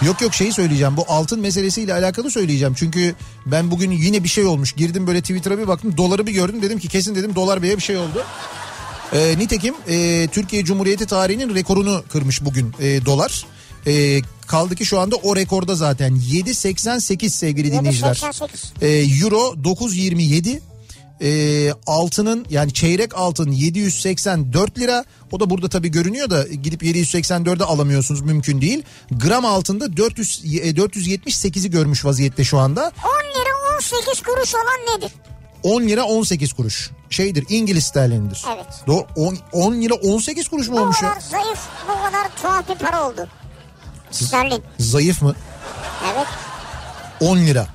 Yok 0.01 0.21
yok 0.21 0.33
şeyi 0.33 0.53
söyleyeceğim 0.53 0.97
bu 0.97 1.05
altın 1.07 1.39
meselesiyle 1.39 1.93
alakalı 1.93 2.31
söyleyeceğim. 2.31 2.73
Çünkü 2.77 3.15
ben 3.45 3.71
bugün 3.71 3.91
yine 3.91 4.23
bir 4.23 4.29
şey 4.29 4.45
olmuş 4.45 4.71
girdim 4.73 5.07
böyle 5.07 5.21
Twitter'a 5.21 5.57
bir 5.57 5.67
baktım 5.67 5.97
doları 5.97 6.27
bir 6.27 6.31
gördüm 6.31 6.61
dedim 6.61 6.79
ki 6.79 6.87
kesin 6.87 7.15
dedim 7.15 7.35
dolar 7.35 7.63
beye 7.63 7.77
bir 7.77 7.81
şey 7.81 7.97
oldu. 7.97 8.23
Ee, 9.13 9.35
nitekim 9.37 9.75
e, 9.87 10.27
Türkiye 10.27 10.65
Cumhuriyeti 10.65 11.05
tarihinin 11.05 11.55
rekorunu 11.55 12.03
kırmış 12.09 12.45
bugün 12.45 12.73
e, 12.79 13.05
dolar. 13.05 13.45
E, 13.87 14.21
kaldı 14.47 14.75
ki 14.75 14.85
şu 14.85 14.99
anda 14.99 15.15
o 15.15 15.35
rekorda 15.35 15.75
zaten 15.75 16.11
7.88 16.11 17.29
sevgili 17.29 17.71
dinleyiciler. 17.71 18.15
7.88. 18.15 18.85
E, 18.85 19.23
Euro 19.23 19.53
9.27 19.63 20.59
e, 21.21 21.73
altının 21.87 22.45
yani 22.49 22.73
çeyrek 22.73 23.15
altın 23.15 23.51
784 23.51 24.79
lira 24.79 25.05
o 25.31 25.39
da 25.39 25.49
burada 25.49 25.69
tabii 25.69 25.91
görünüyor 25.91 26.29
da 26.29 26.47
gidip 26.47 26.83
784'e 26.83 27.63
alamıyorsunuz 27.63 28.21
mümkün 28.21 28.61
değil. 28.61 28.83
Gram 29.11 29.45
altında 29.45 29.97
400 29.97 30.41
e, 30.45 30.69
478'i 30.69 31.71
görmüş 31.71 32.05
vaziyette 32.05 32.43
şu 32.43 32.57
anda. 32.57 32.81
10 32.81 33.41
lira 33.41 33.75
18 33.77 34.21
kuruş 34.23 34.55
olan 34.55 34.97
nedir? 34.97 35.11
10 35.63 35.81
lira 35.81 36.03
18 36.03 36.53
kuruş. 36.53 36.89
Şeydir 37.09 37.45
İngiliz 37.49 37.83
sterlinidir. 37.83 38.45
Evet. 38.55 38.65
Doğru 38.87 39.05
10, 39.15 39.37
10 39.51 39.73
lira 39.73 39.93
18 39.93 40.47
kuruş 40.47 40.67
mu 40.67 40.75
Bu 40.77 40.81
olmuş 40.81 41.01
ya? 41.03 41.09
kadar 41.09 41.21
zayıf, 41.21 41.59
bu 41.87 42.05
kadar 42.05 42.27
tuhaf 42.41 42.69
bir 42.69 42.75
para 42.75 43.07
oldu. 43.09 43.27
Sterlin. 44.11 44.63
Zayıf 44.79 45.21
mı? 45.21 45.35
Evet. 46.13 46.27
10 47.21 47.37
lira. 47.37 47.67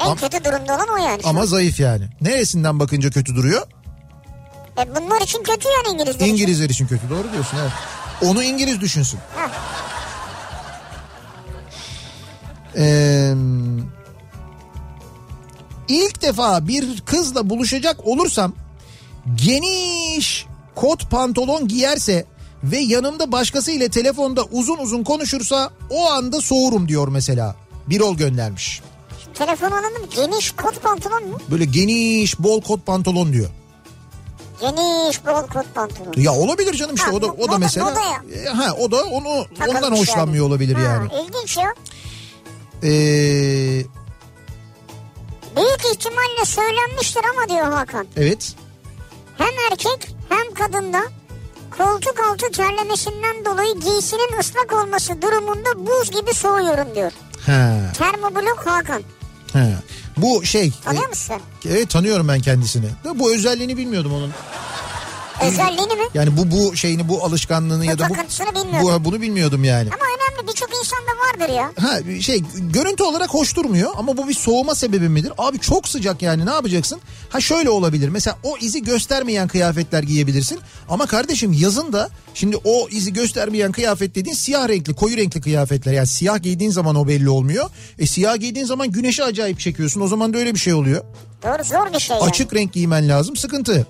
En 0.00 0.06
Am- 0.06 0.16
kötü 0.16 0.44
durumda 0.44 0.74
olan 0.76 0.88
o 0.88 0.96
yani. 0.96 1.20
Ama 1.24 1.46
zayıf 1.46 1.80
yani. 1.80 2.08
Neresinden 2.20 2.80
bakınca 2.80 3.10
kötü 3.10 3.36
duruyor? 3.36 3.66
E 4.78 4.96
bunlar 4.96 5.20
için 5.20 5.42
kötü 5.42 5.68
yani 5.68 5.94
İngilizler 5.94 6.24
için. 6.24 6.34
İngilizler 6.34 6.68
için 6.70 6.86
kötü. 6.86 7.10
Doğru 7.10 7.32
diyorsun 7.32 7.58
evet. 7.62 7.72
Onu 8.22 8.42
İngiliz 8.42 8.80
düşünsün. 8.80 9.18
Ha. 9.36 9.50
Ee, 12.76 13.34
ilk 15.90 16.22
defa 16.22 16.68
bir 16.68 17.00
kızla 17.00 17.50
buluşacak 17.50 18.06
olursam 18.06 18.52
geniş 19.34 20.46
kot 20.74 21.10
pantolon 21.10 21.68
giyerse 21.68 22.26
ve 22.64 22.78
yanımda 22.78 23.32
başkası 23.32 23.70
ile 23.72 23.88
telefonda 23.88 24.44
uzun 24.44 24.78
uzun 24.78 25.04
konuşursa 25.04 25.70
o 25.90 26.10
anda 26.10 26.40
soğurum 26.40 26.88
diyor 26.88 27.08
mesela. 27.08 27.56
Birol 27.88 28.16
göndermiş. 28.16 28.80
Telefon 29.34 29.70
anladım. 29.70 30.02
Geniş 30.16 30.50
kot 30.50 30.82
pantolon 30.82 31.28
mu? 31.28 31.38
Böyle 31.50 31.64
geniş 31.64 32.38
bol 32.38 32.60
kot 32.60 32.86
pantolon 32.86 33.32
diyor. 33.32 33.48
Geniş 34.60 35.26
bol 35.26 35.46
kot 35.46 35.74
pantolon. 35.74 36.12
Ya 36.16 36.32
olabilir 36.34 36.74
canım 36.74 36.94
işte 36.94 37.06
Ha, 37.10 37.16
o 37.16 37.22
da 37.22 37.26
o 37.26 37.48
da 37.52 37.58
mesela 37.58 37.90
ya. 37.90 38.40
E, 38.40 38.44
ha 38.48 38.74
o 38.80 38.90
da 38.90 39.04
onu 39.04 39.44
Takılmış 39.58 39.82
ondan 39.82 39.96
hoşlanmıyor 39.96 40.44
yani. 40.44 40.52
olabilir 40.52 40.74
Ha, 40.74 40.80
yani. 40.82 41.08
İlginç 41.26 41.56
ya. 41.56 41.74
Ee, 42.82 43.82
Büyük 45.56 45.94
ihtimalle 45.94 46.44
söylenmiştir 46.44 47.20
ama 47.32 47.48
diyor 47.48 47.72
Hakan. 47.72 48.06
evet. 48.16 48.54
Hem 49.38 49.72
erkek 49.72 50.14
hem 50.28 50.54
kadında 50.54 51.02
koltuk 51.78 52.20
altı 52.30 52.50
terlemesinden 52.52 53.44
dolayı 53.44 53.74
giysinin 53.74 54.38
ıslak 54.40 54.72
olması 54.72 55.22
durumunda 55.22 55.86
buz 55.86 56.10
gibi 56.10 56.34
soğuyorum 56.34 56.94
diyor. 56.94 57.12
Ha, 57.46 57.76
Termoblok 57.98 58.66
Hakan. 58.66 59.02
ha. 59.52 59.66
Bu 60.16 60.44
şey. 60.44 60.72
Tanıyor 60.84 61.04
e, 61.04 61.08
musun? 61.08 61.36
Evet 61.68 61.90
tanıyorum 61.90 62.28
ben 62.28 62.40
kendisini. 62.40 62.86
Bu 63.14 63.34
özelliğini 63.34 63.76
bilmiyordum 63.76 64.14
onun. 64.14 64.32
Özelliğini 65.42 65.94
mi? 65.94 66.04
Yani 66.14 66.36
bu 66.36 66.50
bu 66.50 66.76
şeyini 66.76 67.08
bu 67.08 67.24
alışkanlığını 67.24 67.86
ya 67.86 67.98
da 67.98 68.08
bu, 68.08 68.14
bu 68.82 69.04
bunu 69.04 69.20
bilmiyordum 69.20 69.64
yani. 69.64 69.88
Ama 69.94 70.09
birçok 70.50 70.68
insanda 70.70 71.10
vardır 71.26 71.54
ya. 71.54 71.72
Ha 71.80 72.20
şey 72.20 72.42
görüntü 72.58 73.02
olarak 73.02 73.34
hoş 73.34 73.56
durmuyor 73.56 73.90
ama 73.96 74.16
bu 74.16 74.28
bir 74.28 74.34
soğuma 74.34 74.74
sebebi 74.74 75.08
midir? 75.08 75.32
Abi 75.38 75.58
çok 75.58 75.88
sıcak 75.88 76.22
yani 76.22 76.46
ne 76.46 76.50
yapacaksın? 76.50 77.00
Ha 77.28 77.40
şöyle 77.40 77.70
olabilir. 77.70 78.08
Mesela 78.08 78.38
o 78.42 78.56
izi 78.60 78.82
göstermeyen 78.82 79.48
kıyafetler 79.48 80.02
giyebilirsin. 80.02 80.60
Ama 80.88 81.06
kardeşim 81.06 81.52
yazın 81.52 81.92
da 81.92 82.10
şimdi 82.34 82.56
o 82.64 82.88
izi 82.88 83.12
göstermeyen 83.12 83.72
kıyafet 83.72 84.14
dediğin 84.14 84.36
siyah 84.36 84.68
renkli, 84.68 84.94
koyu 84.94 85.16
renkli 85.16 85.40
kıyafetler. 85.40 85.92
Yani 85.92 86.06
siyah 86.06 86.42
giydiğin 86.42 86.70
zaman 86.70 86.96
o 86.96 87.08
belli 87.08 87.30
olmuyor. 87.30 87.70
E 87.98 88.06
siyah 88.06 88.36
giydiğin 88.40 88.66
zaman 88.66 88.90
güneşi 88.90 89.24
acayip 89.24 89.60
çekiyorsun. 89.60 90.00
O 90.00 90.08
zaman 90.08 90.34
da 90.34 90.38
öyle 90.38 90.54
bir 90.54 90.60
şey 90.60 90.74
oluyor. 90.74 91.04
Doğru 91.42 91.64
zor 91.64 91.92
bir 91.94 92.00
şey 92.00 92.16
yani. 92.16 92.28
Açık 92.28 92.54
renk 92.54 92.72
giymen 92.72 93.08
lazım 93.08 93.36
sıkıntı. 93.36 93.86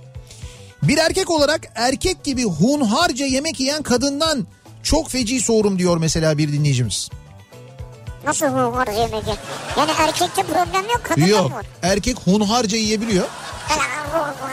Bir 0.83 0.99
erkek 0.99 1.31
olarak 1.31 1.61
erkek 1.75 2.25
gibi 2.25 2.44
hunharca 2.44 3.27
yemek 3.27 3.61
yiyen 3.61 3.83
kadından 3.83 4.46
çok 4.83 5.11
feci 5.11 5.40
soğurum 5.40 5.79
diyor 5.79 5.97
mesela 5.97 6.38
bir 6.38 6.53
dinleyicimiz. 6.53 7.09
Nasıl 8.27 8.47
var 8.47 8.87
yemek 8.87 9.27
ya? 9.29 9.37
Yani 9.77 9.90
erkekte 9.99 10.43
problem 10.43 10.83
yok 10.83 11.01
kadında 11.05 11.27
Yok 11.27 11.51
mı 11.51 11.57
var? 11.57 11.66
erkek 11.83 12.16
hunharca 12.25 12.77
yiyebiliyor. 12.79 13.25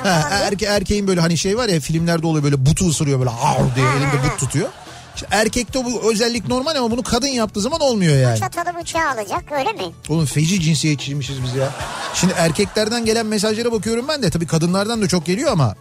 Ha, 0.04 0.30
erke, 0.32 0.66
erkeğin 0.66 1.08
böyle 1.08 1.22
hani 1.22 1.38
şey 1.38 1.58
var 1.58 1.70
ya 1.70 1.80
filmlerde 1.80 2.28
oluyor 2.28 2.44
böyle 2.44 2.66
butu 2.66 2.90
ısırıyor 2.90 3.20
böyle 3.20 3.30
av 3.30 3.76
diye 3.76 3.86
elinde 3.88 4.24
but 4.24 4.40
tutuyor. 4.40 4.70
İşte 5.16 5.28
erkekte 5.32 5.86
bu 5.86 6.12
özellik 6.12 6.48
normal 6.48 6.76
ama 6.76 6.92
bunu 6.92 7.04
kadın 7.04 7.28
yaptığı 7.28 7.62
zaman 7.62 7.82
olmuyor 7.82 8.18
yani. 8.18 8.40
Çatalı 8.40 8.80
bıçağı 8.82 9.10
alacak 9.12 9.44
öyle 9.52 9.72
mi? 9.74 9.94
Oğlum 10.10 10.26
feci 10.26 10.62
cinsiyetçiymişiz 10.62 11.44
biz 11.44 11.56
ya. 11.56 11.70
Şimdi 12.13 12.34
erkeklerden 12.38 13.06
gelen 13.06 13.26
mesajlara 13.26 13.72
bakıyorum 13.72 14.06
ben 14.08 14.24
de. 14.24 14.30
Tabii 14.30 14.48
kadınlardan 14.48 15.02
da 15.02 15.08
çok 15.08 15.26
geliyor 15.26 15.52
ama. 15.52 15.76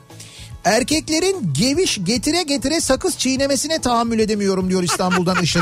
Erkeklerin 0.66 1.52
geviş 1.58 1.98
getire 2.04 2.42
getire 2.42 2.80
sakız 2.80 3.18
çiğnemesine 3.18 3.80
tahammül 3.80 4.18
edemiyorum 4.18 4.70
diyor 4.70 4.82
İstanbul'dan 4.82 5.42
Işıl. 5.42 5.60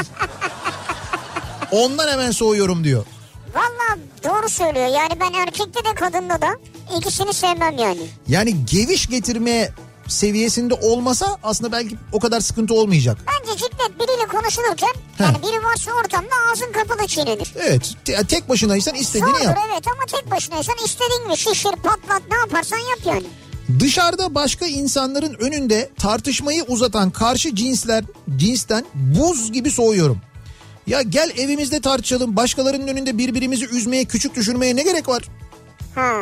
Ondan 1.70 2.08
hemen 2.08 2.30
soğuyorum 2.30 2.84
diyor. 2.84 3.06
Valla 3.54 3.98
doğru 4.24 4.48
söylüyor. 4.48 4.86
Yani 4.86 5.20
ben 5.20 5.32
erkekte 5.32 5.84
de 5.84 5.94
kadında 5.94 6.40
da 6.42 6.56
ikisini 6.98 7.34
sevmem 7.34 7.78
yani. 7.78 8.06
Yani 8.28 8.66
geviş 8.66 9.06
getirme 9.06 9.70
seviyesinde 10.08 10.74
olmasa 10.74 11.38
aslında 11.42 11.72
belki 11.72 11.96
o 12.12 12.18
kadar 12.20 12.40
sıkıntı 12.40 12.74
olmayacak. 12.74 13.18
Bence 13.26 13.58
cidden 13.58 13.92
biriyle 13.98 14.26
konuşulurken 14.26 14.92
yani 15.18 15.36
biri 15.42 15.64
varsa 15.64 15.90
ortamda 15.92 16.34
ağzın 16.52 16.72
kapalı 16.72 17.06
çiğnenir. 17.06 17.54
Evet 17.56 17.94
te- 18.04 18.24
tek 18.28 18.48
başınaysan 18.48 18.94
istediğini 18.94 19.30
Zordur 19.30 19.44
yap. 19.44 19.58
evet 19.72 19.84
ama 19.88 20.06
tek 20.06 20.30
başınaysan 20.30 20.74
istediğin 20.84 21.24
gibi 21.24 21.36
şişir 21.36 21.70
patlat 21.72 22.22
ne 22.30 22.36
yaparsan 22.36 22.78
yap 22.78 22.98
yani. 23.04 23.26
Dışarıda 23.80 24.34
başka 24.34 24.66
insanların 24.66 25.34
önünde 25.34 25.90
tartışmayı 25.98 26.64
uzatan 26.64 27.10
karşı 27.10 27.54
cinsler 27.54 28.04
cinsten 28.36 28.84
buz 28.94 29.52
gibi 29.52 29.70
soğuyorum. 29.70 30.20
Ya 30.86 31.02
gel 31.02 31.30
evimizde 31.38 31.80
tartışalım. 31.80 32.36
Başkalarının 32.36 32.88
önünde 32.88 33.18
birbirimizi 33.18 33.66
üzmeye, 33.66 34.04
küçük 34.04 34.36
düşürmeye 34.36 34.76
ne 34.76 34.82
gerek 34.82 35.08
var? 35.08 35.22
Ha. 35.94 36.12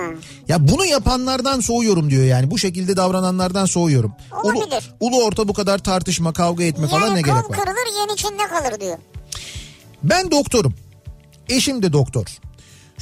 Ya 0.48 0.68
bunu 0.68 0.84
yapanlardan 0.84 1.60
soğuyorum 1.60 2.10
diyor 2.10 2.24
yani. 2.24 2.50
Bu 2.50 2.58
şekilde 2.58 2.96
davrananlardan 2.96 3.66
soğuyorum. 3.66 4.12
Ulu, 4.44 4.58
Olabilir. 4.58 4.90
ulu 5.00 5.24
orta 5.24 5.48
bu 5.48 5.52
kadar 5.54 5.78
tartışma, 5.78 6.32
kavga 6.32 6.64
etme 6.64 6.86
falan 6.88 7.06
Yani 7.06 7.14
ne 7.14 7.22
kol 7.22 7.30
gerek 7.32 7.50
var? 7.50 7.58
kırılır 7.58 7.98
yen 7.98 8.14
içinde 8.14 8.42
kalır 8.48 8.80
diyor. 8.80 8.98
Ben 10.02 10.30
doktorum. 10.30 10.74
Eşim 11.48 11.82
de 11.82 11.92
doktor. 11.92 12.24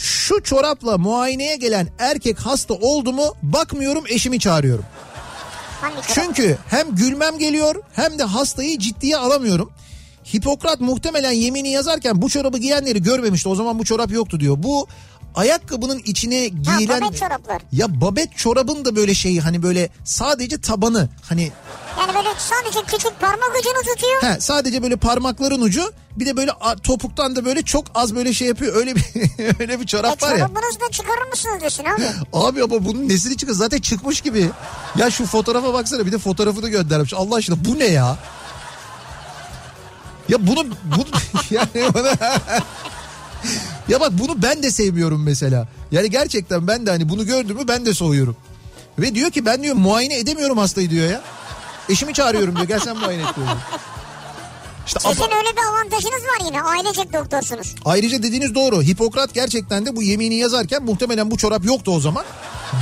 Şu 0.00 0.42
çorapla 0.42 0.98
muayeneye 0.98 1.56
gelen 1.56 1.88
erkek 1.98 2.38
hasta 2.38 2.74
oldu 2.74 3.12
mu 3.12 3.34
bakmıyorum 3.42 4.04
eşimi 4.08 4.40
çağırıyorum. 4.40 4.84
Çünkü 6.14 6.58
hem 6.68 6.94
gülmem 6.94 7.38
geliyor 7.38 7.74
hem 7.92 8.18
de 8.18 8.22
hastayı 8.22 8.78
ciddiye 8.78 9.16
alamıyorum. 9.16 9.72
Hipokrat 10.34 10.80
muhtemelen 10.80 11.30
yemini 11.30 11.68
yazarken 11.68 12.22
bu 12.22 12.28
çorabı 12.28 12.58
giyenleri 12.58 13.02
görmemişti. 13.02 13.48
O 13.48 13.54
zaman 13.54 13.78
bu 13.78 13.84
çorap 13.84 14.12
yoktu 14.12 14.40
diyor. 14.40 14.56
Bu 14.58 14.86
ayakkabının 15.34 15.98
içine 16.04 16.48
giyilen... 16.48 17.00
babet 17.00 17.18
çoraplar. 17.18 17.62
Ya 17.72 18.00
babet 18.00 18.36
çorabın 18.36 18.84
da 18.84 18.96
böyle 18.96 19.14
şeyi 19.14 19.40
hani 19.40 19.62
böyle 19.62 19.88
sadece 20.04 20.60
tabanı 20.60 21.08
hani 21.28 21.52
Yani 22.00 22.14
böyle 22.14 22.28
sadece 22.38 22.80
küçük 22.86 23.20
parmak 23.20 23.50
ucunu 23.60 23.94
tutuyor. 23.94 24.22
he, 24.22 24.40
sadece 24.40 24.82
böyle 24.82 24.96
parmakların 24.96 25.60
ucu 25.60 25.92
bir 26.16 26.26
de 26.26 26.36
böyle 26.36 26.50
topuktan 26.82 27.36
da 27.36 27.44
böyle 27.44 27.62
çok 27.62 27.84
az 27.94 28.14
böyle 28.14 28.32
şey 28.32 28.48
yapıyor. 28.48 28.76
Öyle 28.76 28.96
bir 28.96 29.04
öyle 29.60 29.78
bir 29.80 29.84
E 29.84 29.86
çorap 29.86 30.22
var 30.22 30.30
ya. 30.30 30.38
çorabınızı 30.38 30.80
da 30.80 30.90
çıkarır 30.90 31.28
mısınız 31.30 31.62
desin 31.62 31.84
abi. 31.84 32.02
Abi 32.32 32.62
ama 32.62 32.84
bunun 32.84 33.08
nesini 33.08 33.36
çıkıyor 33.36 33.58
zaten 33.58 33.78
çıkmış 33.78 34.20
gibi. 34.20 34.50
Ya 34.98 35.10
şu 35.10 35.26
fotoğrafa 35.26 35.74
baksana 35.74 36.06
bir 36.06 36.12
de 36.12 36.18
fotoğrafını 36.18 36.68
göndermiş. 36.68 37.14
Allah 37.14 37.34
aşkına 37.36 37.64
bu 37.64 37.78
ne 37.78 37.84
ya? 37.84 38.16
Ya 40.28 40.46
bunu, 40.46 40.66
bunu 40.84 41.04
yani 41.50 41.94
bana... 41.94 42.12
ya 43.90 44.00
bak 44.00 44.10
bunu 44.12 44.42
ben 44.42 44.62
de 44.62 44.70
sevmiyorum 44.70 45.22
mesela. 45.22 45.68
Yani 45.92 46.10
gerçekten 46.10 46.66
ben 46.66 46.86
de 46.86 46.90
hani 46.90 47.08
bunu 47.08 47.26
gördüm 47.26 47.56
mü 47.56 47.68
ben 47.68 47.86
de 47.86 47.94
soğuyorum. 47.94 48.36
Ve 48.98 49.14
diyor 49.14 49.30
ki 49.30 49.46
ben 49.46 49.62
diyor 49.62 49.74
muayene 49.76 50.18
edemiyorum 50.18 50.58
hastayı 50.58 50.90
diyor 50.90 51.10
ya. 51.10 51.22
Eşimi 51.88 52.14
çağırıyorum 52.14 52.56
diyor 52.56 52.68
gel 52.68 52.78
sen 52.80 52.96
muayene 52.96 53.22
et 53.22 53.36
diyor. 53.36 53.48
İşte 54.86 55.00
Sizin 55.00 55.22
öyle 55.22 55.56
bir 55.56 55.62
avantajınız 55.70 56.22
var 56.22 56.44
yine 56.46 56.62
ailecek 56.62 57.12
doktorsunuz. 57.12 57.74
Ayrıca 57.84 58.22
dediğiniz 58.22 58.54
doğru. 58.54 58.82
Hipokrat 58.82 59.34
gerçekten 59.34 59.86
de 59.86 59.96
bu 59.96 60.02
yemini 60.02 60.34
yazarken 60.34 60.82
muhtemelen 60.84 61.30
bu 61.30 61.36
çorap 61.36 61.64
yoktu 61.64 61.92
o 61.94 62.00
zaman. 62.00 62.24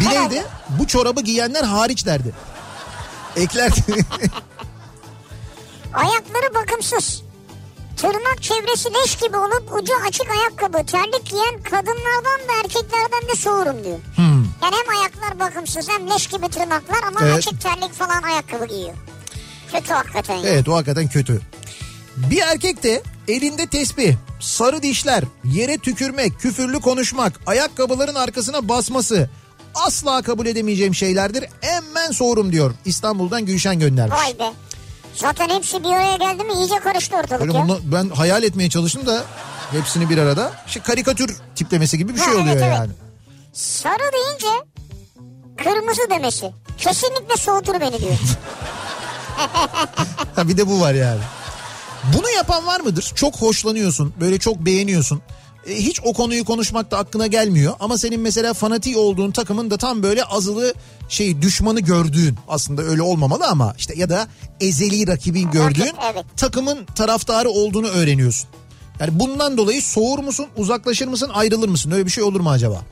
Bileydi 0.00 0.44
bu 0.68 0.86
çorabı 0.86 1.20
giyenler 1.20 1.64
hariç 1.64 2.06
derdi. 2.06 2.32
Eklerdi. 3.36 3.80
Ayakları 5.94 6.54
bakımsız. 6.54 7.22
Tırnak 7.98 8.42
çevresi 8.42 8.88
leş 8.94 9.16
gibi 9.16 9.36
olup 9.36 9.72
ucu 9.72 9.92
açık 10.08 10.26
ayakkabı, 10.30 10.86
terlik 10.86 11.30
giyen 11.30 11.62
kadınlardan 11.62 12.48
da 12.48 12.52
erkeklerden 12.64 13.28
de 13.32 13.36
soğurum 13.36 13.84
diyor. 13.84 13.98
Yani 14.62 14.74
hem 14.76 14.98
ayaklar 14.98 15.40
bakımsız 15.40 15.88
hem 15.88 16.10
leş 16.10 16.26
gibi 16.26 16.48
tırnaklar 16.48 17.02
ama 17.08 17.20
Evet. 17.22 17.34
açık 17.38 17.60
terlik 17.60 17.92
falan 17.92 18.22
ayakkabı 18.22 18.66
giyiyor. 18.66 18.94
Kötü 19.72 19.92
hakikaten 19.92 20.36
ya. 20.36 20.48
evet 20.50 20.68
o 20.68 20.74
hakikaten 20.74 21.08
kötü. 21.08 21.40
Bir 22.16 22.38
erkek 22.38 22.82
de 22.82 23.02
elinde 23.28 23.66
tesbih, 23.66 24.14
sarı 24.40 24.82
dişler, 24.82 25.24
yere 25.44 25.78
tükürmek, 25.78 26.40
küfürlü 26.40 26.80
konuşmak, 26.80 27.40
ayakkabıların 27.46 28.14
arkasına 28.14 28.68
basması 28.68 29.30
asla 29.74 30.22
kabul 30.22 30.46
edemeyeceğim 30.46 30.94
şeylerdir. 30.94 31.44
Hemen 31.60 32.10
soğurum 32.12 32.52
diyor. 32.52 32.74
İstanbul'dan 32.84 33.46
Gülşen 33.46 33.78
göndermiş. 33.80 34.16
Vay 34.18 34.38
be. 34.38 34.52
Zaten 35.14 35.48
hepsi 35.48 35.84
bir 35.84 35.88
araya 35.92 36.16
geldi 36.16 36.44
mi 36.44 36.52
iyice 36.52 36.78
karıştı 36.78 37.16
ortalık 37.16 37.40
Böyle 37.40 37.58
ya. 37.58 37.64
bunu 37.64 37.80
ben 37.84 38.08
hayal 38.08 38.42
etmeye 38.42 38.70
çalıştım 38.70 39.06
da 39.06 39.24
hepsini 39.70 40.10
bir 40.10 40.18
arada. 40.18 40.52
İşte 40.66 40.80
karikatür 40.80 41.36
tiplemesi 41.54 41.98
gibi 41.98 42.14
bir 42.14 42.18
şey 42.20 42.26
Ha, 42.28 42.32
oluyor 42.40 42.46
evet, 42.56 42.62
evet. 42.66 42.76
yani. 42.76 42.90
Sarı 43.52 44.12
deyince 44.12 44.64
kırmızı 45.56 46.10
demesi. 46.10 46.52
Kesinlikle 46.78 47.36
soğutur 47.36 47.80
beni 47.80 47.98
diyor. 48.00 48.18
Ha 50.36 50.48
bir 50.48 50.56
de 50.56 50.66
bu 50.68 50.80
var 50.80 50.94
yani. 50.94 51.20
Bunu 52.16 52.30
yapan 52.30 52.66
var 52.66 52.80
mıdır? 52.80 53.12
Çok 53.14 53.36
hoşlanıyorsun, 53.36 54.14
böyle 54.20 54.38
çok 54.38 54.56
beğeniyorsun. 54.58 55.22
E, 55.68 55.74
hiç 55.74 56.00
o 56.04 56.12
konuyu 56.12 56.44
konuşmak 56.44 56.90
da 56.90 56.98
aklına 56.98 57.26
gelmiyor. 57.26 57.74
Ama 57.80 57.98
senin 57.98 58.20
mesela 58.20 58.54
fanatik 58.54 58.96
olduğun 58.96 59.30
takımın 59.30 59.70
da 59.70 59.76
tam 59.76 60.02
böyle 60.02 60.24
azılı 60.24 60.74
şey 61.08 61.42
düşmanı 61.42 61.80
gördüğün 61.80 62.36
aslında 62.48 62.82
öyle 62.82 63.02
olmamalı 63.02 63.46
ama 63.46 63.74
işte 63.78 63.94
ya 63.96 64.08
da 64.08 64.28
ezeli 64.60 65.06
rakibin 65.06 65.50
gördüğün 65.50 65.92
evet. 66.12 66.24
takımın 66.36 66.84
taraftarı 66.84 67.48
olduğunu 67.48 67.88
öğreniyorsun. 67.88 68.48
Yani 69.00 69.18
bundan 69.20 69.58
dolayı 69.58 69.82
soğur 69.82 70.18
musun, 70.18 70.46
uzaklaşır 70.56 71.06
mısın, 71.06 71.30
ayrılır 71.34 71.68
mısın? 71.68 71.90
Öyle 71.90 72.06
bir 72.06 72.10
şey 72.10 72.24
olur 72.24 72.40
mu 72.40 72.50
acaba? 72.50 72.82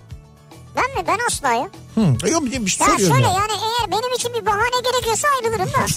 Ben 0.77 0.85
mi? 0.85 1.09
Ben 1.09 1.19
asla 1.29 1.53
ya. 1.53 1.69
Hı, 1.95 2.31
yok 2.31 2.45
bir 2.45 2.67
şey 2.67 2.87
Ya 2.87 2.99
şöyle 2.99 3.27
ya. 3.27 3.33
yani 3.33 3.53
eğer 3.53 3.91
benim 3.91 4.15
için 4.15 4.35
bir 4.35 4.47
bahane 4.47 4.81
gerekiyorsa 4.93 5.29
ayrılırım 5.29 5.67
da. 5.67 5.87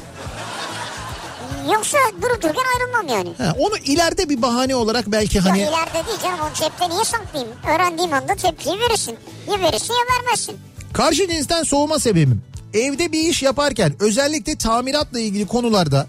Yoksa 1.74 1.98
durup 2.22 2.44
dururken 2.44 2.64
ayrılmam 2.76 3.18
yani. 3.18 3.34
Ha, 3.38 3.56
onu 3.60 3.78
ileride 3.78 4.30
bir 4.30 4.42
bahane 4.42 4.76
olarak 4.76 5.08
belki 5.08 5.40
hani... 5.40 5.60
Ya 5.60 5.70
ileride 5.70 6.08
değil 6.08 6.20
canım 6.24 6.40
onu 6.40 6.54
cepte 6.54 6.90
niye 6.90 7.04
saklayayım? 7.04 7.54
Öğrendiğim 7.68 8.14
anda 8.14 8.36
tepkiyi 8.36 8.80
verirsin. 8.80 9.18
Ya 9.52 9.60
verirsin 9.60 9.94
ya 9.94 10.16
vermezsin. 10.16 10.58
Karşı 10.94 11.28
cinsten 11.28 11.64
soğuma 11.64 12.00
sebebim. 12.00 12.42
Evde 12.74 13.12
bir 13.12 13.20
iş 13.20 13.44
yaparken 13.44 13.94
özellikle 14.00 14.56
tamiratla 14.56 15.20
ilgili 15.20 15.48
konularda 15.48 16.08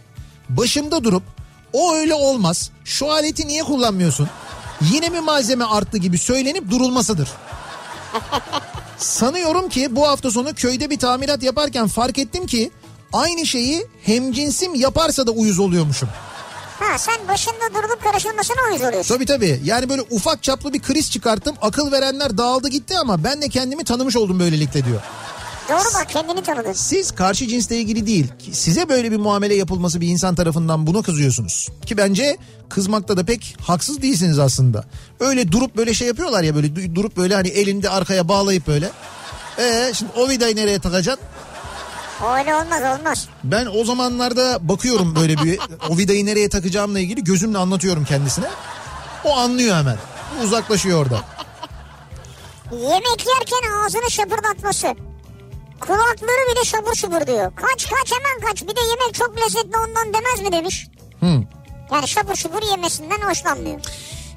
başımda 0.49 1.05
durup 1.05 1.23
o 1.73 1.95
öyle 1.95 2.15
olmaz. 2.15 2.71
Şu 2.85 3.11
aleti 3.11 3.49
niye 3.49 3.63
kullanmıyorsun? 3.63 4.29
Yine 4.93 5.09
mi 5.09 5.21
malzeme 5.21 5.65
arttı 5.65 5.99
gibi 5.99 6.19
söylenip 6.19 6.71
durulmasıdır. 6.71 7.29
Sanıyorum 8.99 9.69
ki 9.69 9.97
bu 9.97 10.09
hafta 10.09 10.31
sonu 10.31 10.55
köyde 10.55 10.91
bir 10.91 10.99
tamirat 10.99 11.43
yaparken 11.43 11.87
fark 11.89 12.19
ettim 12.19 12.47
ki 12.47 12.71
aynı 13.13 13.47
şeyi 13.47 13.87
hemcinsim 14.03 14.75
yaparsa 14.75 15.27
da 15.27 15.31
uyuz 15.31 15.59
oluyormuşum. 15.59 16.09
Ha 16.81 16.99
sen 16.99 17.29
başında 17.29 17.75
durulup 17.75 18.05
karışılmasına 18.05 18.57
uyuz 18.71 18.83
oluyorsun. 18.83 19.15
Tabii 19.15 19.27
tabii. 19.27 19.61
Yani 19.65 19.89
böyle 19.89 20.03
ufak 20.11 20.43
çaplı 20.43 20.73
bir 20.73 20.83
kriz 20.83 21.11
çıkarttım. 21.11 21.57
Akıl 21.63 21.93
verenler 21.93 22.39
dağıldı 22.39 22.69
gitti 22.69 22.99
ama 22.99 23.25
ben 23.25 23.43
de 23.43 23.49
kendimi 23.49 23.85
tanımış 23.85 24.17
oldum 24.17 24.41
böylelikle 24.41 24.85
diyor. 24.85 25.01
Doğru 25.69 25.95
bak 25.95 26.07
kendini 26.09 26.43
tanıdın. 26.43 26.73
Siz 26.73 27.11
karşı 27.11 27.47
cinsle 27.49 27.77
ilgili 27.77 28.07
değil, 28.07 28.27
size 28.53 28.89
böyle 28.89 29.13
bir 29.13 29.17
muamele 29.17 29.55
yapılması 29.55 30.01
bir 30.01 30.09
insan 30.09 30.35
tarafından 30.35 30.87
buna 30.87 31.03
kızıyorsunuz. 31.03 31.69
Ki 31.87 31.97
bence 31.97 32.37
kızmakta 32.69 33.17
da 33.17 33.25
pek 33.25 33.57
haksız 33.63 34.03
değilsiniz 34.03 34.39
aslında. 34.39 34.85
Öyle 35.21 35.53
durup 35.53 35.77
böyle 35.77 35.95
şey 35.95 36.09
yapıyorlar 36.09 36.43
ya 36.43 36.55
böyle 36.55 36.67
du- 36.67 36.95
durup 36.95 37.17
böyle 37.17 37.35
hani 37.35 37.49
elinde 37.49 37.91
arkaya 37.91 38.29
bağlayıp 38.29 38.67
böyle. 38.67 38.91
Ee 39.59 39.93
şimdi 39.95 40.13
o 40.17 40.29
vidayı 40.29 40.57
nereye 40.57 40.79
takacaksın? 40.79 41.25
Öyle 42.25 42.55
olmaz 42.55 42.99
olmaz. 42.99 43.29
Ben 43.45 43.69
o 43.75 43.85
zamanlarda 43.85 44.69
bakıyorum 44.69 45.17
böyle 45.17 45.37
bir 45.37 45.61
o 45.89 45.99
vidayı 45.99 46.27
nereye 46.27 46.49
takacağımla 46.49 47.01
ilgili 47.01 47.25
gözümle 47.25 47.59
anlatıyorum 47.59 48.05
kendisine. 48.05 48.47
O 49.25 49.37
anlıyor 49.37 49.77
hemen. 49.77 49.97
Uzaklaşıyor 50.45 51.03
orada. 51.03 51.21
Yemek 52.73 53.27
yerken 53.27 53.71
ağzını 53.85 54.11
şapırdatması. 54.11 54.87
Kulakları 55.81 56.53
bile 56.53 56.65
şapur 56.65 56.95
şupur 56.95 57.27
diyor. 57.27 57.53
Kaç 57.57 57.91
kaç 57.91 58.13
hemen 58.13 58.49
kaç. 58.49 58.63
Bir 58.63 58.77
de 58.77 58.81
yemek 58.81 59.15
çok 59.15 59.37
lezzetli 59.41 59.77
ondan 59.77 60.15
demez 60.15 60.41
mi 60.43 60.53
demiş. 60.53 60.89
Hı. 61.21 61.43
Yani 61.93 62.09
şapur 62.09 62.35
şupur 62.35 62.71
yemesinden 62.71 63.21
hoşlanmıyor. 63.21 63.81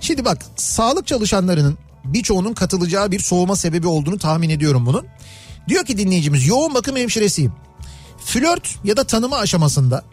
Şimdi 0.02 0.26
bak 0.26 0.38
sağlık 0.56 1.08
çalışanlarının 1.08 1.78
birçoğunun 2.04 2.54
katılacağı 2.54 3.12
bir 3.12 3.20
soğuma 3.20 3.56
sebebi 3.56 3.88
olduğunu 3.88 4.18
tahmin 4.20 4.50
ediyorum 4.50 4.86
bunun. 4.86 5.06
Diyor 5.68 5.86
ki 5.86 5.98
dinleyicimiz 5.98 6.48
yoğun 6.48 6.74
bakım 6.74 6.96
hemşiresiyim. 6.96 7.54
Flört 8.26 8.76
ya 8.84 8.98
da 8.98 9.04
tanıma 9.04 9.38
aşamasında 9.38 10.04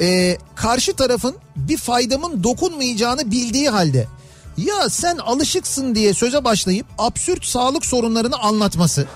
e, 0.00 0.38
karşı 0.54 0.96
tarafın 0.96 1.36
bir 1.56 1.76
faydamın 1.76 2.44
dokunmayacağını 2.44 3.30
bildiği 3.30 3.68
halde 3.68 4.08
ya 4.56 4.88
sen 4.88 5.16
alışıksın 5.16 5.94
diye 5.94 6.14
söze 6.14 6.44
başlayıp 6.44 6.86
absürt 6.98 7.44
sağlık 7.44 7.86
sorunlarını 7.86 8.36
anlatması 8.36 9.06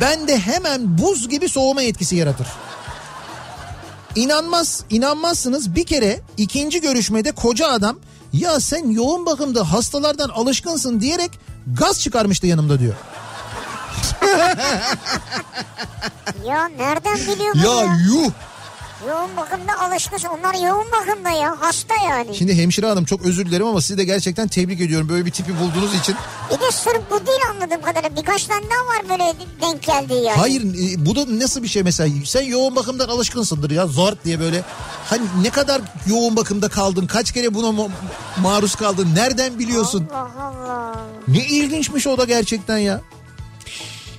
bende 0.00 0.38
hemen 0.38 0.98
buz 0.98 1.28
gibi 1.28 1.48
soğuma 1.48 1.82
etkisi 1.82 2.16
yaratır. 2.16 2.46
İnanmaz, 4.16 4.84
inanmazsınız 4.90 5.74
bir 5.74 5.86
kere 5.86 6.20
ikinci 6.36 6.80
görüşmede 6.80 7.32
koca 7.32 7.68
adam 7.68 7.98
ya 8.32 8.60
sen 8.60 8.90
yoğun 8.90 9.26
bakımda 9.26 9.72
hastalardan 9.72 10.28
alışkınsın 10.28 11.00
diyerek 11.00 11.30
gaz 11.78 12.00
çıkarmıştı 12.00 12.46
yanımda 12.46 12.80
diyor. 12.80 12.94
Ya 16.46 16.68
nereden 16.68 17.16
biliyor 17.18 17.54
bunu 17.54 17.64
Ya 17.66 17.84
ya? 17.84 17.96
yuh. 18.06 18.30
Yoğun 19.08 19.36
bakımda 19.36 19.78
alışkın. 19.80 20.18
Onlar 20.38 20.54
yoğun 20.68 20.86
bakımda 20.92 21.30
ya. 21.30 21.56
Hasta 21.60 21.94
yani. 22.08 22.34
Şimdi 22.36 22.56
hemşire 22.62 22.86
hanım 22.86 23.04
çok 23.04 23.22
özür 23.26 23.46
dilerim 23.46 23.66
ama 23.66 23.80
sizi 23.80 23.98
de 23.98 24.04
gerçekten 24.04 24.48
tebrik 24.48 24.80
ediyorum 24.80 25.08
böyle 25.08 25.26
bir 25.26 25.30
tipi 25.30 25.52
bulduğunuz 25.60 25.94
için. 25.94 26.14
Bir 26.50 26.60
de 26.60 26.70
sırf 26.72 27.00
bu 27.10 27.26
değil 27.26 27.38
anladığım 27.50 27.82
kadarıyla. 27.82 28.16
Birkaç 28.16 28.44
tane 28.44 28.64
daha 28.70 28.86
var 28.86 29.08
böyle 29.08 29.34
denk 29.62 29.82
geldiği 29.82 30.24
yani. 30.24 30.38
Hayır 30.38 30.62
e, 30.62 31.06
bu 31.06 31.16
da 31.16 31.38
nasıl 31.44 31.62
bir 31.62 31.68
şey 31.68 31.82
mesela 31.82 32.10
sen 32.26 32.42
yoğun 32.42 32.76
bakımdan 32.76 33.08
alışkınsındır 33.08 33.70
ya 33.70 33.86
zart 33.86 34.24
diye 34.24 34.40
böyle 34.40 34.62
hani 35.06 35.22
ne 35.42 35.50
kadar 35.50 35.80
yoğun 36.06 36.36
bakımda 36.36 36.68
kaldın 36.68 37.06
kaç 37.06 37.32
kere 37.32 37.54
buna 37.54 37.66
ma- 37.82 37.90
maruz 38.42 38.74
kaldın 38.74 39.08
nereden 39.14 39.58
biliyorsun 39.58 40.08
Allah 40.14 40.28
Allah. 40.40 40.94
ne 41.28 41.44
ilginçmiş 41.46 42.06
o 42.06 42.18
da 42.18 42.24
gerçekten 42.24 42.78
ya. 42.78 43.00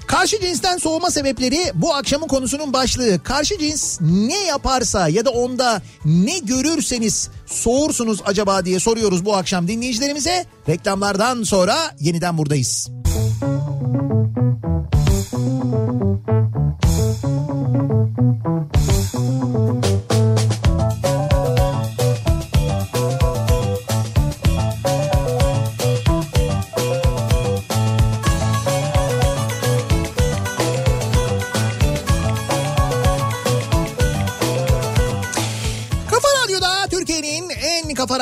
Karşı 0.10 0.40
cinsten 0.40 0.78
soğuma 0.78 1.12
sebepleri 1.12 1.72
bu 1.74 1.96
akşamın 1.96 2.28
konusunun 2.28 2.74
başlığı. 2.74 3.24
Karşı 3.24 3.58
cins 3.58 4.02
ne 4.02 4.46
yaparsa 4.46 5.08
ya 5.10 5.26
da 5.26 5.30
onda 5.30 5.82
ne 6.06 6.40
görürseniz 6.40 7.30
soğursunuz 7.46 8.22
acaba 8.26 8.66
diye 8.66 8.80
soruyoruz 8.80 9.26
bu 9.26 9.36
akşam 9.36 9.68
dinleyicilerimize. 9.68 10.46
Reklamlardan 10.70 11.44
sonra 11.44 11.76
yeniden 12.00 12.38
buradayız. 12.38 12.90
Kafa 19.42 19.99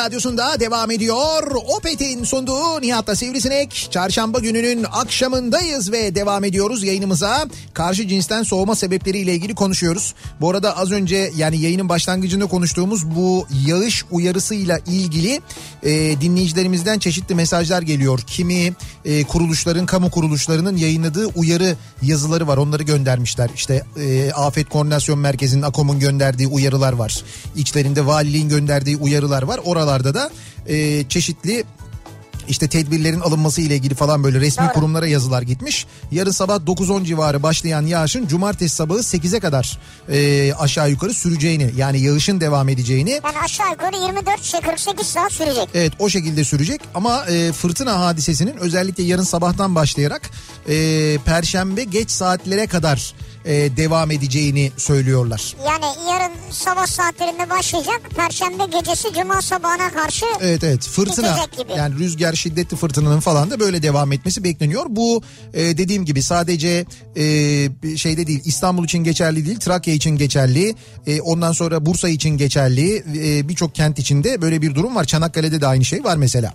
radyosunda 0.08 0.60
devam 0.60 0.92
ediyor. 0.92 1.52
Opet'in 1.78 2.24
sunduğu 2.24 2.82
Nihat'la 2.82 3.16
Sivrisinek. 3.16 3.88
Çarşamba 3.92 4.40
gününün 4.40 4.86
akşamındayız 4.92 5.92
ve 5.92 6.16
devam 6.16 6.44
ediyoruz 6.44 6.84
yayınımıza. 6.84 7.48
Karşı 7.74 8.08
cinsten 8.08 8.44
soğuma 8.44 8.76
sebepleriyle 8.76 9.34
ilgili 9.34 9.56
konuşuyoruz. 9.56 10.14
Bu 10.42 10.50
arada 10.50 10.78
az 10.78 10.92
önce 10.92 11.32
yani 11.36 11.62
yayının 11.62 11.90
başlangıcında 11.90 12.46
konuştuğumuz 12.46 13.06
bu 13.16 13.48
yağış 13.68 14.06
uyarısıyla 14.12 14.80
ilgili 14.88 15.42
e, 15.84 16.22
dinleyicilerimizden 16.22 17.00
çeşitli 17.00 17.36
mesajlar 17.36 17.82
geliyor. 17.82 18.20
Kimi 18.28 18.74
e, 19.06 19.24
kuruluşların, 19.24 19.86
kamu 19.86 20.12
kuruluşlarının 20.12 20.78
yayınladığı 20.78 21.26
uyarı 21.26 21.76
yazıları 22.02 22.48
var. 22.48 22.58
Onları 22.58 22.84
göndermişler. 22.84 23.50
İşte 23.56 23.84
e, 24.00 24.32
Afet 24.32 24.70
Koordinasyon 24.70 25.20
Merkezi'nin 25.20 25.62
AKOM'un 25.62 26.00
gönderdiği 26.00 26.48
uyarılar 26.48 26.94
var. 26.94 27.24
İçlerinde 27.56 28.06
valiliğin 28.06 28.50
gönderdiği 28.50 28.98
uyarılar 28.98 29.44
var. 29.44 29.60
Oralarda 29.98 30.14
da 30.14 30.30
e, 30.68 31.04
çeşitli 31.10 31.64
işte 32.48 32.68
tedbirlerin 32.68 33.20
alınması 33.20 33.62
ile 33.62 33.76
ilgili 33.76 33.96
falan 33.96 34.24
böyle 34.24 34.40
resmi 34.40 34.66
Doğru. 34.66 34.74
kurumlara 34.74 35.08
yazılar 35.08 35.42
gitmiş. 35.42 35.86
Yarın 36.12 36.32
sabah 36.32 36.56
9-10 36.56 37.06
civarı 37.06 37.44
başlayan 37.44 37.86
yağışın 37.86 38.28
cumartesi 38.28 38.76
sabahı 38.76 39.00
8'e 39.00 39.40
kadar 39.40 39.80
e, 40.10 40.54
aşağı 40.54 40.90
yukarı 40.90 41.14
süreceğini 41.14 41.72
yani 41.78 42.02
yağışın 42.02 42.42
devam 42.42 42.70
edeceğini 42.70 43.12
Yani 43.12 43.40
aşağı 43.44 43.72
yukarı 43.72 43.96
24 43.96 44.44
şey 44.44 44.60
48 44.60 45.08
saat 45.08 45.32
sürecek. 45.32 45.70
Evet 45.74 45.94
o 46.00 46.10
şekilde 46.10 46.44
sürecek 46.44 46.82
ama 46.96 47.26
e, 47.26 47.52
fırtına 47.52 48.00
hadisesinin 48.00 48.58
özellikle 48.58 49.04
yarın 49.04 49.24
sabahtan 49.24 49.76
başlayarak 49.76 50.22
e, 50.70 51.18
perşembe 51.26 51.84
geç 51.84 52.12
saatlere 52.12 52.68
kadar 52.68 53.14
e, 53.48 53.78
devam 53.78 54.12
edeceğini 54.12 54.72
söylüyorlar. 54.78 55.56
Yani 55.68 55.86
yarın 56.10 56.32
sabah 56.52 56.88
saatlerinde 56.88 57.50
başlayacak. 57.50 58.02
Perşembe 58.16 58.64
gecesi 58.80 59.14
cuma 59.14 59.42
sabahına 59.42 59.92
karşı 59.92 60.26
Evet 60.42 60.64
evet 60.64 60.88
fırtına 60.88 61.46
gibi. 61.58 61.72
yani 61.78 62.00
rüzgar 62.00 62.34
şiddetli 62.34 62.78
fırtınanın 62.78 63.20
falan 63.20 63.52
da 63.52 63.60
böyle 63.60 63.82
devam 63.84 64.12
etmesi 64.12 64.44
bekleniyor. 64.44 64.86
Bu 64.90 65.22
e, 65.54 65.78
dediğim 65.78 66.06
gibi 66.06 66.22
sadece 66.24 66.86
e, 67.16 67.24
şeyde 67.98 68.28
değil 68.28 68.42
İstanbul 68.46 68.86
için 68.86 69.04
geçerli 69.04 69.46
değil 69.46 69.60
Trakya 69.60 69.94
için 69.94 70.18
geçerli 70.18 70.76
e, 71.08 71.22
ondan 71.22 71.52
sonra 71.52 71.86
Bursa 71.86 72.10
için 72.10 72.38
geçerli 72.38 73.04
e, 73.24 73.50
birçok 73.50 73.76
kent 73.76 74.00
içinde 74.00 74.42
böyle 74.42 74.62
bir 74.62 74.76
durum 74.76 74.96
var. 74.96 75.06
Çanakkale'de 75.06 75.62
de 75.62 75.68
aynı 75.68 75.86
şey 75.86 76.04
var 76.04 76.18
mesela. 76.18 76.54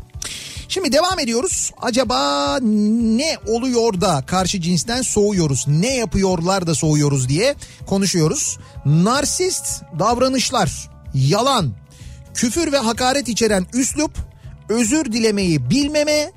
Şimdi 0.72 0.92
devam 0.92 1.18
ediyoruz. 1.18 1.72
Acaba 1.82 2.58
ne 2.62 3.36
oluyor 3.46 4.00
da 4.00 4.24
karşı 4.26 4.60
cinsten 4.60 5.02
soğuyoruz? 5.02 5.64
Ne 5.68 5.96
yapıyorlar 5.96 6.66
da 6.66 6.74
soğuyoruz 6.74 7.28
diye 7.28 7.54
konuşuyoruz. 7.86 8.58
Narsist 8.84 9.82
davranışlar, 9.98 10.90
yalan, 11.14 11.72
küfür 12.34 12.72
ve 12.72 12.78
hakaret 12.78 13.28
içeren 13.28 13.66
üslup, 13.74 14.10
özür 14.68 15.04
dilemeyi 15.04 15.70
bilmeme 15.70 16.32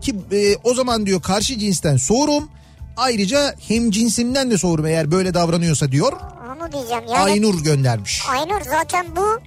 ki 0.00 0.14
e, 0.32 0.56
o 0.64 0.74
zaman 0.74 1.06
diyor 1.06 1.22
karşı 1.22 1.58
cinsten 1.58 1.96
soğurum. 1.96 2.50
Ayrıca 2.96 3.54
hem 3.68 3.90
cinsimden 3.90 4.50
de 4.50 4.58
soğurum 4.58 4.86
eğer 4.86 5.10
böyle 5.10 5.34
davranıyorsa 5.34 5.92
diyor. 5.92 6.12
onu 6.12 6.72
diyeceğim. 6.72 7.04
Yani 7.08 7.18
Aynur 7.18 7.62
göndermiş. 7.62 8.22
Aynur 8.30 8.60
zaten 8.70 9.06
bu 9.16 9.40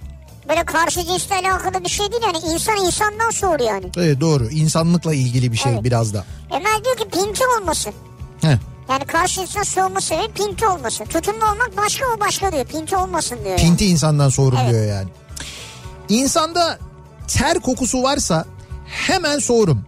böyle 0.52 0.64
karşı 0.64 1.06
cinsle 1.06 1.34
alakalı 1.34 1.84
bir 1.84 1.88
şey 1.88 2.12
değil 2.12 2.22
yani 2.26 2.38
insan 2.54 2.76
insandan 2.76 3.30
soğur 3.30 3.60
yani. 3.60 3.86
Evet 3.96 4.20
doğru 4.20 4.50
insanlıkla 4.50 5.14
ilgili 5.14 5.52
bir 5.52 5.56
şey 5.56 5.72
Evet. 5.72 5.84
biraz 5.84 6.14
da. 6.14 6.24
Emel 6.50 6.84
diyor 6.84 6.96
ki 6.96 7.04
pinti 7.04 7.42
olmasın. 7.60 7.92
Heh. 8.40 8.56
Yani 8.90 9.04
karşı 9.04 9.40
insan 9.40 9.62
soğuma 9.62 10.00
sebebi 10.00 10.32
pinti 10.32 10.66
olmasın. 10.66 11.04
Tutumlu 11.04 11.44
olmak 11.44 11.76
başka 11.76 12.04
o 12.16 12.20
başka 12.20 12.52
diyor. 12.52 12.64
Pinti 12.64 12.96
olmasın 12.96 13.38
diyor. 13.44 13.58
yani. 13.58 13.68
Pinti 13.68 13.86
insandan 13.86 14.28
soğurum 14.28 14.58
Evet. 14.62 14.70
diyor 14.72 14.84
yani. 14.86 15.08
İnsanda 16.08 16.78
ter 17.28 17.60
kokusu 17.60 18.02
varsa 18.02 18.44
hemen 18.86 19.38
soğurum 19.38 19.84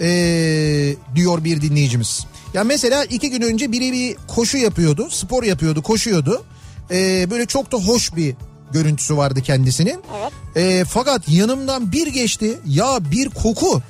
ee, 0.00 0.94
diyor 1.14 1.44
bir 1.44 1.60
dinleyicimiz. 1.60 2.26
Ya 2.54 2.64
mesela 2.64 3.04
iki 3.04 3.30
gün 3.30 3.42
önce 3.42 3.72
biri 3.72 3.92
bir 3.92 4.16
koşu 4.28 4.58
yapıyordu, 4.58 5.08
spor 5.10 5.42
yapıyordu, 5.42 5.82
koşuyordu. 5.82 6.44
Ee, 6.90 7.30
böyle 7.30 7.46
çok 7.46 7.72
da 7.72 7.76
hoş 7.76 8.16
bir 8.16 8.34
görüntüsü 8.72 9.16
vardı 9.16 9.42
kendisinin. 9.42 10.00
Evet. 10.20 10.32
Ee, 10.56 10.84
fakat 10.84 11.28
yanımdan 11.28 11.92
bir 11.92 12.06
geçti 12.06 12.58
ya 12.66 12.98
bir 13.10 13.28
koku. 13.30 13.82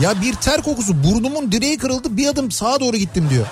Ya 0.00 0.20
bir 0.22 0.34
ter 0.34 0.62
kokusu 0.62 1.04
burnumun 1.04 1.52
direği 1.52 1.78
kırıldı 1.78 2.16
bir 2.16 2.26
adım 2.26 2.50
sağa 2.50 2.80
doğru 2.80 2.96
gittim 2.96 3.26
diyor. 3.30 3.46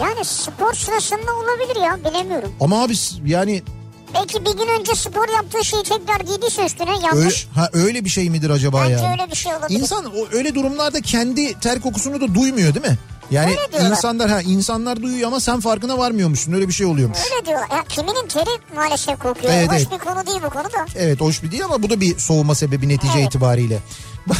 Yani 0.00 0.24
spor 0.24 0.74
sırasında 0.74 1.32
olabilir 1.34 1.82
ya 1.82 1.98
bilemiyorum. 2.04 2.52
Ama 2.60 2.82
abi 2.82 2.94
yani 3.24 3.62
Belki 4.14 4.44
bir 4.44 4.52
gün 4.52 4.80
önce 4.80 4.94
spor 4.94 5.28
yaptığı 5.28 5.64
şeyi 5.64 5.82
tekrar 5.82 6.20
giydiyse 6.20 6.64
üstüne 6.66 6.90
öyle, 6.90 7.06
yanlış. 7.06 7.48
ha, 7.54 7.68
öyle 7.72 8.04
bir 8.04 8.10
şey 8.10 8.30
midir 8.30 8.50
acaba 8.50 8.82
Bence 8.82 9.04
ya? 9.04 9.10
öyle 9.12 9.30
bir 9.30 9.36
şey 9.36 9.54
olabilir. 9.54 9.80
İnsan 9.80 10.04
o 10.06 10.36
öyle 10.36 10.54
durumlarda 10.54 11.00
kendi 11.00 11.54
ter 11.60 11.80
kokusunu 11.80 12.20
da 12.20 12.34
duymuyor 12.34 12.74
değil 12.74 12.86
mi? 12.86 12.98
Yani 13.30 13.56
Öyle 13.74 13.88
insanlar 13.88 14.30
ha 14.30 14.42
insanlar 14.42 15.02
duyuyor 15.02 15.26
ama 15.28 15.40
sen 15.40 15.60
farkına 15.60 15.98
varmıyormuşsun. 15.98 16.52
Öyle 16.52 16.68
bir 16.68 16.72
şey 16.72 16.86
oluyormuş. 16.86 17.18
Öyle 17.18 17.46
diyorlar. 17.46 17.68
Ya 17.70 17.84
kiminin 17.88 18.26
teri 18.28 18.74
maalesef 18.76 19.18
kokuyor. 19.18 19.52
Evet, 19.54 19.68
Hoş 19.68 19.76
evet. 19.76 19.92
bir 19.92 19.98
konu 19.98 20.26
değil 20.26 20.38
bu 20.46 20.50
konu 20.50 20.64
da. 20.64 20.86
Evet 20.96 21.20
hoş 21.20 21.42
bir 21.42 21.50
değil 21.50 21.64
ama 21.64 21.82
bu 21.82 21.90
da 21.90 22.00
bir 22.00 22.18
soğuma 22.18 22.54
sebebi 22.54 22.88
netice 22.88 23.12
Evet. 23.18 23.26
itibariyle. 23.26 23.78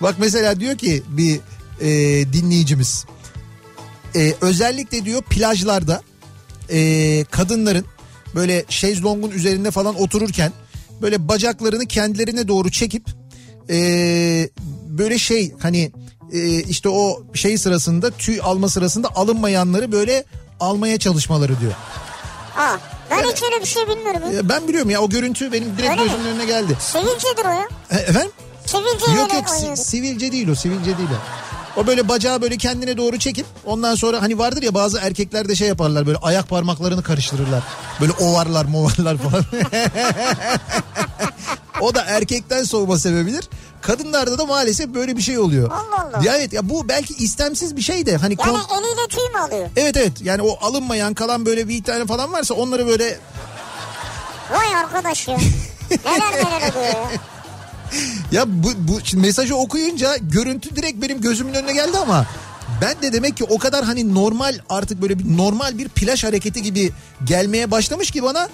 Bak 0.00 0.14
mesela 0.18 0.60
diyor 0.60 0.78
ki 0.78 1.02
bir 1.08 1.40
e, 1.80 1.88
dinleyicimiz 2.32 3.04
e, 4.16 4.34
özellikle 4.40 5.04
diyor 5.04 5.22
plajlarda 5.22 6.02
e, 6.70 7.24
kadınların 7.30 7.84
böyle 8.34 8.64
şezlongun 8.68 9.30
üzerinde 9.30 9.70
falan 9.70 10.00
otururken 10.00 10.52
böyle 11.02 11.28
bacaklarını 11.28 11.86
kendilerine 11.86 12.48
doğru 12.48 12.70
çekip 12.70 13.02
e, 13.70 13.76
böyle 14.88 15.18
şey 15.18 15.52
hani 15.58 15.92
e, 16.32 16.62
işte 16.62 16.88
o 16.88 17.22
şey 17.34 17.58
sırasında 17.58 18.10
tüy 18.10 18.40
alma 18.42 18.68
sırasında 18.68 19.08
alınmayanları 19.14 19.92
böyle 19.92 20.24
almaya 20.60 20.98
çalışmaları 20.98 21.60
diyor. 21.60 21.72
Aa, 22.56 22.76
ben 23.10 23.22
hiç 23.22 23.42
öyle 23.42 23.60
bir 23.60 23.66
şey 23.66 23.88
bilmiyorum. 23.88 24.20
ya. 24.32 24.38
E, 24.38 24.48
Ben 24.48 24.68
biliyorum 24.68 24.90
ya 24.90 25.00
o 25.00 25.08
görüntü 25.08 25.52
benim 25.52 25.76
direkt 25.78 25.90
Öyle 25.90 26.02
mi? 26.02 26.08
gözümün 26.10 26.30
önüne 26.30 26.44
geldi. 26.46 26.76
Sevilcedir 26.80 27.44
o 27.44 27.48
ya. 27.50 27.68
E, 27.90 27.96
efendim? 27.96 28.30
Sevilce 28.66 29.12
Yok 29.20 29.34
yok 29.34 29.48
si- 29.50 29.84
sivilce 29.84 30.32
değil 30.32 30.48
o 30.48 30.54
sivilce 30.54 30.98
değil 30.98 31.08
o. 31.12 31.48
O 31.80 31.86
böyle 31.86 32.08
bacağı 32.08 32.42
böyle 32.42 32.56
kendine 32.56 32.96
doğru 32.96 33.18
çekip 33.18 33.46
ondan 33.64 33.94
sonra 33.94 34.22
hani 34.22 34.38
vardır 34.38 34.62
ya 34.62 34.74
bazı 34.74 34.98
erkekler 34.98 35.48
de 35.48 35.56
şey 35.56 35.68
yaparlar 35.68 36.06
böyle 36.06 36.18
ayak 36.18 36.48
parmaklarını 36.48 37.02
karıştırırlar. 37.02 37.62
Böyle 38.00 38.12
ovarlar 38.12 38.64
movarlar 38.64 39.16
falan. 39.16 39.44
o 41.80 41.94
da 41.94 42.04
erkekten 42.04 42.64
soğuma 42.64 42.98
sebebidir. 42.98 43.48
Kadınlarda 43.82 44.38
da 44.38 44.46
maalesef 44.46 44.88
böyle 44.88 45.16
bir 45.16 45.22
şey 45.22 45.38
oluyor. 45.38 45.70
Allah 45.70 46.08
Allah. 46.16 46.24
Ya 46.24 46.36
evet 46.36 46.52
ya 46.52 46.68
bu 46.68 46.88
belki 46.88 47.14
istemsiz 47.14 47.76
bir 47.76 47.82
şey 47.82 48.06
de 48.06 48.16
hani 48.16 48.36
Yani 48.46 48.58
kon- 48.58 48.78
eliyle 48.78 49.06
tüy 49.08 49.22
mü 49.34 49.38
alıyor? 49.38 49.68
Evet 49.76 49.96
evet 49.96 50.12
yani 50.22 50.42
o 50.42 50.58
alınmayan 50.66 51.14
kalan 51.14 51.46
böyle 51.46 51.68
bir 51.68 51.82
tane 51.84 52.06
falan 52.06 52.32
varsa 52.32 52.54
onları 52.54 52.86
böyle 52.86 53.18
Vay 54.52 54.74
arkadaş 54.76 55.28
ya. 55.28 55.36
neler 56.04 56.32
neler 56.32 56.70
oluyor 56.72 56.84
ya. 56.84 57.10
ya 58.32 58.44
bu, 58.46 58.68
bu 58.78 59.00
şimdi 59.04 59.26
mesajı 59.26 59.56
okuyunca 59.56 60.16
görüntü 60.16 60.76
direkt 60.76 61.02
benim 61.02 61.20
gözümün 61.20 61.54
önüne 61.54 61.72
geldi 61.72 61.98
ama 61.98 62.26
ben 62.82 63.02
de 63.02 63.12
demek 63.12 63.36
ki 63.36 63.44
o 63.44 63.58
kadar 63.58 63.84
hani 63.84 64.14
normal 64.14 64.58
artık 64.68 65.02
böyle 65.02 65.18
bir 65.18 65.36
normal 65.36 65.78
bir 65.78 65.88
plaj 65.88 66.24
hareketi 66.24 66.62
gibi 66.62 66.92
gelmeye 67.24 67.70
başlamış 67.70 68.10
ki 68.10 68.22
bana 68.22 68.48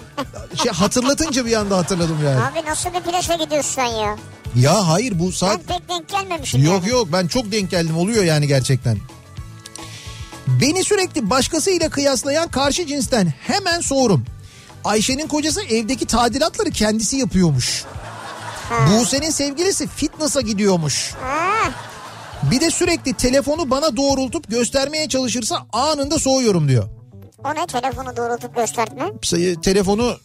şey 0.63 0.71
hatırlatınca 0.71 1.45
bir 1.45 1.53
anda 1.53 1.77
hatırladım 1.77 2.17
yani. 2.25 2.39
Abi 2.41 2.69
nasıl 2.69 2.89
bir 2.93 2.99
plaja 3.01 3.35
gidiyorsun 3.35 3.71
sen 3.75 3.85
ya? 3.85 4.17
Ya 4.55 4.87
hayır 4.87 5.19
bu 5.19 5.31
saat 5.31 5.59
Ben 5.69 5.77
pek 5.79 5.89
denk 5.89 6.09
gelmemişim 6.09 6.63
Yok 6.63 6.81
yani. 6.83 6.89
yok 6.91 7.07
ben 7.11 7.27
çok 7.27 7.51
denk 7.51 7.71
geldim 7.71 7.97
oluyor 7.97 8.23
yani 8.23 8.47
gerçekten. 8.47 8.97
Beni 10.47 10.83
sürekli 10.83 11.29
başkasıyla 11.29 11.89
kıyaslayan 11.89 12.47
karşı 12.47 12.85
cinsten 12.87 13.33
hemen 13.41 13.81
soğurum. 13.81 14.25
Ayşe'nin 14.83 15.27
kocası 15.27 15.61
evdeki 15.61 16.05
tadilatları 16.05 16.69
kendisi 16.71 17.17
yapıyormuş. 17.17 17.83
Buse'nin 18.89 19.29
sevgilisi 19.29 19.87
fitness'a 19.87 20.41
gidiyormuş. 20.41 21.13
Ha, 21.21 21.71
Bir 22.51 22.59
de 22.61 22.71
sürekli 22.71 23.13
telefonu 23.13 23.69
bana 23.71 23.97
doğrultup 23.97 24.49
göstermeye 24.51 25.09
çalışırsa 25.09 25.65
anında 25.73 26.19
soğuyorum 26.19 26.67
diyor. 26.67 26.89
o 27.43 27.49
ne 27.55 27.65
telefonu 27.67 28.17
doğrultup 28.17 28.55
gösterme? 28.55 29.11
Telefonu 29.61 30.17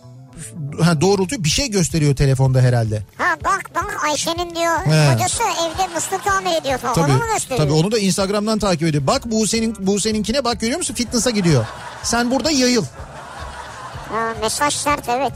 ha, 0.82 1.00
doğrultuyor 1.00 1.44
bir 1.44 1.48
şey 1.48 1.70
gösteriyor 1.70 2.16
telefonda 2.16 2.60
herhalde. 2.60 3.02
Ha 3.18 3.36
bak 3.44 3.70
bak 3.74 4.04
Ayşe'nin 4.04 4.54
diyor 4.54 4.76
He. 4.84 5.12
kocası 5.12 5.42
evde 5.42 5.94
musluk 5.94 6.24
tamir 6.24 6.56
ediyor 6.60 6.78
falan. 6.78 6.94
Tabii, 6.94 7.12
Onu 7.12 7.18
mu 7.18 7.24
gösteriyor? 7.34 7.58
tabii 7.68 7.72
onu 7.78 7.92
da 7.92 7.98
Instagram'dan 7.98 8.58
takip 8.58 8.82
ediyor. 8.88 9.06
Bak 9.06 9.22
bu 9.26 9.46
senin 9.46 9.76
bu 9.78 10.00
seninkine 10.00 10.44
bak 10.44 10.60
görüyor 10.60 10.78
musun? 10.78 10.94
Fitness'a 10.94 11.30
gidiyor. 11.30 11.64
Sen 12.02 12.30
burada 12.30 12.50
yayıl. 12.50 12.84
Ha, 14.12 14.34
mesaj 14.40 14.74
sert 14.74 15.08
evet. 15.08 15.32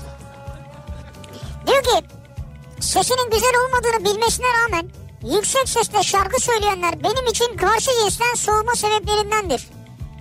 Diyor 1.66 1.82
ki 1.82 2.06
sesinin 2.80 3.30
güzel 3.30 3.52
olmadığını 3.66 4.14
bilmesine 4.14 4.46
rağmen 4.64 4.88
yüksek 5.36 5.68
sesle 5.68 6.02
şarkı 6.02 6.40
söyleyenler 6.42 7.02
benim 7.04 7.26
için 7.30 7.56
karşı 7.56 7.90
cinsten 8.02 8.34
soğuma 8.34 8.72
sebeplerindendir. 8.74 9.66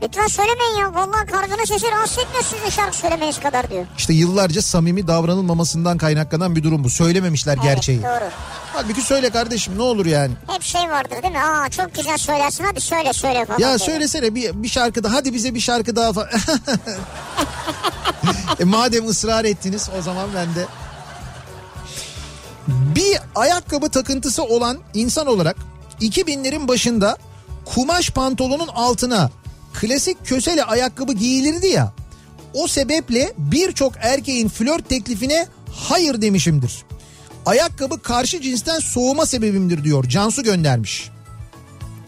Lütfen 0.04 0.28
söylemeyin 0.28 0.78
ya. 0.80 0.94
Vallahi 0.94 1.26
kargının 1.26 1.66
sesi 1.66 1.92
rahatsız 1.92 2.18
etmiyor 2.18 2.44
sizin 2.44 2.70
şarkı 2.70 2.98
söylemeniz 2.98 3.40
kadar 3.40 3.70
diyor. 3.70 3.86
İşte 3.98 4.14
yıllarca 4.14 4.62
samimi 4.62 5.08
davranılmamasından 5.08 5.98
kaynaklanan 5.98 6.56
bir 6.56 6.64
durum 6.64 6.84
bu. 6.84 6.90
Söylememişler 6.90 7.58
gerçeği. 7.58 8.02
Evet 8.06 8.22
doğru. 8.22 8.30
Halbuki 8.74 9.02
söyle 9.02 9.30
kardeşim 9.30 9.78
ne 9.78 9.82
olur 9.82 10.06
yani. 10.06 10.32
Hep 10.48 10.64
şey 10.64 10.82
vardır 10.82 11.24
değil 11.24 11.34
mi? 11.34 11.40
Aa 11.40 11.70
çok 11.70 11.96
güzel 11.96 12.18
söylersin 12.18 12.64
hadi 12.64 12.82
söyle 12.82 13.14
söyle 13.14 13.46
falan. 13.46 13.60
Ya 13.60 13.68
diye. 13.68 13.78
söylesene 13.78 14.36
bir, 14.36 14.64
bir 14.64 14.68
şarkı 14.68 15.04
daha 15.04 15.14
hadi 15.14 15.34
bize 15.34 15.56
bir 15.56 15.60
şarkı 15.60 15.96
daha 15.96 16.14
falan. 16.14 16.30
e 18.60 18.64
madem 18.64 19.08
ısrar 19.08 19.46
ettiniz 19.46 19.90
o 20.00 20.02
zaman 20.02 20.30
ben 20.36 20.56
de. 20.56 20.66
Bir 22.68 23.18
ayakkabı 23.36 23.90
takıntısı 23.90 24.44
olan 24.44 24.78
insan 24.94 25.28
olarak 25.28 25.56
2000'lerin 26.02 26.68
başında 26.68 27.18
kumaş 27.66 28.10
pantolonun 28.10 28.68
altına 28.68 29.30
klasik 29.74 30.26
kösele 30.26 30.64
ayakkabı 30.64 31.14
giyilirdi 31.14 31.68
ya. 31.68 31.94
O 32.54 32.68
sebeple 32.68 33.34
birçok 33.38 33.94
erkeğin 34.00 34.50
flört 34.50 34.90
teklifine 34.90 35.48
hayır 35.72 36.22
demişimdir. 36.22 36.84
Ayakkabı 37.46 38.02
karşı 38.02 38.42
cinsten 38.42 38.80
soğuma 38.80 39.26
sebebimdir 39.26 39.84
diyor. 39.84 40.10
Cansu 40.10 40.44
göndermiş. 40.44 41.13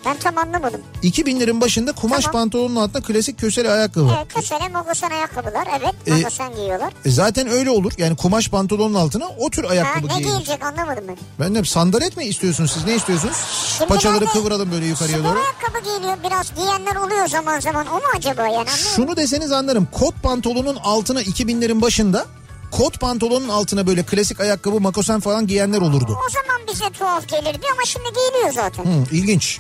Ben 0.06 0.18
tam 0.20 0.38
anlamadım. 0.38 0.82
2000'lerin 1.04 1.62
başında 1.62 1.92
kumaş 1.92 2.24
Tamam. 2.24 2.32
pantolonun 2.42 2.76
altına 2.76 3.02
klasik 3.02 3.40
kösele 3.40 3.72
ayakkabı. 3.72 4.10
Evet 4.18 4.34
kösele 4.34 4.68
mogosan 4.70 5.12
ayakkabılar 5.12 5.68
evet 5.80 5.96
Ee, 6.08 6.14
mogosan 6.14 6.56
giyiyorlar. 6.56 6.94
E 7.06 7.10
zaten 7.10 7.48
öyle 7.48 7.70
olur. 7.70 7.92
Yani 7.98 8.16
kumaş 8.16 8.50
pantolonun 8.50 8.94
altına 8.94 9.28
o 9.40 9.50
tür 9.50 9.64
ayakkabı 9.64 10.08
ne 10.08 10.14
giyilir. 10.14 10.28
giyilecek 10.30 10.64
anlamadım 10.64 11.04
ben. 11.08 11.18
Ben 11.40 11.56
de 11.56 11.64
sandalet 11.64 12.18
mi 12.18 12.26
istiyorsunuz 12.26 12.72
siz? 12.72 12.86
Ne 12.86 12.96
istiyorsunuz? 12.96 13.36
Şimdi 13.78 13.88
Paçaları 13.90 14.26
kıvıralım 14.26 14.72
böyle 14.72 14.86
yukarıya 14.86 15.18
doğru. 15.20 15.28
ayakkabı 15.40 15.84
giyiliyor 15.84 16.18
biraz 16.24 16.56
giyenler 16.56 16.96
oluyor 16.96 17.28
zaman 17.28 17.60
zaman 17.60 17.88
o 17.88 17.96
mu 17.96 18.04
acaba 18.18 18.42
yani 18.42 18.52
anlamadım. 18.56 18.78
Şunu 18.96 19.18
deseniz 19.18 19.52
anlarım. 19.52 19.88
Kot 19.92 20.24
pantolonun 20.24 20.76
altına 20.84 21.22
2000'lerin 21.22 21.82
başında 21.82 22.26
kot 22.72 23.00
pantolonun 23.00 23.50
altına 23.50 23.88
böyle 23.88 24.04
klasik 24.04 24.40
ayakkabı 24.40 24.80
makosen 24.80 25.20
falan 25.20 25.48
giyenler 25.48 25.82
olurdu. 25.82 26.18
O 26.28 26.30
zaman 26.30 26.62
bize 26.74 26.90
tuhaf 26.90 27.28
gelirdi 27.28 27.66
ama 27.74 27.82
şimdi 27.86 28.06
giyiliyor 28.16 28.54
zaten. 28.54 28.84
Hı, 28.86 29.16
ilginç. 29.16 29.60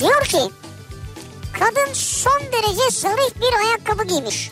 Diyor 0.00 0.24
ki 0.24 0.38
kadın 1.52 1.92
son 1.92 2.40
derece 2.52 2.90
zarif 3.00 3.36
bir 3.36 3.66
ayakkabı 3.66 4.04
giymiş. 4.04 4.50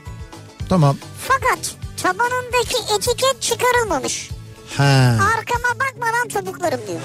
Tamam. 0.69 0.97
Fakat 1.29 1.71
tabanındaki 2.03 2.95
etiket 2.97 3.37
çıkarılmamış. 3.43 4.31
Ha. 4.77 5.19
Arkama 5.39 5.69
bakmadan 5.81 6.29
topuklarım 6.29 6.81
diyor. 6.89 7.01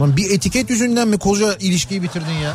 Lan 0.00 0.16
bir 0.16 0.30
etiket 0.30 0.70
yüzünden 0.70 1.08
mi 1.08 1.18
koca 1.18 1.54
ilişkiyi 1.60 2.02
bitirdin 2.02 2.32
ya? 2.42 2.54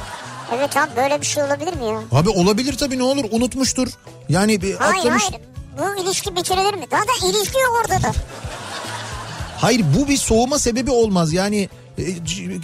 Evet 0.57 0.77
abi 0.77 0.91
böyle 0.95 1.21
bir 1.21 1.25
şey 1.25 1.43
olabilir 1.43 1.73
mi 1.77 1.85
ya? 1.85 1.99
Abi 2.19 2.29
olabilir 2.29 2.77
tabii 2.77 2.97
ne 2.97 3.03
olur 3.03 3.25
unutmuştur. 3.31 3.87
Yani 4.29 4.61
bir 4.61 4.75
Hayır 4.75 4.99
atlamış. 4.99 5.23
hayır 5.23 5.41
bu 5.79 6.01
ilişki 6.03 6.35
bitirilir 6.35 6.73
mi? 6.73 6.85
Daha 6.91 7.01
da 7.01 7.27
ilişki 7.29 7.59
yok 7.59 7.81
orada 7.85 8.03
da. 8.03 8.11
Hayır 9.57 9.85
bu 9.97 10.07
bir 10.07 10.17
soğuma 10.17 10.59
sebebi 10.59 10.91
olmaz. 10.91 11.33
Yani 11.33 11.69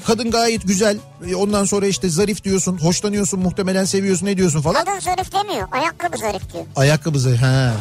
kadın 0.08 0.32
gayet 0.32 0.68
güzel. 0.68 0.98
E, 1.28 1.36
Ondan 1.36 1.66
sonra 1.66 1.88
işte 1.88 2.10
zarif 2.10 2.44
diyorsun, 2.44 2.78
hoşlanıyorsun, 2.78 3.40
muhtemelen 3.40 3.86
seviyorsun, 3.86 4.26
ne 4.26 4.38
diyorsun 4.38 4.62
falan. 4.62 4.86
Kadın 4.86 5.00
zarif 5.00 5.32
demiyor 5.34 5.68
ayakkabı 5.72 6.18
zarif 6.18 6.54
diyor. 6.54 6.64
Ayakkabı 6.76 7.20
zarif. 7.20 7.42
Ha. 7.42 7.74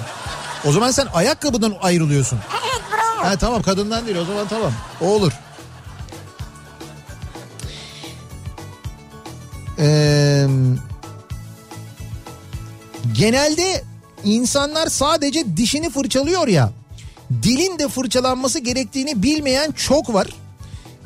O 0.65 0.73
zaman 0.73 0.91
sen 0.91 1.07
ayakkabıdan 1.15 1.75
ayrılıyorsun. 1.83 2.39
Evet 2.65 2.83
bravo. 2.93 3.29
Ha 3.31 3.37
tamam 3.37 3.63
kadından 3.63 4.07
değil 4.07 4.17
o 4.17 4.25
zaman 4.25 4.49
tamam. 4.49 4.73
O 5.01 5.07
olur. 5.07 5.33
Ee, 9.79 10.47
genelde 13.13 13.85
insanlar 14.25 14.87
sadece 14.87 15.57
dişini 15.57 15.91
fırçalıyor 15.91 16.49
ya. 16.49 16.71
Dilin 17.43 17.79
de 17.79 17.89
fırçalanması 17.89 18.59
gerektiğini 18.59 19.23
bilmeyen 19.23 19.73
çok 19.73 20.15
var. 20.15 20.27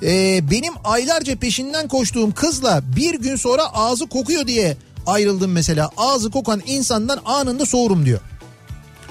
Ee, 0.04 0.50
benim 0.50 0.74
aylarca 0.84 1.36
peşinden 1.36 1.88
koştuğum 1.88 2.32
kızla 2.32 2.82
bir 2.96 3.14
gün 3.14 3.36
sonra 3.36 3.62
ağzı 3.74 4.06
kokuyor 4.06 4.46
diye 4.46 4.76
ayrıldım 5.06 5.52
mesela. 5.52 5.90
Ağzı 5.96 6.30
kokan 6.30 6.62
insandan 6.66 7.18
anında 7.24 7.66
soğurum 7.66 8.06
diyor. 8.06 8.20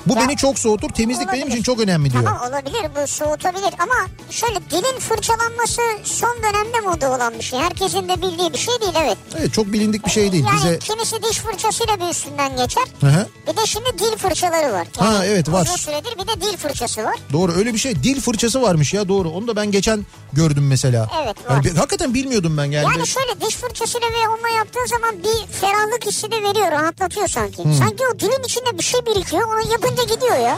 Bu 0.06 0.14
Ya, 0.14 0.20
beni 0.22 0.36
çok 0.38 0.60
soğutur. 0.60 0.90
Temizlik 0.90 1.28
benim 1.28 1.38
olabilir. 1.42 1.54
için 1.54 1.64
çok 1.64 1.80
önemli 1.80 2.12
diyor. 2.12 2.24
Tamam 2.24 2.50
olabilir 2.50 2.82
bu 3.02 3.08
soğutabilir 3.08 3.74
ama 3.80 3.96
şöyle 4.30 4.56
dilin 4.72 5.00
fırçalanması 5.00 5.82
son 6.04 6.38
dönemde 6.38 6.80
moda 6.80 7.12
olan 7.16 7.34
bir 7.38 7.44
şey. 7.44 7.60
Herkesin 7.60 8.10
de 8.10 8.22
bildiği 8.22 8.54
bir 8.54 8.58
şey 8.58 8.82
değil 8.82 8.94
evet. 9.06 9.18
Evet 9.40 9.54
çok 9.54 9.66
bilindik 9.74 10.06
bir 10.06 10.12
şey 10.12 10.32
değil. 10.32 10.46
Yani 10.48 10.56
Bize 10.58 10.80
kimisi 10.80 11.24
diş 11.24 11.38
fırçasıyla 11.40 12.00
bir 12.00 12.06
üstünden 12.10 12.58
geçer. 12.58 12.84
Hı 13.02 13.08
hı. 13.08 13.28
Bir 13.48 13.58
de 13.58 13.66
şimdi 13.66 13.90
dil 14.00 14.18
fırçaları 14.18 14.74
var. 14.74 14.88
Ha, 14.98 15.26
evet, 15.26 15.52
var. 15.52 15.62
Uzun 15.66 15.76
süredir 15.76 16.14
bir 16.18 16.28
de 16.28 16.42
dil 16.42 16.58
fırçası 16.58 17.04
var. 17.04 17.16
doğru 17.34 17.52
öyle 17.52 17.74
bir 17.74 17.80
şey. 17.80 18.04
Dil 18.04 18.22
fırçası 18.22 18.62
varmış 18.62 18.94
ya 18.94 19.08
doğru. 19.08 19.30
Onu 19.30 19.48
da 19.48 19.56
ben 19.56 19.72
geçen 19.72 20.06
gördüm 20.34 20.68
mesela. 20.68 21.10
Evet, 21.24 21.36
Yani 21.50 21.58
var. 21.58 21.64
bir- 21.64 21.76
hakikaten 21.76 22.14
bilmiyordum 22.14 22.58
ben 22.58 22.66
yani. 22.66 22.86
Yani 22.98 23.08
şöyle 23.08 23.42
diş 23.42 23.56
fırçasıyla 23.56 24.08
ve 24.08 24.30
onunla 24.30 24.50
yaptığın 24.50 24.86
zaman 24.86 25.16
bir 25.24 25.54
ferahlık 25.62 26.06
hissi 26.06 26.32
de 26.32 26.36
veriyor, 26.44 26.72
rahatlatıyor 26.72 27.28
sanki. 27.28 27.56
Sanki 27.80 28.04
o 28.16 28.20
dilin 28.20 28.44
içinde 28.44 28.78
bir 28.78 28.84
şey 28.84 29.00
birikiyor, 29.06 29.48
onu 29.48 29.72
yapınca 29.94 30.16
gidiyor 30.16 30.38
ya. 30.38 30.58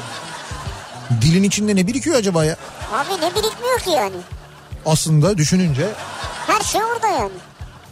Dilin 1.21 1.43
içinde 1.43 1.75
ne 1.75 1.87
birikiyor 1.87 2.15
acaba 2.15 2.45
ya? 2.45 2.55
Abi 2.93 3.09
ne 3.21 3.29
birikmiyor 3.35 3.79
ki 3.79 3.89
yani? 3.89 4.15
Aslında 4.85 5.37
düşününce 5.37 5.87
Her 6.47 6.61
şey 6.61 6.81
orada 6.83 7.07
yani. 7.07 7.31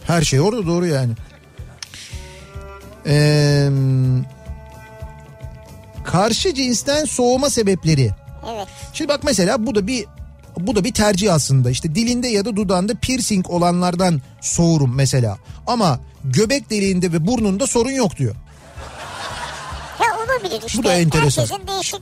her 0.07 0.21
şey 0.21 0.41
orada 0.41 0.67
doğru 0.67 0.85
yani. 0.87 1.13
Ee, 3.07 3.69
karşı 6.03 6.53
cinsten 6.53 7.05
soğuma 7.05 7.49
sebepleri. 7.49 8.11
Evet. 8.55 8.67
Şimdi 8.93 9.09
bak 9.09 9.19
mesela 9.23 9.65
bu 9.65 9.75
da 9.75 9.87
bir 9.87 10.05
bu 10.59 10.75
da 10.75 10.83
bir 10.83 10.93
tercih 10.93 11.33
aslında. 11.33 11.69
İşte 11.69 11.95
dilinde 11.95 12.27
ya 12.27 12.45
da 12.45 12.55
dudağında 12.55 12.93
piercing 13.01 13.49
olanlardan 13.49 14.21
soğurum 14.41 14.95
mesela. 14.95 15.37
Ama 15.67 15.99
göbek 16.23 16.69
deliğinde 16.69 17.11
ve 17.11 17.27
burnunda 17.27 17.67
sorun 17.67 17.91
yok 17.91 18.17
diyor. 18.17 18.35
Olabilir 20.43 20.67
işte. 20.67 20.79
Bu 20.79 20.83
da 20.83 20.93
enteresan. 20.93 21.41
Herkesin 21.43 21.67
değişik 21.67 22.01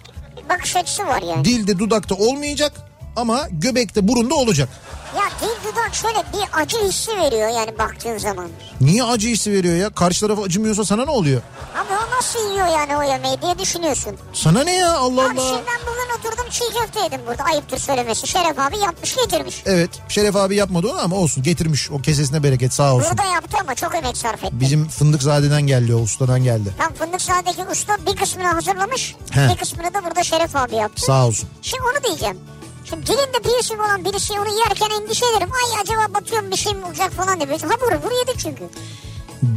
bakış 0.50 0.76
açısı 0.76 1.08
var 1.08 1.22
yani. 1.22 1.46
Dilde 1.46 1.80
dudakta 1.80 2.16
olmayacak 2.16 2.74
ama 3.16 3.48
göbekte 3.52 4.08
burunda 4.08 4.36
olacak. 4.36 4.70
Ya 5.18 5.24
dil 5.42 5.70
dudak 5.72 5.94
şöyle 5.96 6.18
bir 6.18 6.62
acı 6.62 6.78
hissi 6.88 7.12
veriyor 7.18 7.50
yani 7.50 7.78
baktığın 7.78 8.18
zaman. 8.18 8.48
Niye 8.82 9.04
acı 9.04 9.28
hissi 9.28 9.52
veriyor 9.52 9.76
ya? 9.76 9.90
Karşı 9.90 10.22
taraf 10.28 10.40
acımıyorsa 10.40 10.86
sana 10.86 11.06
ne 11.06 11.12
oluyor? 11.12 11.42
Abi 11.76 11.94
o 11.94 12.18
nasıl 12.18 12.52
yiyor 12.52 12.68
yani 12.68 12.98
o 12.98 13.04
yemeği 13.04 13.42
diye 13.42 13.60
düşünüyorsun. 13.60 14.18
Sana 14.34 14.64
ne 14.64 14.76
ya 14.76 14.94
Allah 14.98 15.22
Abi 15.26 15.40
Allah. 15.40 15.48
şimdi 15.50 15.62
ben 15.68 15.82
bugün 15.88 16.20
oturdum 16.30 16.50
çiğ 16.50 16.64
köfte 16.80 17.00
yedim 17.00 17.22
burada 17.28 17.44
ayıptır 17.44 17.78
söylemesi. 17.78 18.28
Şeref 18.28 18.60
abi 18.60 18.78
yapmış 18.78 19.16
getirmiş. 19.16 19.64
Evet 19.66 19.90
Şeref 20.10 20.36
abi 20.36 20.56
yapmadı 20.56 20.88
onu 20.88 21.00
ama 21.00 21.16
olsun 21.16 21.44
getirmiş. 21.44 21.92
O 21.92 22.02
kesesine 22.02 22.44
bereket 22.44 22.74
sağ 22.74 22.94
olsun. 22.96 23.10
Burada 23.18 23.34
yaptı 23.34 23.58
ama 23.62 23.76
çok 23.76 23.96
emek 23.96 24.18
sarf 24.18 24.44
etti. 24.44 24.60
Bizim 24.60 24.88
Fındıkzade'den 24.90 25.62
geldi 25.62 25.96
o 25.96 26.00
ustadan 26.00 26.44
geldi. 26.44 26.70
Tam 26.78 26.94
Fındıkzade'deki 26.94 27.64
usta 27.72 27.98
bir 28.08 28.16
kısmını 28.16 28.48
hazırlamış. 28.48 29.16
He. 29.32 29.50
Bir 29.50 29.58
kısmını 29.58 29.94
da 29.94 30.04
burada 30.06 30.24
Şeref 30.24 30.56
abi 30.56 30.76
yaptı. 30.76 31.02
Sağ 31.06 31.28
olsun. 31.28 31.50
Şimdi 31.62 31.84
onu 31.84 32.04
diyeceğim. 32.04 32.38
Şimdi 32.86 33.06
dilinde 33.08 33.40
piercing 33.44 33.80
olan 33.82 34.06
birisi 34.06 34.34
onu 34.34 34.58
yerken 34.60 34.90
endişe 35.02 35.26
ederim. 35.26 35.50
Ay 35.52 35.82
acaba 35.82 36.14
batıyorum 36.14 36.52
bir 36.52 36.56
şey 36.56 36.74
mi 36.74 36.86
olacak 36.86 37.12
falan 37.12 37.40
diye. 37.40 37.50
Ha 37.58 37.76
vurur 37.82 38.04
vur 38.04 38.12
yedik 38.28 38.40
çünkü. 38.40 38.64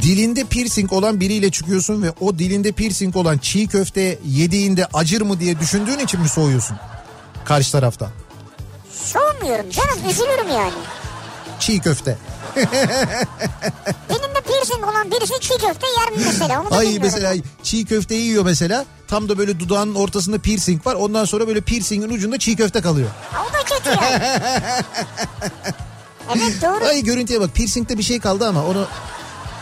Dilinde 0.01 0.43
piercing 0.43 0.93
olan 0.93 1.19
biriyle 1.19 1.51
çıkıyorsun 1.51 2.03
ve 2.03 2.11
o 2.21 2.39
dilinde 2.39 2.71
piercing 2.71 3.15
olan 3.15 3.37
çiğ 3.37 3.67
köfte 3.67 4.19
yediğinde 4.25 4.85
acır 4.93 5.21
mı 5.21 5.39
diye 5.39 5.59
düşündüğün 5.59 5.99
için 5.99 6.19
mi 6.21 6.29
soğuyorsun? 6.29 6.77
Karşı 7.45 7.71
tarafta. 7.71 8.09
Soğumuyorum 9.03 9.69
canım 9.69 10.09
üzülürüm 10.09 10.47
yani. 10.49 10.73
Çiğ 11.59 11.79
köfte. 11.79 12.17
Dilinde 14.09 14.41
piercing 14.47 14.83
olan 14.83 15.11
birisi 15.11 15.39
çiğ 15.39 15.57
köfte 15.57 15.87
yer 15.99 16.11
mi 16.11 16.17
mesela? 16.25 16.61
Onu 16.61 16.71
da 16.71 16.75
Ay 16.75 16.85
bilmiyorum. 16.85 17.09
mesela 17.13 17.33
çiğ 17.63 17.85
köfte 17.85 18.15
yiyor 18.15 18.45
mesela. 18.45 18.85
Tam 19.07 19.29
da 19.29 19.37
böyle 19.37 19.59
dudağının 19.59 19.95
ortasında 19.95 20.37
piercing 20.39 20.85
var. 20.87 20.95
Ondan 20.95 21.25
sonra 21.25 21.47
böyle 21.47 21.61
piercingin 21.61 22.09
ucunda 22.09 22.39
çiğ 22.39 22.55
köfte 22.55 22.81
kalıyor. 22.81 23.09
O 23.49 23.53
da 23.53 23.63
kötü 23.75 23.89
yani. 24.03 24.23
evet 26.35 26.61
doğru. 26.61 26.85
Ay 26.85 27.03
görüntüye 27.03 27.41
bak 27.41 27.53
piercingde 27.55 27.97
bir 27.97 28.03
şey 28.03 28.19
kaldı 28.19 28.47
ama 28.47 28.65
onu... 28.65 28.85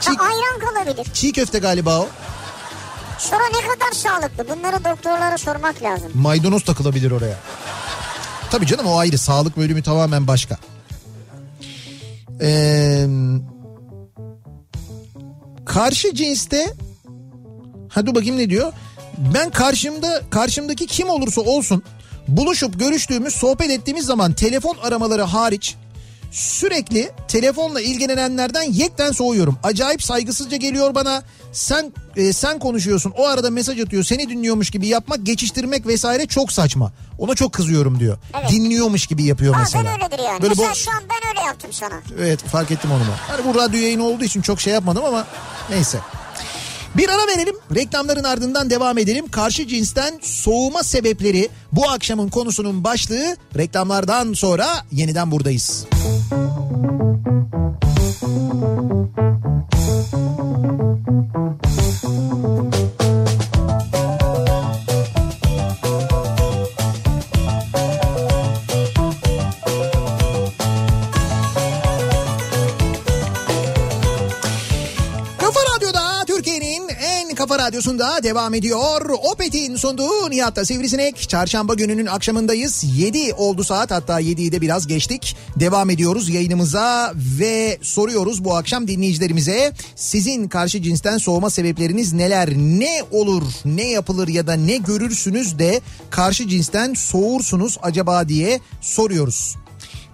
Çiğ, 0.01 0.11
Ha, 0.17 0.23
ayran 0.23 0.59
kalabilir. 0.73 1.13
çiğ 1.13 1.31
köfte 1.31 1.59
galiba 1.59 1.99
o. 1.99 2.07
Sonra 3.19 3.43
ne 3.47 3.61
kadar 3.67 3.91
sağlıklı? 3.91 4.49
Bunları 4.57 4.83
doktorlara 4.83 5.37
sormak 5.37 5.83
lazım. 5.83 6.11
Maydanoz 6.13 6.63
takılabilir 6.63 7.11
oraya. 7.11 7.37
Tabii 8.51 8.67
canım 8.67 8.85
o 8.85 8.97
ayrı. 8.97 9.17
Sağlık 9.17 9.57
bölümü 9.57 9.83
tamamen 9.83 10.27
başka. 10.27 10.57
Ee, 12.41 13.07
karşı 15.65 16.15
cinste 16.15 16.73
ha 17.89 18.05
dur 18.05 18.15
bakayım 18.15 18.37
ne 18.37 18.49
diyor. 18.49 18.73
Ben 19.18 19.49
karşımda 19.49 20.22
karşımdaki 20.30 20.88
kim 20.88 21.09
olursa 21.09 21.41
olsun 21.41 21.84
buluşup 22.28 22.80
görüştüğümüz 22.80 23.36
sohbet 23.36 23.70
ettiğimiz 23.70 24.05
zaman 24.05 24.34
telefon 24.34 24.78
aramaları 24.84 25.22
hariç 25.22 25.76
sürekli 26.32 27.11
telefonla 27.28 27.82
ilgilenenlerden 27.82 28.64
yekten 28.72 29.11
soğuyorum. 29.11 29.59
Acayip 29.64 30.03
saygısızca 30.03 30.57
geliyor 30.57 30.95
bana. 30.95 31.24
Sen 31.51 31.93
e, 32.16 32.34
sen 32.34 32.59
konuşuyorsun. 32.59 33.14
O 33.18 33.28
arada 33.28 33.49
mesaj 33.49 33.80
atıyor. 33.80 34.03
Seni 34.03 34.30
dinliyormuş 34.30 34.70
gibi 34.72 34.88
yapmak, 34.88 35.26
geçiştirmek 35.26 35.88
vesaire 35.88 36.26
çok 36.26 36.51
saçma. 36.51 36.91
Ona 37.20 37.36
çok 37.36 37.53
kızıyorum 37.53 37.99
diyor. 37.99 38.18
Evet. 38.39 38.49
Dinliyormuş 38.51 39.07
gibi 39.07 39.24
yapıyor 39.24 39.55
mesela. 39.59 39.84
Bazen 39.84 40.01
öyledir 40.01 40.24
yani. 40.24 40.41
Böyle 40.41 40.53
Mesela 40.57 40.74
şu 40.74 40.91
an 40.91 41.03
ben 41.09 41.30
öyle 41.30 41.47
yaptım 41.47 41.74
sana. 41.74 41.95
Evet 42.20 42.43
fark 42.43 42.72
ettim 42.72 42.91
onu 42.91 42.99
da. 43.01 43.16
Hani 43.28 43.45
bu 43.45 43.59
radyo 43.59 43.80
yayını 43.80 44.03
olduğu 44.03 44.24
için 44.24 44.41
çok 44.41 44.61
şey 44.61 44.74
yapmadım 44.74 45.05
ama 45.05 45.28
neyse. 45.70 45.99
Bir 46.97 47.09
ara 47.09 47.27
verelim. 47.27 47.55
Reklamların 47.75 48.23
ardından 48.23 48.69
devam 48.69 48.97
edelim. 48.97 49.27
Karşı 49.27 49.67
cinsten 49.67 50.19
soğuma 50.21 50.83
sebepleri 50.83 51.49
bu 51.71 51.89
akşamın 51.89 52.29
konusunun 52.29 52.83
başlığı. 52.83 53.37
Reklamlardan 53.57 54.33
sonra 54.33 54.67
yeniden 54.91 55.31
buradayız. 55.31 55.85
Kafa 62.29 62.92
radyosunda 77.74 78.24
devam 78.24 78.53
ediyor. 78.53 79.09
Opet'in 79.32 79.76
sunduğu 79.76 80.30
Nihat'ta 80.30 80.65
Sivrisinek. 80.65 81.30
Çarşamba 81.30 81.74
gününün 81.74 82.05
akşamındayız. 82.05 82.84
7 82.97 83.34
oldu 83.34 83.63
saat 83.63 83.91
hatta 83.91 84.21
7'yi 84.21 84.51
de 84.51 84.61
biraz 84.61 84.88
geçtik. 84.88 85.36
Devam 85.55 85.89
ediyoruz 85.89 86.30
yayınımıza 86.30 87.13
ve 87.39 87.78
soruyoruz 87.82 88.43
bu 88.43 88.55
akşam 88.55 88.88
dinleyicilerimize. 88.88 89.74
Sizin 89.95 90.47
karşı 90.47 90.82
cinsten 90.82 91.17
soğuma 91.17 91.49
sebepleriniz 91.49 92.13
neler? 92.13 92.49
Ne 92.55 93.03
olur, 93.11 93.43
ne 93.65 93.89
yapılır 93.89 94.28
ya 94.28 94.47
da 94.47 94.53
ne 94.53 94.78
görürsünüz 94.78 95.59
de 95.59 95.82
karşı 96.09 96.47
cinsten 96.47 96.93
soğursunuz 96.93 97.78
acaba 97.82 98.30
diye 98.30 98.59
soruyoruz. 98.82 99.55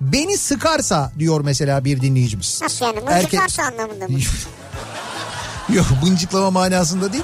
Beni 0.01 0.37
sıkarsa 0.37 1.11
diyor 1.19 1.41
mesela 1.41 1.85
bir 1.85 2.01
dinleyicimiz. 2.01 2.59
Nasıl 2.61 2.85
yani? 2.85 2.99
Erkek- 3.07 3.23
Mızıkarsa 3.23 3.63
anlamında 3.63 4.07
mı? 4.07 4.19
Yok 5.73 5.85
mıncıklama 6.03 6.51
manasında 6.51 7.13
değil. 7.13 7.23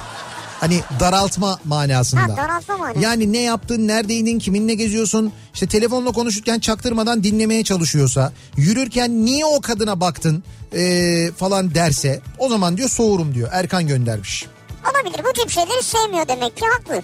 Hani 0.60 0.80
daraltma 1.00 1.58
manasında. 1.64 2.22
Ha 2.22 2.36
daraltma 2.36 2.76
mı? 2.76 2.92
Yani 3.00 3.32
ne 3.32 3.38
yaptın, 3.40 3.88
neredeydin, 3.88 4.38
kiminle 4.38 4.74
geziyorsun? 4.74 5.32
İşte 5.54 5.66
telefonla 5.66 6.12
konuşurken 6.12 6.58
çaktırmadan 6.58 7.24
dinlemeye 7.24 7.64
çalışıyorsa, 7.64 8.32
yürürken 8.56 9.24
niye 9.24 9.44
o 9.46 9.60
kadına 9.60 10.00
baktın 10.00 10.44
ee, 10.74 11.30
falan 11.36 11.74
derse 11.74 12.20
o 12.38 12.48
zaman 12.48 12.76
diyor 12.76 12.88
soğurum 12.88 13.34
diyor. 13.34 13.48
Erkan 13.52 13.86
göndermiş. 13.86 14.46
Olabilir. 14.90 15.24
Bu 15.24 15.32
tip 15.32 15.50
şeyleri 15.50 15.82
sevmiyor 15.82 16.28
demek 16.28 16.56
ki 16.56 16.64
haklı. 16.78 17.02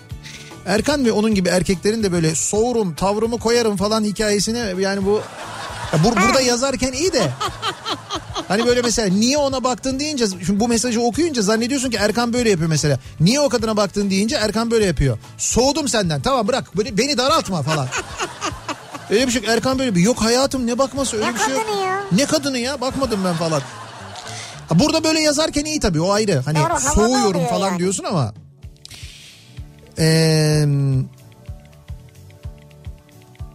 Erkan 0.66 1.04
ve 1.04 1.12
onun 1.12 1.34
gibi 1.34 1.48
erkeklerin 1.48 2.02
de 2.02 2.12
böyle 2.12 2.34
soğurum, 2.34 2.94
tavrımı 2.94 3.38
koyarım 3.38 3.76
falan 3.76 4.04
hikayesine 4.04 4.58
yani 4.78 5.04
bu 5.06 5.20
ya 5.92 5.98
bur- 5.98 6.26
burada 6.26 6.40
yazarken 6.40 6.92
iyi 6.92 7.12
de 7.12 7.22
hani 8.52 8.66
böyle 8.66 8.82
mesela 8.82 9.08
niye 9.08 9.38
ona 9.38 9.64
baktın 9.64 10.00
deyince 10.00 10.26
şimdi 10.46 10.60
bu 10.60 10.68
mesajı 10.68 11.00
okuyunca 11.02 11.42
zannediyorsun 11.42 11.90
ki 11.90 11.96
Erkan 12.00 12.32
böyle 12.32 12.50
yapıyor 12.50 12.68
mesela. 12.68 12.98
Niye 13.20 13.40
o 13.40 13.48
kadına 13.48 13.76
baktın 13.76 14.10
deyince 14.10 14.36
Erkan 14.36 14.70
böyle 14.70 14.84
yapıyor. 14.86 15.18
Soğudum 15.38 15.88
senden 15.88 16.22
tamam 16.22 16.48
bırak 16.48 16.78
beni, 16.78 16.98
beni 16.98 17.18
daraltma 17.18 17.62
falan. 17.62 17.88
Öyle 19.10 19.26
bir 19.26 19.32
şey 19.32 19.42
yok. 19.42 19.50
Erkan 19.50 19.78
böyle 19.78 19.94
bir 19.94 20.00
yok 20.00 20.22
hayatım 20.22 20.66
ne 20.66 20.78
bakması 20.78 21.16
öyle 21.16 21.26
Ne 21.30 21.34
bir 21.34 21.38
şey 21.38 21.54
yok. 21.54 21.66
ya? 21.86 22.04
Ne 22.12 22.26
kadını 22.26 22.58
ya 22.58 22.80
bakmadım 22.80 23.20
ben 23.24 23.34
falan. 23.34 23.60
Ha, 24.68 24.78
Burada 24.78 25.04
böyle 25.04 25.20
yazarken 25.20 25.64
iyi 25.64 25.80
tabii 25.80 26.00
o 26.00 26.10
ayrı. 26.12 26.42
Hani 26.44 26.58
Doğru, 26.58 26.80
soğuyorum 26.94 27.44
falan 27.46 27.68
yani. 27.68 27.78
diyorsun 27.78 28.04
ama. 28.04 28.34
Ee, 29.98 30.64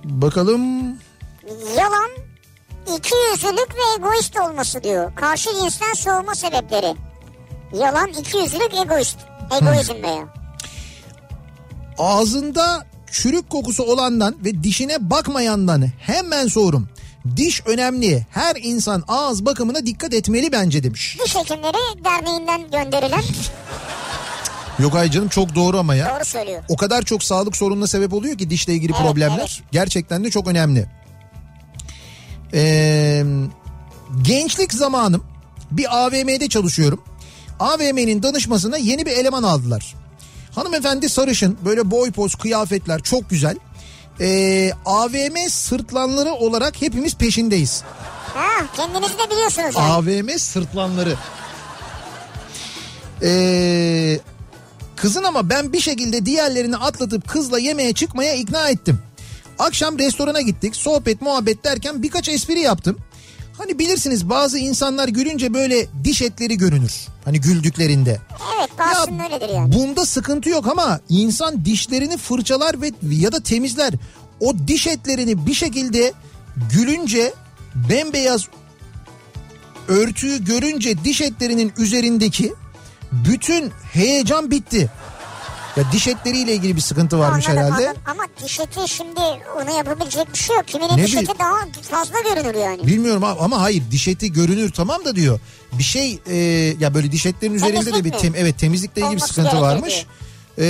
bakalım. 0.04 0.62
Yalan, 1.78 2.10
ikiyüzlülük 2.98 3.76
ve 3.76 3.94
egoist 3.98 4.40
olması 4.40 4.84
diyor. 4.84 5.16
Karşı 5.16 5.50
cinsten 5.62 5.94
soğuma 5.94 6.36
sebepleri. 6.36 6.96
Yalan, 7.74 8.08
ikiyüzlülük, 8.10 8.74
egoist. 8.86 9.18
Egoizm 9.62 9.94
veya. 10.04 10.28
Ağzında 11.98 12.86
çürük 13.12 13.50
kokusu 13.50 13.84
olandan 13.84 14.36
ve 14.46 14.64
dişine 14.64 15.10
bakmayandan 15.10 15.86
hemen 16.00 16.48
soğurum. 16.48 16.90
Diş 17.36 17.62
önemli. 17.66 18.26
Her 18.32 18.56
insan 18.56 19.04
ağız 19.08 19.46
bakımına 19.46 19.86
dikkat 19.86 20.14
etmeli 20.14 20.52
bence 20.52 20.84
demiş. 20.84 21.18
Diş 21.26 21.36
Hekimleri 21.36 22.04
Derneği'nden 22.06 22.72
gönderilen 22.72 23.24
Yok 24.80 24.96
ay 24.96 25.12
canım 25.12 25.30
çok 25.30 25.56
doğru 25.56 25.78
ama 25.80 25.96
ya. 25.96 26.16
doğru 26.16 26.26
söylüyor. 26.26 26.64
O 26.70 26.76
kadar 26.78 27.02
çok 27.02 27.24
sağlık 27.24 27.58
sorununa 27.58 27.88
sebep 27.88 28.14
oluyor 28.14 28.38
ki 28.38 28.50
dişle 28.50 28.74
ilgili 28.74 28.92
Evet, 28.96 29.02
problemler. 29.06 29.38
evet. 29.40 29.62
Gerçekten 29.72 30.24
de 30.24 30.30
çok 30.30 30.48
önemli. 30.48 30.90
Ee, 32.54 33.24
gençlik 34.22 34.74
zamanım 34.74 35.24
bir 35.72 35.98
AVM'de 35.98 36.50
çalışıyorum. 36.50 37.04
AVM'nin 37.60 38.24
danışmasına 38.24 38.78
yeni 38.78 39.06
bir 39.06 39.12
eleman 39.12 39.44
aldılar. 39.44 39.96
Hanımefendi 40.56 41.10
sarışın 41.10 41.58
böyle 41.66 41.92
boy 41.92 42.12
poz 42.12 42.36
kıyafetler 42.36 43.02
çok 43.02 43.30
güzel. 43.30 43.58
Ee, 44.20 44.72
AVM 44.86 45.50
sırtlanları 45.50 46.34
olarak 46.34 46.82
hepimiz 46.82 47.16
peşindeyiz. 47.16 47.84
Ha, 48.34 48.66
kendinizi 48.76 49.14
de 49.14 49.32
biliyorsunuz 49.32 49.76
yani. 49.76 49.92
AVM 49.92 50.38
sırtlanları. 50.38 51.16
Ee, 53.24 54.20
kızın 54.96 55.24
ama 55.24 55.50
ben 55.50 55.74
bir 55.74 55.80
şekilde 55.80 56.26
diğerlerini 56.26 56.78
atlatıp 56.78 57.28
kızla 57.28 57.60
yemeğe 57.60 57.94
çıkmaya 57.94 58.34
ikna 58.34 58.70
ettim. 58.70 59.00
Akşam 59.60 60.00
restorana 60.00 60.42
gittik 60.42 60.76
sohbet 60.76 61.22
muhabbet 61.22 61.64
derken 61.64 62.04
birkaç 62.04 62.30
espri 62.30 62.60
yaptım. 62.60 62.98
Hani 63.58 63.80
bilirsiniz 63.80 64.30
bazı 64.30 64.60
insanlar 64.60 65.08
gülünce 65.08 65.54
böyle 65.54 65.88
diş 66.04 66.22
etleri 66.22 66.58
görünür. 66.58 66.94
Hani 67.26 67.42
güldüklerinde. 67.42 68.22
Evet 68.58 68.70
bazısının 68.80 69.20
öyledir 69.20 69.50
yani. 69.50 69.74
Bunda 69.74 70.06
sıkıntı 70.06 70.50
yok 70.50 70.68
ama 70.68 71.00
insan 71.10 71.66
dişlerini 71.66 72.18
fırçalar 72.18 72.82
ve 72.82 72.92
ya 73.12 73.32
da 73.32 73.44
temizler. 73.44 73.94
O 74.40 74.54
diş 74.68 74.88
etlerini 74.88 75.46
bir 75.48 75.54
şekilde 75.54 76.14
gülünce 76.74 77.34
bembeyaz 77.90 78.48
örtüyü 79.88 80.46
görünce 80.46 81.04
diş 81.04 81.22
etlerinin 81.22 81.74
üzerindeki 81.78 82.54
bütün 83.12 83.72
heyecan 83.94 84.52
bitti. 84.52 84.90
Ya 85.78 85.84
diş 85.92 86.08
etleriyle 86.08 86.54
ilgili 86.54 86.76
bir 86.76 86.82
sıkıntı 86.82 87.20
varmış 87.20 87.50
Anladım, 87.50 87.66
herhalde. 87.66 87.88
anladım. 87.88 88.02
Ama 88.06 88.24
diş 88.44 88.60
eti 88.60 88.88
şimdi 88.88 89.20
onu 89.62 89.78
yapabilecek 89.78 90.34
bir 90.34 90.38
şey 90.38 90.56
yok. 90.56 90.68
Kiminin 90.68 90.98
Ne 90.98 91.06
diş 91.06 91.16
eti 91.16 91.40
daha 91.40 91.56
fazla 91.82 92.20
görünür 92.20 92.56
yani. 92.56 92.88
Bilmiyorum 92.88 93.24
ama, 93.24 93.62
hayır 93.62 93.84
diş 93.92 94.08
eti 94.08 94.34
görünür 94.34 94.72
tamam 94.72 95.06
da 95.06 95.16
diyor. 95.16 95.40
Bir 95.74 95.84
şey 95.84 96.20
e, 96.28 96.36
ya 96.80 96.94
böyle 96.94 97.12
diş 97.12 97.26
etlerin 97.26 97.54
üzerinde 97.54 97.94
de 97.94 98.04
bir 98.06 98.12
Temizlik 98.12 98.22
tem, 98.22 98.36
evet 98.36 98.60
temizlikle 98.60 99.02
ilgili 99.02 99.16
bir 99.16 99.22
sıkıntı 99.22 99.62
varmış. 99.62 100.06
E, 100.58 100.66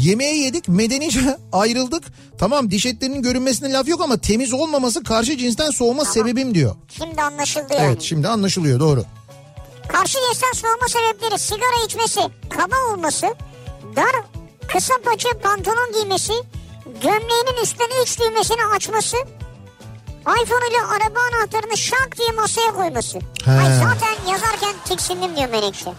yemeği 0.00 0.42
yedik 0.42 0.68
medenice 0.68 1.38
ayrıldık. 1.52 2.04
Tamam 2.38 2.70
diş 2.70 2.86
etlerinin 2.86 3.22
görünmesine 3.22 3.72
laf 3.72 3.88
yok 3.88 4.00
ama 4.00 4.16
temiz 4.16 4.52
olmaması 4.52 5.04
karşı 5.04 5.38
cinsten 5.38 5.70
soğuma 5.70 6.04
sebebim 6.04 6.54
diyor. 6.54 6.76
Şimdi 6.88 7.22
anlaşıldı 7.22 7.74
yani. 7.74 7.86
Evet 7.86 8.02
şimdi 8.02 8.28
anlaşılıyor 8.28 8.80
doğru. 8.80 9.04
Karşı 9.88 10.18
cinsten 10.28 10.52
soğuma 10.52 10.88
sebepleri 10.88 11.38
sigara 11.38 11.84
içmesi, 11.86 12.20
kaba 12.48 12.76
olması, 12.92 13.26
dar 13.96 14.24
kısa 14.68 14.94
paça 15.04 15.28
pantolon 15.42 15.92
giymesi, 15.92 16.32
gömleğinin 17.02 17.62
üstten 17.62 18.02
üç 18.02 18.20
düğmesini 18.20 18.66
açması, 18.76 19.16
iPhone 20.20 20.68
ile 20.70 20.82
araba 20.82 21.18
anahtarını 21.32 21.76
şak 21.76 22.18
diye 22.18 22.30
masaya 22.32 22.72
koyması. 22.72 23.18
He. 23.44 23.50
Ay 23.50 23.66
zaten 23.78 24.32
yazarken 24.32 24.74
tiksindim 24.84 25.36
diyor 25.36 25.48
Menekşe. 25.48 25.90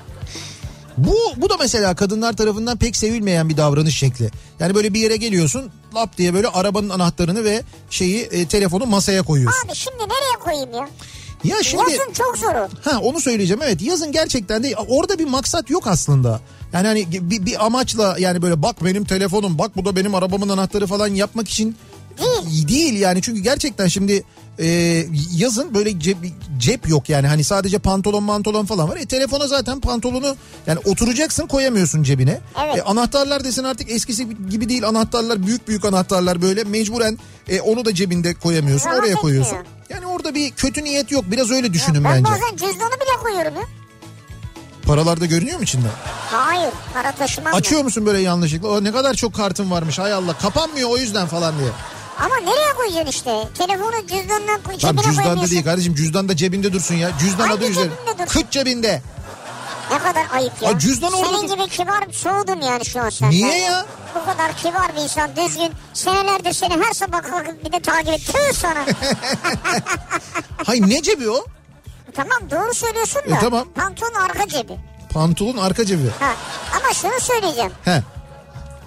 Bu 0.97 1.15
bu 1.37 1.49
da 1.49 1.57
mesela 1.59 1.95
kadınlar 1.95 2.33
tarafından 2.33 2.77
pek 2.77 2.95
sevilmeyen 2.95 3.49
bir 3.49 3.57
davranış 3.57 3.97
şekli. 3.97 4.31
Yani 4.59 4.75
böyle 4.75 4.93
bir 4.93 4.99
yere 4.99 5.15
geliyorsun 5.17 5.71
lap 5.95 6.17
diye 6.17 6.33
böyle 6.33 6.47
arabanın 6.47 6.89
anahtarını 6.89 7.43
ve 7.43 7.61
şeyi 7.89 8.21
e, 8.21 8.47
telefonu 8.47 8.85
masaya 8.85 9.23
koyuyorsun. 9.23 9.67
Abi 9.67 9.75
şimdi 9.75 9.97
nereye 10.03 10.39
koyayım 10.43 10.73
ya? 10.73 10.89
Ya 11.43 11.63
şimdi 11.63 11.91
Yazın 11.91 12.13
çok 12.13 12.37
zor. 12.37 12.53
Ha 12.83 12.99
onu 13.01 13.19
söyleyeceğim 13.19 13.61
evet 13.63 13.81
yazın 13.81 14.11
gerçekten 14.11 14.63
de 14.63 14.75
orada 14.87 15.19
bir 15.19 15.25
maksat 15.25 15.69
yok 15.69 15.87
aslında. 15.87 16.39
Yani 16.74 16.88
hani 16.88 17.07
bir, 17.11 17.45
bir 17.45 17.65
amaçla 17.65 18.15
yani 18.19 18.41
böyle 18.41 18.61
bak 18.61 18.86
benim 18.86 19.03
telefonum 19.03 19.57
bak 19.57 19.78
bu 19.78 19.86
da 19.86 19.95
benim 19.95 20.15
arabamın 20.15 20.49
anahtarı 20.49 20.88
falan 20.88 21.07
yapmak 21.07 21.49
için 21.49 21.76
Değil. 22.19 22.67
değil 22.67 22.99
yani 22.99 23.22
çünkü 23.22 23.41
gerçekten 23.41 23.88
şimdi 23.88 24.24
e, 24.59 24.67
yazın 25.36 25.74
böyle 25.74 25.99
cep, 25.99 26.17
cep 26.57 26.89
yok 26.89 27.09
yani 27.09 27.28
hani 27.28 27.43
sadece 27.43 27.80
pantolon 27.80 28.24
mantolon 28.24 28.65
falan 28.65 28.89
var. 28.89 28.97
E 28.97 29.05
telefona 29.05 29.47
zaten 29.47 29.80
pantolonu 29.80 30.36
yani 30.67 30.80
oturacaksın 30.86 31.47
koyamıyorsun 31.47 32.03
cebine. 32.03 32.39
Evet. 32.65 32.78
E, 32.78 32.82
anahtarlar 32.82 33.43
desen 33.43 33.63
artık 33.63 33.91
eskisi 33.91 34.28
gibi 34.49 34.69
değil 34.69 34.88
anahtarlar 34.88 35.47
büyük 35.47 35.67
büyük 35.67 35.86
anahtarlar 35.86 36.41
böyle 36.41 36.63
mecburen 36.63 37.17
e, 37.49 37.61
onu 37.61 37.86
da 37.86 37.95
cebinde 37.95 38.34
koyamıyorsun 38.34 38.89
Rahat 38.89 38.99
oraya 38.99 39.15
koyuyorsun. 39.15 39.55
etmiyor. 39.55 39.76
Yani 39.89 40.05
orada 40.05 40.36
bir 40.36 40.51
kötü 40.51 40.84
niyet 40.84 41.11
yok 41.11 41.26
biraz 41.32 41.51
öyle 41.51 41.74
düşünün 41.74 42.03
ben 42.03 42.13
bence. 42.13 42.24
bazen 42.24 42.51
cüzdanı 42.51 42.91
bile 42.91 43.24
koyuyorum 43.24 43.55
ya. 43.55 43.80
Paralarda 44.88 45.25
görünüyor 45.25 45.57
mu 45.57 45.63
içinde? 45.63 45.88
Hayır 46.32 46.69
para 46.93 47.11
taşımam. 47.11 47.53
ben. 47.53 47.57
Açıyor 47.57 47.84
musun 47.84 48.05
böyle 48.05 48.19
yanlışlıkla? 48.19 48.67
O 48.67 48.84
ne 48.84 48.91
kadar 48.91 49.13
çok 49.13 49.36
kartın 49.36 49.71
varmış 49.71 49.99
hay 49.99 50.13
Allah 50.13 50.34
kapanmıyor 50.38 50.89
o 50.89 50.97
yüzden 50.97 51.27
falan 51.27 51.59
diye. 51.59 51.69
Ama 52.19 52.36
nereye 52.38 52.73
koyacaksın 52.77 53.07
işte? 53.09 53.47
Telefonu 53.57 53.91
cüzdanına 54.07 54.57
koy, 54.65 54.77
Tamam 54.82 54.95
cebine 54.97 55.03
cüzdanda 55.03 55.49
değil 55.49 55.63
kardeşim 55.63 55.95
cüzdan 55.95 56.29
da 56.29 56.36
cebinde 56.36 56.73
dursun 56.73 56.95
ya. 56.95 57.11
Cüzdan 57.19 57.47
Hangi 57.47 57.53
adı 57.53 57.65
üzerinde. 57.71 57.93
Kıt 58.29 58.51
cebinde. 58.51 59.01
Ne 59.91 59.97
kadar 59.99 60.25
ayıp 60.34 60.53
ya. 60.61 60.69
Aa, 60.69 60.79
cüzdan 60.79 61.13
orada 61.13 61.38
Senin 61.38 61.55
gibi 61.55 61.69
kibar 61.69 62.03
soğudum 62.11 62.61
yani 62.61 62.86
şu 62.86 63.01
an 63.01 63.09
senden. 63.09 63.32
Niye 63.32 63.57
ya? 63.59 63.86
Bu 64.15 64.25
kadar 64.25 64.55
kibar 64.57 64.95
bir 64.95 65.01
insan 65.01 65.29
düzgün. 65.36 65.71
Senelerdir 65.93 66.53
seni 66.53 66.73
her 66.86 66.93
sabah 66.93 67.21
kalkıp 67.21 67.65
bir 67.65 67.71
de 67.71 67.79
takip 67.79 68.09
et. 68.13 68.21
Tüh 68.27 68.53
sana. 68.53 68.86
Hay 70.65 70.82
ne 70.82 71.01
cebi 71.01 71.29
o? 71.29 71.45
Tamam 72.16 72.39
doğru 72.51 72.74
söylüyorsun 72.74 73.22
da. 73.30 73.36
E, 73.36 73.39
tamam. 73.39 73.68
Pantolon 73.76 74.14
arka 74.14 74.47
cebi. 74.47 74.74
Pantolon 75.09 75.57
arka 75.57 75.86
cebi. 75.86 76.09
Ha. 76.20 76.34
Ama 76.76 76.93
şunu 76.93 77.20
söyleyeceğim. 77.20 77.72
He. 77.86 78.03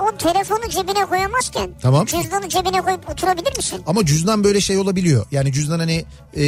O 0.01 0.16
telefonu 0.16 0.68
cebine 0.70 1.05
koyamazken 1.07 1.70
Tamam. 1.83 2.07
cüzdanı 2.07 2.49
cebine 2.49 2.81
koyup 2.81 3.11
oturabilir 3.11 3.57
misin? 3.57 3.83
Ama 3.87 4.07
cüzdan 4.07 4.45
böyle 4.45 4.61
şey 4.61 4.79
olabiliyor. 4.79 5.27
Yani 5.31 5.53
cüzdan 5.53 5.79
hani 5.79 6.05
e, 6.37 6.43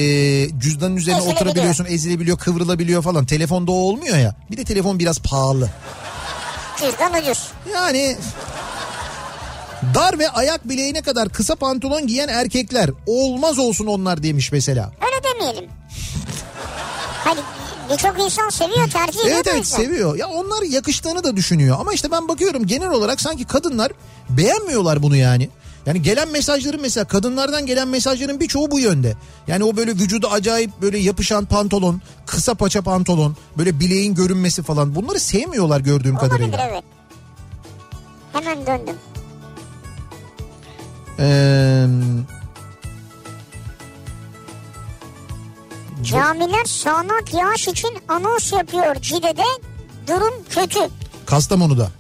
cüzdanın 0.59 0.97
üzerine 0.97 1.19
Ezilebiliyor. 1.19 1.33
oturabiliyorsun, 1.47 1.85
ezilebiliyor, 1.85 2.39
kıvrılabiliyor 2.39 3.03
falan. 3.03 3.27
Telefonda 3.27 3.73
o 3.73 3.75
olmuyor 3.75 4.17
ya. 4.19 4.35
Bir 4.51 4.57
de 4.57 4.65
telefon 4.65 4.99
biraz 4.99 5.19
pahalı. 5.19 5.71
Cüzdan 6.81 7.13
ucuz. 7.23 7.49
Yani 7.75 8.17
dar 9.95 10.19
ve 10.19 10.29
ayak 10.29 10.69
bileğine 10.69 11.03
kadar 11.03 11.29
kısa 11.29 11.55
pantolon 11.57 12.07
giyen 12.07 12.29
erkekler 12.29 12.91
olmaz 13.07 13.59
olsun 13.59 13.87
onlar 13.87 14.23
demiş 14.23 14.53
mesela. 14.53 14.93
Öyle 15.07 15.35
demeyelim. 15.35 15.71
Hani 17.25 17.41
birçok 17.93 18.21
insan 18.21 18.49
seviyor 18.49 18.91
tercih 18.91 19.21
ediyor. 19.21 19.35
Evet 19.35 19.47
evet 19.47 19.67
seviyor. 19.67 20.17
Ya 20.17 20.29
onlar 20.29 20.63
yakıştığını 20.63 21.25
da 21.25 21.37
düşünüyor. 21.37 21.77
Ama 21.81 21.93
işte 21.93 22.11
ben 22.11 22.29
bakıyorum 22.29 22.67
genel 22.67 22.91
olarak 22.91 23.21
sanki 23.21 23.45
kadınlar 23.45 23.93
beğenmiyorlar 24.31 25.03
bunu 25.03 25.17
yani. 25.17 25.49
Yani 25.87 26.03
gelen 26.03 26.29
mesajların 26.29 26.81
mesela 26.81 27.05
kadınlardan 27.05 27.67
gelen 27.67 27.89
mesajların 27.89 28.41
birçoğu 28.41 28.71
bu 28.71 28.79
yönde. 28.79 29.17
Yani 29.47 29.65
o 29.65 29.77
böyle 29.77 29.91
vücuda 29.91 30.31
acayip 30.31 30.71
böyle 30.83 30.99
yapışan 30.99 31.45
pantolon, 31.45 32.03
kısa 32.27 32.55
paça 32.55 32.83
pantolon, 32.83 33.37
böyle 33.59 33.81
bileğin 33.81 34.15
görünmesi 34.15 34.63
falan 34.63 34.95
bunları 34.95 35.21
sevmiyorlar 35.21 35.81
gördüğüm 35.81 36.17
Olabilir 36.17 36.31
kadarıyla. 36.31 36.69
evet. 36.71 36.85
Hemen 38.33 38.67
döndüm. 38.67 38.97
Ee, 41.19 41.87
Camiler 46.11 46.65
sağanak 46.65 47.35
yağış 47.35 47.69
için 47.69 47.91
anons 48.09 48.53
yapıyor 48.53 48.95
Cide'de. 48.95 49.43
Durum 50.09 50.35
kötü. 50.51 50.79
Kastamonu'da. 51.27 51.91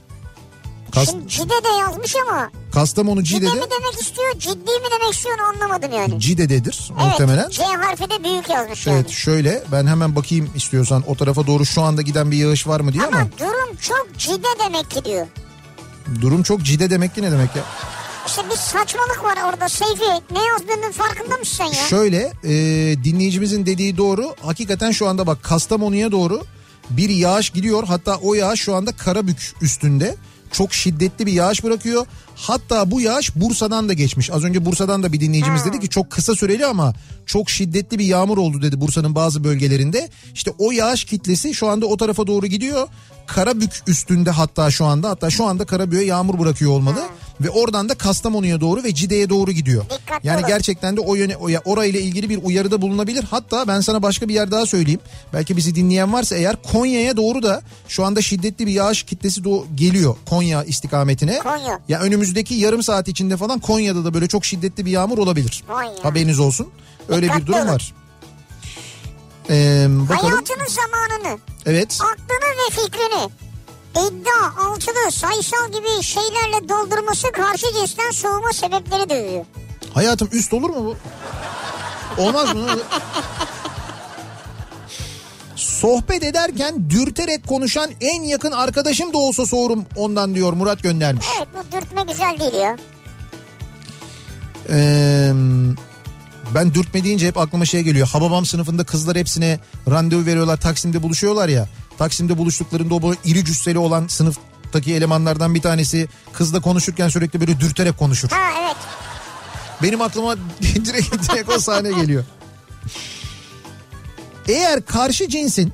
Kas, 0.92 1.10
Şimdi 1.10 1.28
Cide'de 1.28 1.68
yazmış 1.80 2.14
ama 2.28 2.50
Kastamonu 2.72 3.24
Cide 3.24 3.38
Cide'de 3.46 3.54
mi 3.60 3.60
demek 3.80 4.00
istiyor 4.00 4.32
ciddi 4.38 4.70
mi 4.70 4.86
demek 5.00 5.14
istiyor 5.14 5.38
anlamadım 5.38 5.92
yani. 5.92 6.20
Cide'dedir 6.20 6.90
Evet 6.92 7.06
muhtemelen. 7.06 7.48
C 7.50 7.62
harfi 7.64 8.10
de 8.10 8.24
büyük 8.24 8.50
yazmış 8.50 8.86
yani. 8.86 8.96
Evet 8.96 9.10
şöyle 9.10 9.62
ben 9.72 9.86
hemen 9.86 10.16
bakayım 10.16 10.50
istiyorsan 10.54 11.04
o 11.06 11.14
tarafa 11.16 11.46
doğru 11.46 11.66
şu 11.66 11.82
anda 11.82 12.02
giden 12.02 12.30
bir 12.30 12.36
yağış 12.36 12.66
var 12.66 12.80
mı 12.80 12.92
diye 12.92 13.04
ama, 13.06 13.16
Ama 13.16 13.28
durum 13.38 13.76
çok 13.80 14.08
cide 14.18 14.46
demek 14.64 14.90
ki 14.90 15.04
diyor. 15.04 15.26
durum 16.20 16.42
çok 16.42 16.62
cide 16.62 16.90
demek 16.90 17.14
ki 17.14 17.22
ne 17.22 17.32
demek 17.32 17.56
ya? 17.56 17.62
İşte 18.26 18.42
bir 18.50 18.56
saçmalık 18.56 19.24
var 19.24 19.38
orada 19.48 19.68
Seyfi. 19.68 20.04
Ne 20.30 20.44
yazdığının 20.44 20.92
farkında 20.92 21.36
mısın 21.36 21.56
sen 21.56 21.64
ya? 21.64 21.88
Şöyle 21.88 22.32
e, 22.44 22.54
dinleyicimizin 23.04 23.66
dediği 23.66 23.96
doğru 23.96 24.34
hakikaten 24.42 24.90
şu 24.90 25.08
anda 25.08 25.26
bak 25.26 25.42
Kastamonu'ya 25.42 26.12
doğru 26.12 26.42
bir 26.90 27.08
yağış 27.08 27.50
gidiyor 27.50 27.84
hatta 27.86 28.16
o 28.16 28.34
yağış 28.34 28.60
şu 28.60 28.74
anda 28.74 28.92
Karabük 28.92 29.52
üstünde 29.62 30.16
çok 30.52 30.74
şiddetli 30.74 31.26
bir 31.26 31.32
yağış 31.32 31.64
bırakıyor. 31.64 32.06
Hatta 32.36 32.90
bu 32.90 33.00
yağış 33.00 33.36
Bursa'dan 33.36 33.88
da 33.88 33.92
geçmiş. 33.92 34.30
Az 34.30 34.44
önce 34.44 34.64
Bursa'dan 34.64 35.02
da 35.02 35.12
bir 35.12 35.20
dinleyicimiz 35.20 35.64
dedi 35.64 35.80
ki 35.80 35.88
çok 35.88 36.10
kısa 36.10 36.34
süreli 36.34 36.66
ama 36.66 36.94
çok 37.26 37.50
şiddetli 37.50 37.98
bir 37.98 38.04
yağmur 38.04 38.38
oldu 38.38 38.62
dedi 38.62 38.80
Bursa'nın 38.80 39.14
bazı 39.14 39.44
bölgelerinde. 39.44 40.08
İşte 40.34 40.52
o 40.58 40.70
yağış 40.70 41.04
kitlesi 41.04 41.54
şu 41.54 41.68
anda 41.68 41.86
o 41.86 41.96
tarafa 41.96 42.26
doğru 42.26 42.46
gidiyor. 42.46 42.88
Karabük 43.26 43.70
üstünde 43.86 44.30
hatta 44.30 44.70
şu 44.70 44.84
anda 44.84 45.10
hatta 45.10 45.30
şu 45.30 45.44
anda 45.44 45.64
Karabük'e 45.64 46.04
yağmur 46.04 46.38
bırakıyor 46.38 46.70
olmalı. 46.70 47.02
Ve 47.40 47.50
oradan 47.50 47.88
da 47.88 47.94
Kastamonu'ya 47.94 48.60
doğru 48.60 48.84
ve 48.84 48.94
Cide'ye 48.94 49.28
doğru 49.28 49.52
gidiyor. 49.52 49.84
Dikkatli 49.84 50.28
yani 50.28 50.38
olun. 50.38 50.48
gerçekten 50.48 50.96
de 50.96 51.00
o 51.00 51.14
yöne 51.14 51.36
o 51.36 51.48
orayla 51.64 52.00
ilgili 52.00 52.28
bir 52.30 52.38
uyarıda 52.42 52.82
bulunabilir. 52.82 53.24
Hatta 53.30 53.68
ben 53.68 53.80
sana 53.80 54.02
başka 54.02 54.28
bir 54.28 54.34
yer 54.34 54.50
daha 54.50 54.66
söyleyeyim. 54.66 55.00
Belki 55.32 55.56
bizi 55.56 55.74
dinleyen 55.74 56.12
varsa 56.12 56.36
eğer 56.36 56.56
Konya'ya 56.72 57.16
doğru 57.16 57.42
da 57.42 57.62
şu 57.88 58.04
anda 58.04 58.22
şiddetli 58.22 58.66
bir 58.66 58.72
yağış 58.72 59.02
kitlesi 59.02 59.40
doğ- 59.44 59.64
geliyor 59.74 60.16
Konya 60.26 60.64
istikametine. 60.64 61.38
Konya. 61.38 61.80
Ya 61.88 62.00
önümüzdeki 62.00 62.54
yarım 62.54 62.82
saat 62.82 63.08
içinde 63.08 63.36
falan 63.36 63.58
Konya'da 63.58 64.04
da 64.04 64.14
böyle 64.14 64.28
çok 64.28 64.44
şiddetli 64.44 64.86
bir 64.86 64.90
yağmur 64.90 65.18
olabilir. 65.18 65.64
Vay 65.68 65.86
ya. 65.86 65.92
Haberiniz 66.02 66.38
olsun. 66.40 66.68
Öyle 67.08 67.22
bir 67.22 67.28
Dikkatli 67.28 67.46
durum 67.46 67.58
olun. 67.58 67.68
var. 67.68 67.94
Ee, 69.50 69.86
bakalım. 70.08 70.30
Hayatının 70.32 70.66
zamanını, 70.68 71.38
Evet. 71.66 71.98
aklını 72.00 72.50
ve 72.50 72.70
fikrini 72.70 73.30
iddia, 73.96 74.66
altılı, 74.66 75.10
sayısal 75.10 75.72
gibi 75.72 76.02
şeylerle 76.02 76.68
doldurması 76.68 77.32
karşı 77.32 77.66
cinsten 77.74 78.10
soğuma 78.10 78.52
sebepleri 78.52 79.10
dövüyor. 79.10 79.44
Hayatım 79.94 80.28
üst 80.32 80.52
olur 80.54 80.70
mu 80.70 80.84
bu? 80.84 80.96
Olmaz 82.22 82.54
mı? 82.54 82.66
Sohbet 85.56 86.22
ederken 86.22 86.90
dürterek 86.90 87.46
konuşan 87.46 87.90
en 88.00 88.22
yakın 88.22 88.52
arkadaşım 88.52 89.12
da 89.12 89.18
olsa 89.18 89.46
soğurum 89.46 89.86
ondan 89.96 90.34
diyor 90.34 90.52
Murat 90.52 90.82
göndermiş. 90.82 91.26
Evet 91.38 91.48
bu 91.54 91.76
dürtme 91.76 92.02
güzel 92.02 92.36
değil 92.40 92.54
ya. 92.54 92.76
Ee, 94.70 95.32
ben 96.54 96.74
dürtme 96.74 97.04
deyince 97.04 97.26
hep 97.26 97.38
aklıma 97.38 97.64
şey 97.64 97.82
geliyor. 97.82 98.08
Hababam 98.08 98.46
sınıfında 98.46 98.84
kızlar 98.84 99.16
hepsine 99.16 99.60
randevu 99.90 100.26
veriyorlar. 100.26 100.60
Taksim'de 100.60 101.02
buluşuyorlar 101.02 101.48
ya. 101.48 101.68
Taksim'de 101.98 102.38
buluştuklarında 102.38 102.94
o 102.94 103.02
böyle 103.02 103.16
iri 103.24 103.44
cüsseli 103.44 103.78
olan 103.78 104.06
sınıftaki 104.06 104.94
elemanlardan 104.94 105.54
bir 105.54 105.62
tanesi 105.62 106.08
kızla 106.32 106.60
konuşurken 106.60 107.08
sürekli 107.08 107.40
böyle 107.40 107.60
dürterek 107.60 107.98
konuşur. 107.98 108.28
Ha 108.28 108.50
evet. 108.62 108.76
Benim 109.82 110.02
aklıma 110.02 110.36
direkt, 110.62 111.32
direkt 111.32 111.48
o 111.52 111.58
sahne 111.58 111.92
geliyor. 111.92 112.24
Eğer 114.48 114.86
karşı 114.86 115.28
cinsin 115.28 115.72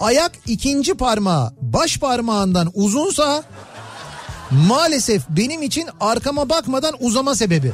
ayak 0.00 0.32
ikinci 0.46 0.94
parmağı 0.94 1.52
baş 1.60 1.98
parmağından 1.98 2.70
uzunsa 2.74 3.42
maalesef 4.50 5.22
benim 5.28 5.62
için 5.62 5.88
arkama 6.00 6.48
bakmadan 6.48 6.94
uzama 7.00 7.34
sebebi. 7.34 7.72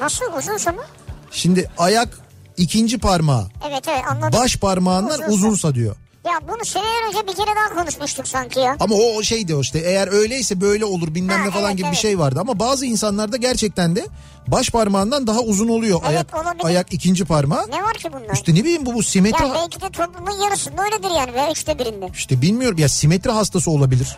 Nasıl 0.00 0.24
uzunsa 0.38 0.72
mı? 0.72 0.82
Şimdi 1.30 1.70
ayak 1.78 2.08
ikinci 2.56 2.98
parmağı 2.98 3.48
Evet 3.68 3.84
evet 3.88 4.02
anladım. 4.10 4.40
baş 4.40 4.56
parmağından 4.56 5.18
Uzunsa. 5.18 5.32
uzunsa 5.32 5.74
diyor. 5.74 5.96
Ya 6.26 6.40
bunu 6.48 6.64
seneler 6.64 7.08
önce 7.08 7.18
bir 7.28 7.32
kere 7.36 7.56
daha 7.56 7.74
konuşmuştuk 7.82 8.28
sanki 8.28 8.60
ya. 8.60 8.76
Ama 8.80 8.94
o, 8.94 9.22
şeydi 9.22 9.54
o 9.54 9.60
işte 9.60 9.78
eğer 9.78 10.08
öyleyse 10.12 10.60
böyle 10.60 10.84
olur 10.84 11.14
bilmem 11.14 11.38
Ha, 11.38 11.44
ne 11.44 11.50
falan 11.50 11.64
evet, 11.64 11.76
gibi 11.76 11.82
bir 11.84 11.88
evet. 11.88 11.98
şey 11.98 12.18
vardı. 12.18 12.38
Ama 12.40 12.58
bazı 12.58 12.86
insanlarda 12.86 13.36
gerçekten 13.36 13.96
de 13.96 14.06
baş 14.48 14.70
parmağından 14.70 15.26
daha 15.26 15.40
uzun 15.40 15.68
oluyor 15.68 16.00
Evet, 16.02 16.10
ayak 16.10 16.34
olabilir. 16.46 16.64
ayak 16.64 16.92
ikinci 16.92 17.24
parmağı. 17.24 17.70
Ne 17.70 17.82
var 17.82 17.94
ki 17.94 18.12
bunda? 18.12 18.32
İşte 18.32 18.54
ne 18.54 18.58
bileyim 18.64 18.86
bu 18.86 18.94
bu 18.94 19.02
simetri 19.02 19.46
Ya 19.46 19.54
belki 19.54 19.80
de 19.80 19.90
toplumun 19.90 20.42
yarısında 20.44 20.82
öyledir 20.82 21.10
yani 21.16 21.34
veya 21.34 21.50
üçte 21.50 21.78
birinde. 21.78 22.08
işte 22.14 22.42
bilmiyorum 22.42 22.78
ya 22.78 22.88
simetri 22.88 23.30
hastası 23.30 23.70
olabilir. 23.70 24.16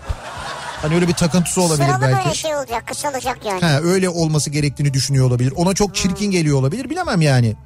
Hani 0.83 0.95
öyle 0.95 1.09
bir 1.09 1.15
takıntısı 1.15 1.61
olabilir 1.63 1.87
Sıralı 1.87 2.03
belki. 2.03 2.25
böyle 2.25 2.35
şey 2.35 2.57
olacak 2.57 2.87
kısalacak 2.87 3.39
yani. 3.45 3.61
Ha, 3.61 3.81
öyle 3.83 4.09
olması 4.09 4.51
gerektiğini 4.51 4.95
düşünüyor 4.95 5.27
olabilir. 5.27 5.53
Ona 5.57 5.75
çok 5.75 5.95
çirkin 5.95 6.31
geliyor 6.31 6.59
olabilir 6.59 6.91
bilemem 6.91 7.21
yani. 7.21 7.57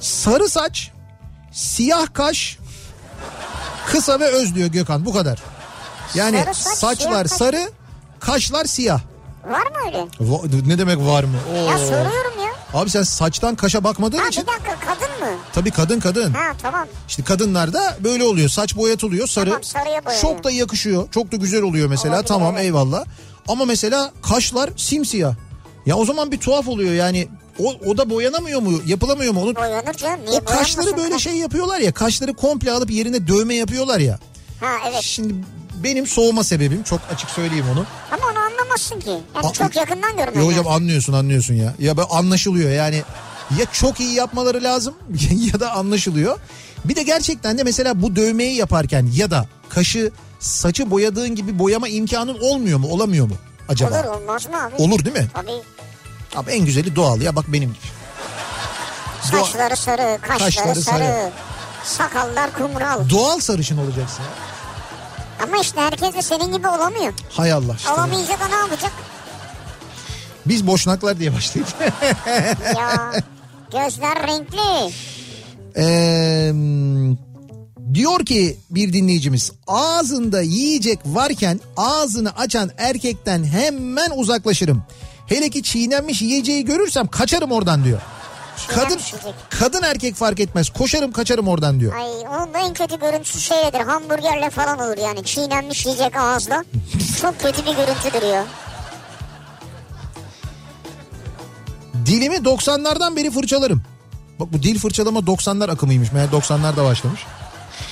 Sarı 0.00 0.48
saç, 0.48 0.90
siyah 1.54 2.14
kaş, 2.14 2.58
kısa 3.86 4.20
ve 4.20 4.26
öz 4.26 4.54
diyor 4.54 4.68
Gökhan 4.68 5.04
bu 5.04 5.12
kadar. 5.12 5.38
Yani 6.14 6.38
Sarı 6.44 6.54
saç, 6.54 6.78
saçlar 6.78 7.24
siyah 7.24 7.38
sarı, 7.38 7.70
kaşlar 8.20 8.64
siyah. 8.64 9.00
Var 9.44 9.60
mı 9.66 9.76
öyle? 9.86 9.98
Va- 10.20 10.68
ne 10.68 10.78
demek 10.78 10.98
var 10.98 11.24
mı? 11.24 11.36
Oo. 11.52 11.70
Ya 11.70 11.78
soruyorum 11.78 12.40
ya. 12.44 12.80
Abi 12.80 12.90
sen 12.90 13.02
saçtan 13.02 13.54
kaşa 13.54 13.84
bakmadığın 13.84 14.18
Ha 14.18 14.28
için 14.28 14.42
bir 14.42 14.46
dakika 14.46 14.74
kadın 14.86 15.20
mı? 15.20 15.38
tabii 15.52 15.70
kadın 15.70 16.00
kadın. 16.00 16.32
Ha 16.32 16.52
tamam. 16.62 16.86
İşte 17.08 17.22
kadınlarda 17.24 17.96
böyle 18.04 18.24
oluyor. 18.24 18.48
Saç 18.48 18.76
boyatılıyor 18.76 19.26
sarı. 19.26 19.50
Tamam, 19.50 19.64
sarıya 19.64 20.04
boyanıyor. 20.04 20.20
Çok 20.22 20.44
da 20.44 20.50
yakışıyor. 20.50 21.08
Çok 21.10 21.32
da 21.32 21.36
güzel 21.36 21.62
oluyor 21.62 21.88
mesela. 21.88 22.14
Olabilir, 22.14 22.28
tamam 22.28 22.54
evet. 22.54 22.64
eyvallah. 22.64 23.04
Ama 23.48 23.64
mesela 23.64 24.12
kaşlar 24.22 24.70
simsiyah. 24.76 25.34
Ya 25.86 25.96
o 25.96 26.04
zaman 26.04 26.32
bir 26.32 26.40
tuhaf 26.40 26.68
oluyor 26.68 26.94
yani. 26.94 27.28
O, 27.58 27.74
o 27.86 27.96
da 27.98 28.10
boyanamıyor 28.10 28.60
mu? 28.60 28.80
Yapılamıyor 28.86 29.32
mu? 29.32 29.42
Onu, 29.42 29.56
Boyanır 29.56 29.94
canım. 29.94 30.20
Niye 30.26 30.40
o 30.40 30.44
kaşları 30.44 30.96
böyle 30.96 31.18
şey 31.18 31.32
yapıyorlar 31.34 31.78
ya. 31.80 31.92
Kaşları 31.92 32.34
komple 32.34 32.72
alıp 32.72 32.90
yerine 32.90 33.28
dövme 33.28 33.54
yapıyorlar 33.54 33.98
ya. 34.00 34.18
Ha 34.60 34.72
evet. 34.90 35.02
Şimdi 35.02 35.34
benim 35.84 36.06
soğuma 36.06 36.44
sebebim 36.44 36.82
çok 36.82 37.00
açık 37.14 37.30
söyleyeyim 37.30 37.64
onu. 37.72 37.86
Ama 38.12 38.22
onu 38.32 38.38
anlamazsın 38.38 39.00
ki. 39.00 39.10
Yani 39.10 39.46
A- 39.46 39.52
çok 39.52 39.76
yakından 39.76 40.16
görmen 40.16 40.40
Yo 40.40 40.46
hocam 40.46 40.66
anlıyorsun 40.66 41.12
anlıyorsun 41.12 41.54
ya. 41.54 41.74
Ya 41.78 41.96
ben 41.96 42.04
anlaşılıyor 42.10 42.70
yani. 42.70 43.02
Ya 43.58 43.66
çok 43.72 44.00
iyi 44.00 44.14
yapmaları 44.14 44.62
lazım 44.62 44.94
ya 45.52 45.60
da 45.60 45.72
anlaşılıyor. 45.72 46.38
Bir 46.84 46.96
de 46.96 47.02
gerçekten 47.02 47.58
de 47.58 47.62
mesela 47.64 48.02
bu 48.02 48.16
dövmeyi 48.16 48.56
yaparken 48.56 49.08
ya 49.14 49.30
da 49.30 49.46
kaşı 49.68 50.10
saçı 50.40 50.90
boyadığın 50.90 51.34
gibi 51.34 51.58
boyama 51.58 51.88
imkanın 51.88 52.38
olmuyor 52.40 52.78
mu 52.78 52.88
olamıyor 52.88 53.26
mu 53.26 53.34
acaba? 53.68 54.00
Olur 54.00 54.20
olmaz 54.20 54.46
mı 54.48 54.62
abi? 54.64 54.74
Olur 54.82 55.04
değil 55.04 55.16
mi? 55.16 55.26
Tabii. 55.34 55.50
Abi 56.36 56.50
en 56.50 56.64
güzeli 56.64 56.96
doğal 56.96 57.20
ya 57.20 57.36
bak 57.36 57.44
benim 57.48 57.68
gibi. 57.68 57.86
Saçları 59.22 59.76
sarı, 59.76 60.18
kaşları, 60.22 60.38
Kaşları 60.38 60.74
sarı. 60.82 60.82
sarı. 61.04 61.30
Sakallar 61.84 62.52
kumral. 62.52 63.08
doğal 63.10 63.40
sarışın 63.40 63.78
olacaksın 63.78 64.22
ya. 64.22 64.28
Ama 65.44 65.56
işte 65.62 65.80
herkes 65.80 66.14
de 66.14 66.22
senin 66.22 66.52
gibi 66.56 66.68
olamıyor. 66.68 67.12
Hay 67.32 67.52
Allah 67.52 67.74
işte. 67.76 67.88
ya. 67.88 67.94
Olamayınca 67.94 68.40
da 68.40 68.48
ne 68.48 68.54
yapacak? 68.54 68.92
Biz 70.46 70.66
boşnaklar 70.66 71.18
diye 71.18 71.34
başlayıp. 71.34 71.68
ya 72.76 73.12
gözler 73.72 74.26
renkli. 74.26 74.92
Ee, 75.76 76.52
diyor 77.94 78.24
ki 78.26 78.58
bir 78.70 78.92
dinleyicimiz 78.92 79.52
ağzında 79.66 80.40
yiyecek 80.42 80.98
varken 81.06 81.60
ağzını 81.76 82.30
açan 82.36 82.70
erkekten 82.78 83.44
hemen 83.44 84.10
uzaklaşırım. 84.16 84.82
Hele 85.26 85.50
ki 85.50 85.62
çiğnenmiş 85.62 86.22
yiyeceği 86.22 86.64
görürsem 86.64 87.06
kaçarım 87.06 87.52
oradan 87.52 87.84
diyor. 87.84 88.00
Kadın 88.68 89.00
kadın 89.50 89.82
erkek 89.82 90.14
fark 90.14 90.40
etmez. 90.40 90.70
Koşarım 90.70 91.12
kaçarım 91.12 91.48
oradan 91.48 91.80
diyor. 91.80 91.94
Ay 91.96 92.10
onun 92.10 92.54
en 92.54 92.74
kötü 92.74 93.00
görüntüsü 93.00 93.40
şeydir. 93.40 93.80
Hamburgerle 93.80 94.50
falan 94.50 94.78
olur 94.78 94.98
yani. 94.98 95.24
Çiğnenmiş 95.24 95.86
yiyecek 95.86 96.16
ağızla. 96.16 96.64
Çok 97.20 97.40
kötü 97.40 97.66
bir 97.66 97.76
görüntüdür 97.76 98.26
ya. 98.28 98.44
Dilimi 102.06 102.36
90'lardan 102.36 103.16
beri 103.16 103.30
fırçalarım. 103.30 103.82
Bak 104.40 104.52
bu 104.52 104.62
dil 104.62 104.78
fırçalama 104.78 105.20
90'lar 105.20 105.70
akımıymış. 105.70 106.12
Meğer 106.12 106.28
90'larda 106.28 106.84
başlamış. 106.84 107.20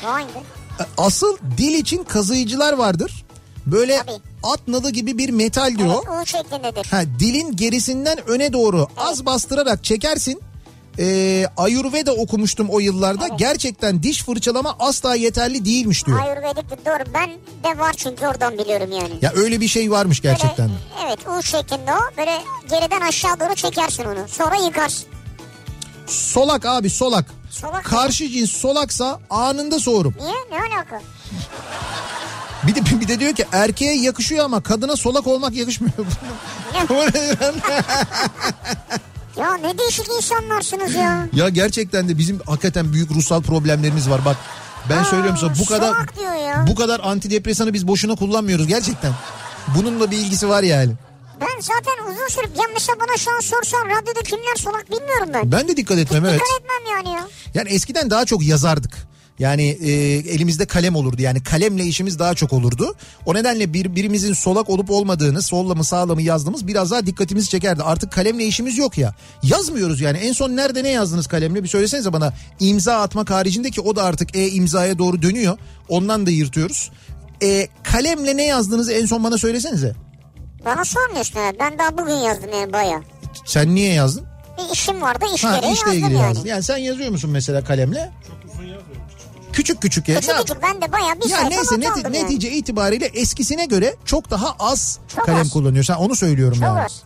Vay 0.05 0.23
be. 0.23 0.85
Asıl 0.99 1.37
dil 1.59 1.75
için 1.75 2.05
kazıyıcılar 2.05 2.73
vardır. 2.73 3.25
Böyle 3.67 3.99
Tabii. 4.07 4.32
At 4.43 4.69
nalı 4.69 4.91
gibi 4.91 5.19
bir 5.19 5.31
metaldir 5.31 5.85
o. 5.87 6.05
Evet, 6.09 6.23
U 6.23 6.27
şeklindedir. 6.27 6.85
Ha, 6.91 7.03
dilin 7.19 7.57
gerisinden 7.57 8.19
öne 8.31 8.53
doğru 8.53 8.89
az 8.97 9.27
bastırarak 9.27 9.85
çekersin. 9.85 10.41
Ee, 10.99 11.47
Ayurveda 11.57 12.13
okumuştum 12.13 12.69
o 12.71 12.81
yıllarda. 12.81 13.29
Gerçekten 13.29 14.03
diş 14.03 14.23
fırçalama 14.25 14.77
asla 14.79 15.15
yeterli 15.15 15.65
değilmiş 15.65 16.07
diyor. 16.07 16.21
Ayurvedik 16.21 16.71
de 16.71 16.77
doğru. 16.87 17.15
Ben 17.15 17.31
de 17.65 17.79
var 17.79 17.93
çünkü 17.97 18.27
oradan 18.27 18.59
biliyorum 18.59 18.93
yani. 18.93 19.13
Ya 19.23 19.33
öyle 19.37 19.61
bir 19.61 19.69
şey 19.69 19.91
varmış 19.91 20.25
Böyle, 20.25 20.35
gerçekten. 20.35 20.69
de. 20.69 20.73
evet 21.07 21.19
U 21.39 21.43
şeklinde 21.43 21.93
o. 21.93 22.17
Böyle 22.19 22.39
geriden 22.71 23.01
aşağı 23.01 23.41
doğru 23.41 23.55
çekersin 23.55 24.05
onu. 24.05 24.29
Sonra 24.29 24.57
yıkarsın. 24.57 25.07
Solak 26.07 26.67
abi 26.67 26.91
solak. 26.91 27.25
Solak 27.51 27.85
Karşı 27.85 28.29
cins 28.29 28.51
solaksa 28.51 29.21
anında 29.31 29.79
soğurum. 29.79 30.15
Niye? 30.21 30.35
Ne 30.61 30.75
alaka? 30.77 31.01
Bir 32.67 32.75
de 32.75 32.81
bir 33.01 33.09
de 33.09 33.21
diyor 33.21 33.35
ki 33.35 33.45
erkeğe 33.53 33.95
yakışıyor 33.95 34.45
ama 34.45 34.63
kadına 34.63 34.97
solak 34.97 35.27
olmak 35.27 35.55
yakışmıyor. 35.55 35.95
Ya 39.37 39.55
ne 39.55 39.79
değişik 39.79 40.09
insanlarsınız 40.17 40.95
ya. 40.95 41.29
ya 41.33 41.49
gerçekten 41.49 42.09
de 42.09 42.19
bizim 42.19 42.39
hakikaten 42.47 42.93
büyük 42.93 43.11
ruhsal 43.11 43.43
problemlerimiz 43.43 44.11
var. 44.11 44.25
Bak 44.25 44.37
ben 44.91 44.99
Aa, 44.99 45.05
söylüyorum 45.05 45.37
sana 45.41 45.53
bu 45.59 45.67
kadar 45.67 45.95
bu 46.67 46.75
kadar 46.75 47.01
antidepresanı 47.01 47.73
biz 47.73 47.89
boşuna 47.89 48.15
kullanmıyoruz 48.15 48.67
gerçekten. 48.67 49.13
Bununla 49.77 50.11
bir 50.11 50.17
ilgisi 50.17 50.49
var 50.49 50.63
yani. 50.63 50.93
Ben 51.41 51.61
zaten 51.61 52.13
uzun 52.13 52.29
süre... 52.29 52.47
Ya 52.47 52.65
mesela 52.75 53.01
bana 53.01 53.17
şu 53.17 53.37
an 53.37 53.41
sorsan 53.41 53.87
radyoda 53.87 54.21
kimler 54.21 54.57
solak 54.57 54.91
bilmiyorum 54.91 55.29
ben. 55.35 55.53
Ben 55.53 55.69
de 55.69 55.77
dikkat 55.77 55.99
etmem 55.99 56.25
evet. 56.25 56.41
Dikkat 56.41 56.61
etmem 56.61 56.97
yani 56.97 57.17
ya. 57.17 57.29
Yani 57.55 57.69
eskiden 57.69 58.11
daha 58.11 58.25
çok 58.25 58.43
yazardık. 58.43 59.12
Yani 59.39 59.63
e, 59.63 59.91
elimizde 60.35 60.67
kalem 60.67 60.97
olurdu 60.97 61.23
yani 61.23 61.43
kalemle 61.43 61.85
işimiz 61.85 62.19
daha 62.19 62.35
çok 62.35 62.53
olurdu. 62.53 62.95
O 63.27 63.35
nedenle 63.35 63.73
bir, 63.73 63.97
birimizin 63.97 64.33
solak 64.33 64.71
olup 64.71 64.91
olmadığını 64.91 65.43
solla 65.43 65.75
mı 65.75 65.85
sağla 65.85 66.15
mı 66.15 66.23
yazdığımız 66.23 66.67
biraz 66.67 66.91
daha 66.91 67.07
dikkatimizi 67.07 67.49
çekerdi. 67.49 67.83
Artık 67.83 68.13
kalemle 68.13 68.45
işimiz 68.45 68.79
yok 68.79 68.99
ya. 68.99 69.15
Yazmıyoruz 69.43 70.01
yani 70.01 70.19
en 70.19 70.33
son 70.33 70.57
nerede 70.57 70.85
ne 70.85 70.89
yazdınız 70.89 71.27
kalemle 71.27 71.63
bir 71.63 71.69
söylesenize 71.69 72.13
bana. 72.13 72.33
imza 72.61 72.97
atmak 73.01 73.31
haricinde 73.31 73.71
ki 73.71 73.81
o 73.81 73.97
da 73.97 74.03
artık 74.05 74.37
e-imzaya 74.37 74.99
doğru 74.99 75.23
dönüyor. 75.23 75.59
Ondan 75.89 76.27
da 76.27 76.31
yırtıyoruz. 76.31 76.91
E, 77.43 77.69
kalemle 77.83 78.37
ne 78.37 78.47
yazdığınızı 78.47 78.93
en 78.93 79.07
son 79.07 79.25
bana 79.25 79.39
söylesenize. 79.39 79.95
Bana 80.65 80.85
sormuyorsun 80.85 81.35
ha. 81.41 81.51
Ben 81.61 81.79
daha 81.79 81.99
bugün 81.99 82.15
yazdım 82.15 82.51
yani 82.53 82.73
baya. 82.73 83.03
Sen 83.45 83.75
niye 83.75 83.93
yazdın? 83.93 84.25
Bir 84.59 84.75
işim 84.75 85.03
vardı 85.03 85.25
iş 85.35 85.45
Ha 85.45 85.57
gereği 85.57 85.73
işle 85.73 85.87
yazdım 85.87 85.93
ilgili 86.05 86.15
yani. 86.15 86.23
yazdın. 86.29 86.49
Yani 86.49 86.63
sen 86.63 86.77
yazıyor 86.77 87.11
musun 87.11 87.31
mesela 87.31 87.65
kalemle? 87.65 88.11
Küçük 89.53 89.83
küçük 89.83 90.09
ya. 90.09 90.21
Küçük 90.21 90.35
Ne 90.35 90.41
küçük 90.43 90.63
ben 90.63 90.83
de 90.83 90.93
baya 90.93 91.21
bir 91.21 91.29
Ya 91.31 91.41
neyse 91.43 91.75
neti- 91.75 92.03
yani. 92.05 92.13
netice 92.23 92.51
itibariyle 92.51 93.07
eskisine 93.07 93.65
göre 93.67 93.97
çok 94.05 94.31
daha 94.31 94.57
az 94.59 94.99
Çok 95.17 95.27
kalem 95.27 95.41
az. 95.41 95.51
kullanıyorsun. 95.51 95.95
Onu 95.95 96.17
söylüyorum 96.17 96.55
Çok 96.59 96.63
yani. 96.65 96.81
az. 96.81 97.03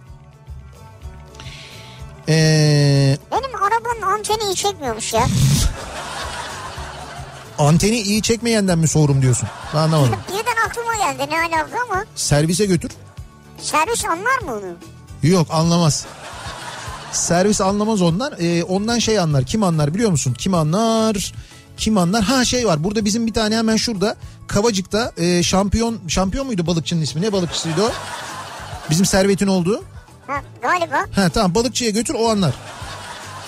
Ee, 2.28 3.18
Benim 3.32 3.62
arabanın 3.62 4.02
anteni 4.18 4.42
iyi 4.44 4.54
çekmiyormuş 4.54 5.12
ya. 5.12 5.26
anteni 7.58 8.00
iyi 8.00 8.22
çekmeyenden 8.22 8.78
mi 8.78 8.88
sorum 8.88 9.22
diyorsun? 9.22 9.48
Ben 9.74 9.78
anlamadım. 9.78 10.16
Birden 10.28 10.66
aklıma 10.68 10.94
geldi 10.94 11.30
ne 11.32 11.38
alaka 11.40 11.78
ama. 11.90 12.04
Servise 12.14 12.66
götür. 12.66 12.90
Servis 13.60 14.04
anlar 14.04 14.38
mı 14.38 14.52
onu? 14.52 14.76
Yok 15.30 15.46
anlamaz. 15.50 16.06
Servis 17.12 17.60
anlamaz 17.60 18.02
ondan. 18.02 18.32
Ee, 18.40 18.62
ondan 18.62 18.98
şey 18.98 19.18
anlar. 19.18 19.44
Kim 19.44 19.62
anlar 19.62 19.94
biliyor 19.94 20.10
musun? 20.10 20.34
Kim 20.38 20.54
anlar? 20.54 21.32
Kim 21.76 21.98
anlar? 21.98 22.24
Ha 22.24 22.44
şey 22.44 22.66
var. 22.66 22.84
Burada 22.84 23.04
bizim 23.04 23.26
bir 23.26 23.32
tane 23.32 23.56
hemen 23.56 23.76
şurada 23.76 24.16
Kavacık'ta 24.46 25.12
e, 25.16 25.42
şampiyon 25.42 25.98
şampiyon 26.08 26.46
muydu 26.46 26.66
balıkçının 26.66 27.02
ismi? 27.02 27.22
Ne 27.22 27.32
balıkçısıydı 27.32 27.82
o? 27.82 27.90
Bizim 28.90 29.06
servetin 29.06 29.46
olduğu. 29.46 29.84
Ha, 30.26 30.42
galiba. 30.62 30.96
Ha 31.14 31.28
tamam 31.28 31.54
balıkçıya 31.54 31.90
götür 31.90 32.14
o 32.18 32.28
anlar. 32.30 32.54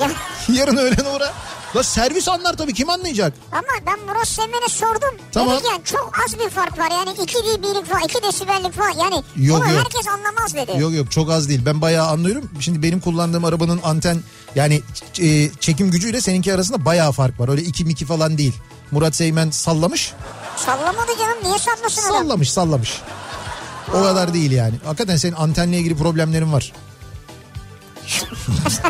Ya, 0.01 0.11
Yarın 0.55 0.76
öğlen 0.76 1.05
uğra. 1.16 1.33
La 1.77 1.83
servis 1.83 2.29
anlar 2.29 2.57
tabii 2.57 2.75
kim 2.75 2.91
anlayacak? 2.91 3.33
Ama 3.53 3.62
ben 3.87 4.01
Murat 4.07 4.29
Semen'e 4.29 4.69
sordum. 4.69 5.14
Tamam. 5.33 5.57
Dedi 5.59 5.66
yani 5.66 5.85
çok 5.85 6.12
az 6.27 6.39
bir 6.39 6.51
fark 6.51 6.79
var 6.79 6.91
yani 6.91 7.11
2 7.23 7.35
dB'lik 7.35 7.87
falan 7.87 8.03
2 8.05 8.23
desibellik 8.23 8.73
falan 8.73 8.91
yani 8.91 9.23
Yok, 9.37 9.61
bunu 9.61 9.73
yok. 9.73 9.79
herkes 9.85 10.09
anlamaz 10.09 10.55
dedi. 10.55 10.83
Yok 10.83 10.95
yok 10.95 11.11
çok 11.11 11.31
az 11.31 11.49
değil. 11.49 11.61
Ben 11.66 11.81
bayağı 11.81 12.07
anlıyorum. 12.07 12.51
Şimdi 12.61 12.83
benim 12.83 13.01
kullandığım 13.01 13.45
arabanın 13.45 13.81
anten 13.85 14.23
yani 14.55 14.83
e, 15.21 15.51
çekim 15.61 15.91
gücüyle 15.91 16.21
seninki 16.21 16.55
arasında 16.55 16.85
bayağı 16.85 17.12
fark 17.12 17.41
var. 17.41 17.49
Öyle 17.49 17.62
2 17.62 17.85
2 17.85 18.07
falan 18.07 18.39
değil. 18.39 18.55
Murat 18.91 19.16
Seymen 19.16 19.51
sallamış. 19.51 20.12
Sallamadı 20.57 21.19
canım 21.19 21.39
niye 21.43 21.59
sallasın 21.59 22.03
adam? 22.03 22.23
Sallamış 22.23 22.53
sallamış. 22.53 23.03
O 23.95 24.03
kadar 24.03 24.35
değil 24.35 24.51
yani. 24.51 24.75
Hakikaten 24.85 25.16
senin 25.16 25.35
antenle 25.35 25.79
ilgili 25.79 25.97
problemlerin 25.97 26.53
var. 26.53 26.73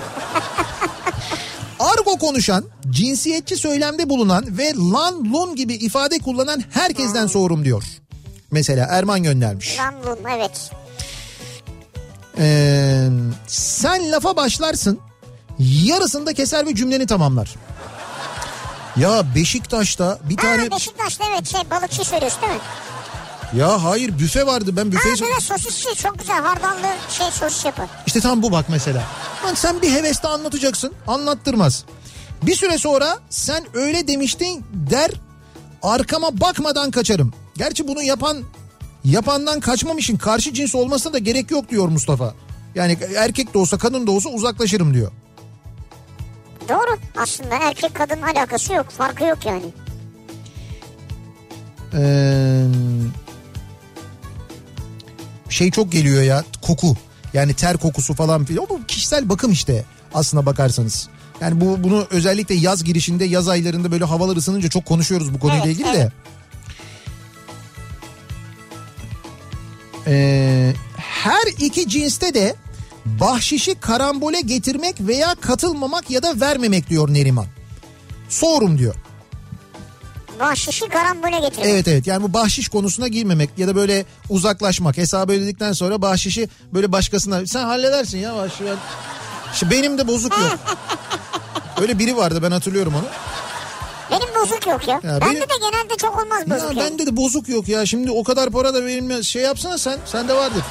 Argo 1.93 2.19
konuşan, 2.19 2.65
cinsiyetçi 2.91 3.57
söylemde 3.57 4.09
bulunan 4.09 4.59
ve 4.59 4.73
lan 4.75 5.33
lun 5.33 5.57
gibi 5.57 5.75
ifade 5.75 6.19
kullanan 6.19 6.63
herkesten 6.71 7.27
sorum 7.27 7.65
diyor. 7.65 7.85
Mesela 8.51 8.87
Erman 8.91 9.23
göndermiş. 9.23 9.79
Ramlun 9.79 10.19
evet. 10.37 10.71
Ee, 12.39 13.09
sen 13.47 14.13
lafa 14.13 14.37
başlarsın 14.37 15.01
yarısında 15.59 16.35
keser 16.35 16.67
ve 16.67 16.75
cümleni 16.75 17.07
tamamlar. 17.07 17.55
Ya 18.97 19.35
Beşiktaş'ta 19.35 20.19
bir 20.31 20.37
tane... 20.37 20.63
Ha 20.63 20.71
Beşiktaş'ta 20.71 21.25
evet 21.31 21.47
şey 21.47 21.61
balıkçı 21.71 22.05
söylüyorsun 22.05 22.43
değil 22.43 22.53
mi? 22.53 22.61
Ya 23.57 23.85
hayır 23.85 24.19
büfe 24.19 24.47
vardı 24.47 24.77
ben 24.77 24.85
Ha 24.85 24.93
büfeyi... 24.93 25.15
evet 25.33 25.43
sosisçi 25.43 25.95
çok 25.95 26.19
güzel 26.19 26.43
hardallı 26.43 26.87
şey 27.11 27.31
sosis 27.31 27.65
yapar. 27.65 27.87
İşte 28.07 28.21
tam 28.21 28.43
bu 28.43 28.53
bak 28.53 28.65
mesela. 28.69 29.03
Lan 29.45 29.55
sen 29.55 29.83
bir 29.83 29.93
hevesle 29.93 30.29
anlatacaksın 30.29 30.93
anlattırmaz. 31.07 31.85
Bir 32.43 32.55
süre 32.55 32.79
sonra 32.79 33.19
sen 33.31 33.65
öyle 33.75 34.09
demiştin 34.09 34.65
der 34.73 35.11
arkama 35.83 36.41
bakmadan 36.41 36.91
kaçarım. 36.91 37.33
Gerçi 37.57 37.89
bunu 37.89 38.03
yapan 38.03 38.37
yapandan 39.05 39.61
kaçmam 39.61 39.99
için 39.99 40.17
karşı 40.17 40.55
cins 40.55 40.75
olmasına 40.75 41.13
da 41.13 41.19
gerek 41.19 41.51
yok 41.51 41.69
diyor 41.69 41.89
Mustafa. 41.89 42.35
Yani 42.75 42.99
erkek 43.17 43.55
de 43.55 43.59
olsa 43.59 43.79
kadın 43.79 44.07
da 44.07 44.11
olsa 44.11 44.29
uzaklaşırım 44.29 44.95
diyor. 44.95 45.13
Doğru 46.69 46.99
aslında 47.17 47.55
erkek 47.57 47.95
kadın 47.95 48.23
alakası 48.23 48.73
yok 48.73 48.91
farkı 48.91 49.25
yok 49.25 49.39
yani. 49.47 49.65
Ee, 51.95 52.65
şey 55.59 55.71
çok 55.71 55.93
geliyor 55.93 56.23
ya 56.23 56.45
koku. 56.63 56.97
Yani 57.35 57.55
ter 57.55 57.77
kokusu 57.77 58.15
falan 58.15 58.45
filan. 58.45 58.65
O 58.65 58.69
bu 58.69 58.81
kişisel 58.89 59.29
bakım 59.29 59.53
işte 59.53 59.85
aslına 60.15 60.47
bakarsanız. 60.47 61.09
Yani 61.41 61.61
bu 61.61 61.85
bunu 61.85 62.07
özellikle 62.11 62.55
yaz 62.55 62.85
girişinde 62.85 63.25
yaz 63.25 63.49
aylarında 63.49 63.91
böyle 63.93 64.05
havalar 64.05 64.37
ısınınca 64.37 64.69
çok 64.69 64.85
konuşuyoruz 64.87 65.35
bu 65.35 65.39
konuyla 65.39 65.65
Evet, 65.65 65.75
ilgili 65.77 65.93
de. 65.93 65.99
evet. 65.99 66.13
Ee, 70.07 70.73
her 70.97 71.47
iki 71.59 71.89
cinste 71.89 72.35
de 72.35 72.55
bahşişi 73.05 73.75
karambole 73.75 74.41
getirmek 74.41 74.95
veya 75.01 75.35
katılmamak 75.41 76.11
ya 76.11 76.23
da 76.23 76.41
vermemek 76.41 76.91
diyor 76.91 77.15
Neriman. 77.15 77.47
Sorum 78.29 78.79
diyor. 78.79 78.95
Bahşişi 80.41 80.89
karambole 80.89 81.41
getirir. 81.41 81.67
Evet 81.69 81.89
evet 81.89 82.07
yani 82.07 82.23
bu 82.23 82.33
bahşiş 82.33 82.69
konusuna 82.69 83.09
girmemek 83.09 83.51
ya 83.57 83.69
da 83.69 83.77
böyle 83.77 84.05
uzaklaşmak 84.31 84.97
hesabı 84.97 85.33
ödedikten 85.33 85.73
sonra 85.73 86.03
bahşişi 86.03 86.49
böyle 86.73 86.93
başkasına 86.93 87.47
sen 87.47 87.65
halledersin 87.65 88.19
ya 88.19 88.37
bahşişi 88.37 88.65
ben... 88.65 88.77
İşte 89.53 89.71
benim 89.71 89.99
de 89.99 90.07
bozuk 90.09 90.33
yok. 90.39 90.59
Öyle 91.81 91.99
biri 91.99 92.17
vardı 92.17 92.43
ben 92.43 92.51
hatırlıyorum 92.51 92.95
onu. 92.95 93.05
Benim 94.11 94.35
bozuk 94.43 94.67
yok 94.67 94.89
ya. 94.89 94.95
Ya 94.95 95.21
bende 95.21 95.25
benim- 95.25 95.41
de 95.41 95.55
genelde 95.71 95.97
çok 95.97 96.23
olmaz 96.23 96.43
Ya 96.47 96.55
bozuk 96.57 96.77
yani. 96.77 96.91
bende 96.91 97.07
de 97.07 97.17
bozuk 97.17 97.49
yok 97.49 97.69
ya 97.69 97.87
şimdi 97.87 98.11
o 98.11 98.25
kadar 98.25 98.51
para 98.51 98.75
da 98.75 98.87
benim 98.87 99.25
şey 99.25 99.43
yapsana 99.43 99.79
sen 99.79 99.99
sende 100.07 100.35
vardır. 100.35 100.63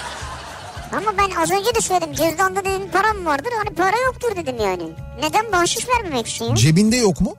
Ama 0.94 1.18
ben 1.18 1.42
az 1.42 1.52
önce 1.52 1.76
de 1.76 1.82
söyledim 1.82 2.14
cüzdanda 2.14 2.66
dedim 2.66 2.92
param 2.92 3.26
vardır 3.26 3.52
hani 3.64 3.76
para 3.76 3.98
yoktur 4.06 4.36
dedim 4.36 4.56
yani. 4.62 4.84
Neden 5.24 5.52
bahşiş 5.52 5.88
vermemek 5.90 6.28
için 6.28 6.46
ya? 6.46 6.56
Cebinde 6.56 6.96
yok 6.96 7.22
mu? 7.22 7.36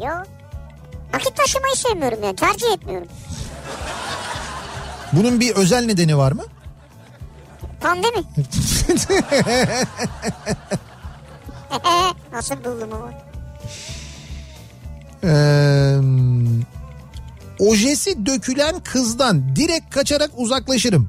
Yok. 0.00 0.22
Nakit 1.12 1.36
taşımayı 1.36 1.76
sevmiyorum 1.76 2.22
yani 2.22 2.36
tercih 2.36 2.72
etmiyorum. 2.72 3.08
Bunun 5.12 5.40
bir 5.40 5.54
özel 5.54 5.84
nedeni 5.84 6.16
var 6.18 6.32
mı? 6.32 6.42
Pandemi. 7.80 8.22
Nasıl 12.32 12.54
buldum 12.64 12.90
ama. 12.92 13.12
Ee, 15.24 15.96
ojesi 17.58 18.26
dökülen 18.26 18.80
kızdan 18.80 19.56
direkt 19.56 19.94
kaçarak 19.94 20.30
uzaklaşırım. 20.36 21.08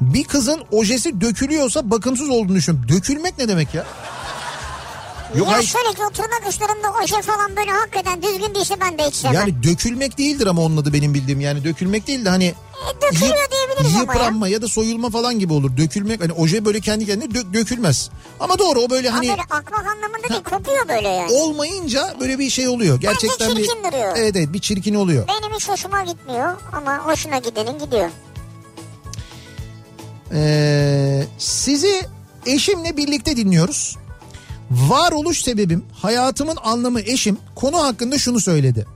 Bir 0.00 0.24
kızın 0.24 0.62
ojesi 0.70 1.20
dökülüyorsa 1.20 1.90
bakımsız 1.90 2.28
olduğunu 2.28 2.56
düşünüyorum. 2.56 2.88
Dökülmek 2.88 3.38
ne 3.38 3.48
demek 3.48 3.74
ya? 3.74 3.84
Yok 5.38 5.48
ya 5.48 5.54
hayır. 5.54 5.66
şöyle 5.66 5.88
ki 5.94 6.00
o 6.10 6.12
tırnak 6.12 6.42
uçlarında 6.48 6.92
oje 7.04 7.22
falan 7.22 7.56
böyle 7.56 7.70
hakikaten 7.70 8.22
düzgün 8.22 8.54
değilse 8.54 8.80
ben 8.80 8.98
de 8.98 9.02
hiç 9.06 9.14
sevmem. 9.14 9.34
Yani 9.40 9.62
dökülmek 9.62 10.18
değildir 10.18 10.46
ama 10.46 10.62
onun 10.62 10.76
adı 10.76 10.92
benim 10.92 11.14
bildiğim. 11.14 11.40
Yani 11.40 11.64
dökülmek 11.64 12.06
değil 12.06 12.24
de 12.24 12.28
hani 12.28 12.44
E, 12.44 13.02
dökülüyor 13.02 13.36
diyebiliriz 13.50 13.86
ama 13.86 13.96
ya. 13.96 14.00
yıpranma 14.00 14.48
ya. 14.48 14.62
da 14.62 14.68
soyulma 14.68 15.10
falan 15.10 15.38
gibi 15.38 15.52
olur. 15.52 15.76
Dökülmek 15.76 16.20
hani 16.22 16.32
oje 16.32 16.64
böyle 16.64 16.80
kendi 16.80 17.06
kendine 17.06 17.32
dö- 17.32 17.54
dökülmez. 17.54 18.10
Ama 18.40 18.58
doğru 18.58 18.80
o 18.80 18.90
böyle 18.90 19.08
Ama 19.08 19.18
hani 19.18 19.28
böyle 19.28 19.42
akmak 19.42 19.86
anlamında 19.86 20.28
değil 20.28 20.42
kopuyor 20.42 20.88
böyle 20.88 21.08
yani. 21.08 21.32
olmayınca 21.32 22.14
böyle 22.20 22.38
bir 22.38 22.50
şey 22.50 22.68
oluyor. 22.68 23.00
Gerçekten 23.00 23.50
bir 23.50 23.56
çirkin 23.64 23.84
duruyor. 23.84 24.16
Evet 24.16 24.36
evet 24.36 24.52
bir 24.52 24.58
çirkin 24.60 24.94
oluyor. 24.94 25.28
Benim 25.28 25.54
hiç 25.54 25.68
hoşuma 25.68 26.02
gitmiyor 26.04 26.52
ama 26.72 26.98
hoşuna 26.98 27.38
gidenin 27.38 27.78
gidiyor. 27.78 28.10
Ee, 30.32 31.24
sizi 31.38 32.02
eşimle 32.46 32.96
birlikte 32.96 33.36
dinliyoruz. 33.36 33.96
Varoluş 34.70 35.42
sebebim, 35.42 35.84
hayatımın 36.02 36.56
anlamı 36.64 37.00
eşim 37.00 37.38
konu 37.54 37.82
hakkında 37.82 38.18
şunu 38.18 38.40
söyledi. 38.40 38.86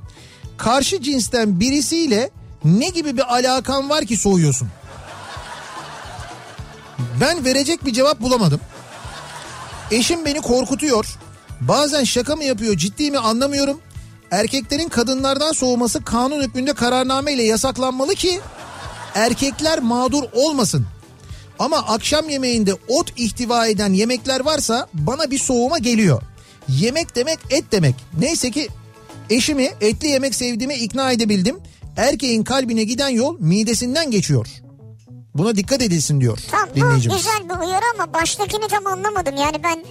Karşı 0.57 1.03
cinsten 1.03 1.61
birisiyle 1.61 2.31
ne 2.65 2.89
gibi 2.89 3.17
bir 3.17 3.35
alakan 3.35 3.91
var 3.91 4.05
ki 4.05 4.17
soğuyorsun? 4.17 4.69
Ben 7.21 7.45
verecek 7.45 7.85
bir 7.85 7.93
cevap 7.93 8.21
bulamadım. 8.21 8.61
Eşim 9.91 10.25
beni 10.25 10.41
korkutuyor. 10.41 11.07
Bazen 11.61 12.05
şaka 12.05 12.37
mı 12.37 12.45
yapıyor 12.45 12.77
ciddi 12.77 13.11
mi 13.11 13.19
anlamıyorum. 13.19 13.81
Erkeklerin 14.31 14.89
kadınlardan 14.89 15.53
soğuması 15.53 16.05
kanun 16.05 16.43
hükmünde 16.43 16.73
kararname 16.73 17.33
ile 17.33 17.43
yasaklanmalı 17.43 18.15
ki 18.15 18.41
erkekler 19.15 19.79
mağdur 19.79 20.23
olmasın. 20.33 20.87
Ama 21.59 21.77
akşam 21.77 22.29
yemeğinde 22.29 22.75
ot 22.89 23.13
ihtiva 23.17 23.67
eden 23.67 23.93
yemekler 23.93 24.41
varsa 24.45 24.89
bana 24.95 25.31
bir 25.31 25.39
soğuma 25.39 25.79
geliyor. 25.79 26.23
Yemek 26.69 27.17
demek 27.17 27.39
et 27.51 27.65
demek. 27.73 27.95
Neyse 28.21 28.51
ki 28.51 28.69
eşimi 29.31 29.71
etli 29.81 30.09
yemek 30.09 30.35
sevdiğime 30.35 30.77
ikna 30.77 31.13
edebildim. 31.13 31.57
Erkeğin 31.97 32.45
kalbine 32.45 32.85
giden 32.85 33.09
yol 33.09 33.37
midesinden 33.41 34.11
geçiyor. 34.11 34.47
Buna 35.35 35.57
dikkat 35.57 35.83
edilsin 35.83 36.21
diyor 36.21 36.39
Tamam 36.51 36.69
dinleyicimiz. 36.75 37.17
güzel 37.17 37.45
bir 37.45 37.67
uyarı 37.67 37.85
ama 37.95 38.15
baştakini 38.15 38.69
tam 38.69 38.87
anlamadım. 38.87 39.37
Yani 39.37 39.63
ben 39.65 39.85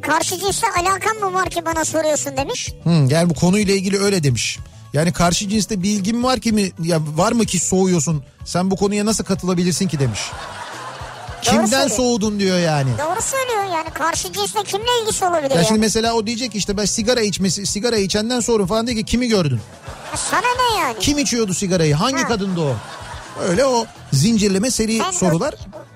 karşı 0.00 0.38
cinsle 0.40 0.66
alakam 0.80 1.16
mı 1.30 1.34
var 1.34 1.50
ki 1.50 1.64
bana 1.66 1.84
soruyorsun 1.84 2.36
demiş. 2.36 2.72
Hı, 2.84 2.90
yani 2.90 3.30
bu 3.30 3.34
konuyla 3.34 3.74
ilgili 3.74 3.98
öyle 3.98 4.22
demiş. 4.22 4.58
Yani 4.92 5.12
karşı 5.12 5.48
cinste 5.48 5.82
bir 5.82 5.90
ilgin 5.90 6.22
var 6.22 6.40
ki 6.40 6.52
mi 6.52 6.70
ya 6.82 7.00
var 7.16 7.32
mı 7.32 7.44
ki 7.44 7.58
soğuyorsun? 7.58 8.24
Sen 8.44 8.70
bu 8.70 8.76
konuya 8.76 9.06
nasıl 9.06 9.24
katılabilirsin 9.24 9.88
ki 9.88 9.98
demiş. 9.98 10.20
Kimden 11.42 11.66
söylüyor. 11.66 11.90
soğudun 11.90 12.40
diyor 12.40 12.58
yani. 12.58 12.90
Doğru 12.98 13.22
söylüyor 13.22 13.76
yani 13.76 13.90
karşı 13.94 14.32
cinsle 14.32 14.64
kimle 14.64 14.88
ilgisi 15.02 15.24
olabilir 15.24 15.50
Ya 15.50 15.56
ya? 15.56 15.64
şimdi 15.64 15.80
mesela 15.80 16.14
o 16.14 16.26
diyecek 16.26 16.54
işte 16.54 16.76
ben 16.76 16.84
sigara 16.84 17.20
içmesi 17.20 17.66
sigara 17.66 17.96
içenden 17.96 18.40
sorun 18.40 18.66
falan 18.66 18.86
diye 18.86 18.96
ki 18.96 19.04
kimi 19.04 19.28
gördün? 19.28 19.60
Ya 20.12 20.16
Sana 20.16 20.40
ne 20.40 20.80
yani? 20.80 20.98
Kim 21.00 21.18
içiyordu 21.18 21.54
sigarayı? 21.54 21.94
Hangi 21.94 22.22
Ha. 22.22 22.28
kadındı 22.28 22.60
o? 22.60 22.74
Öyle 23.48 23.64
o 23.64 23.86
zincirleme 24.12 24.70
seri 24.70 24.98
Sen 24.98 25.10
sorular. 25.10 25.54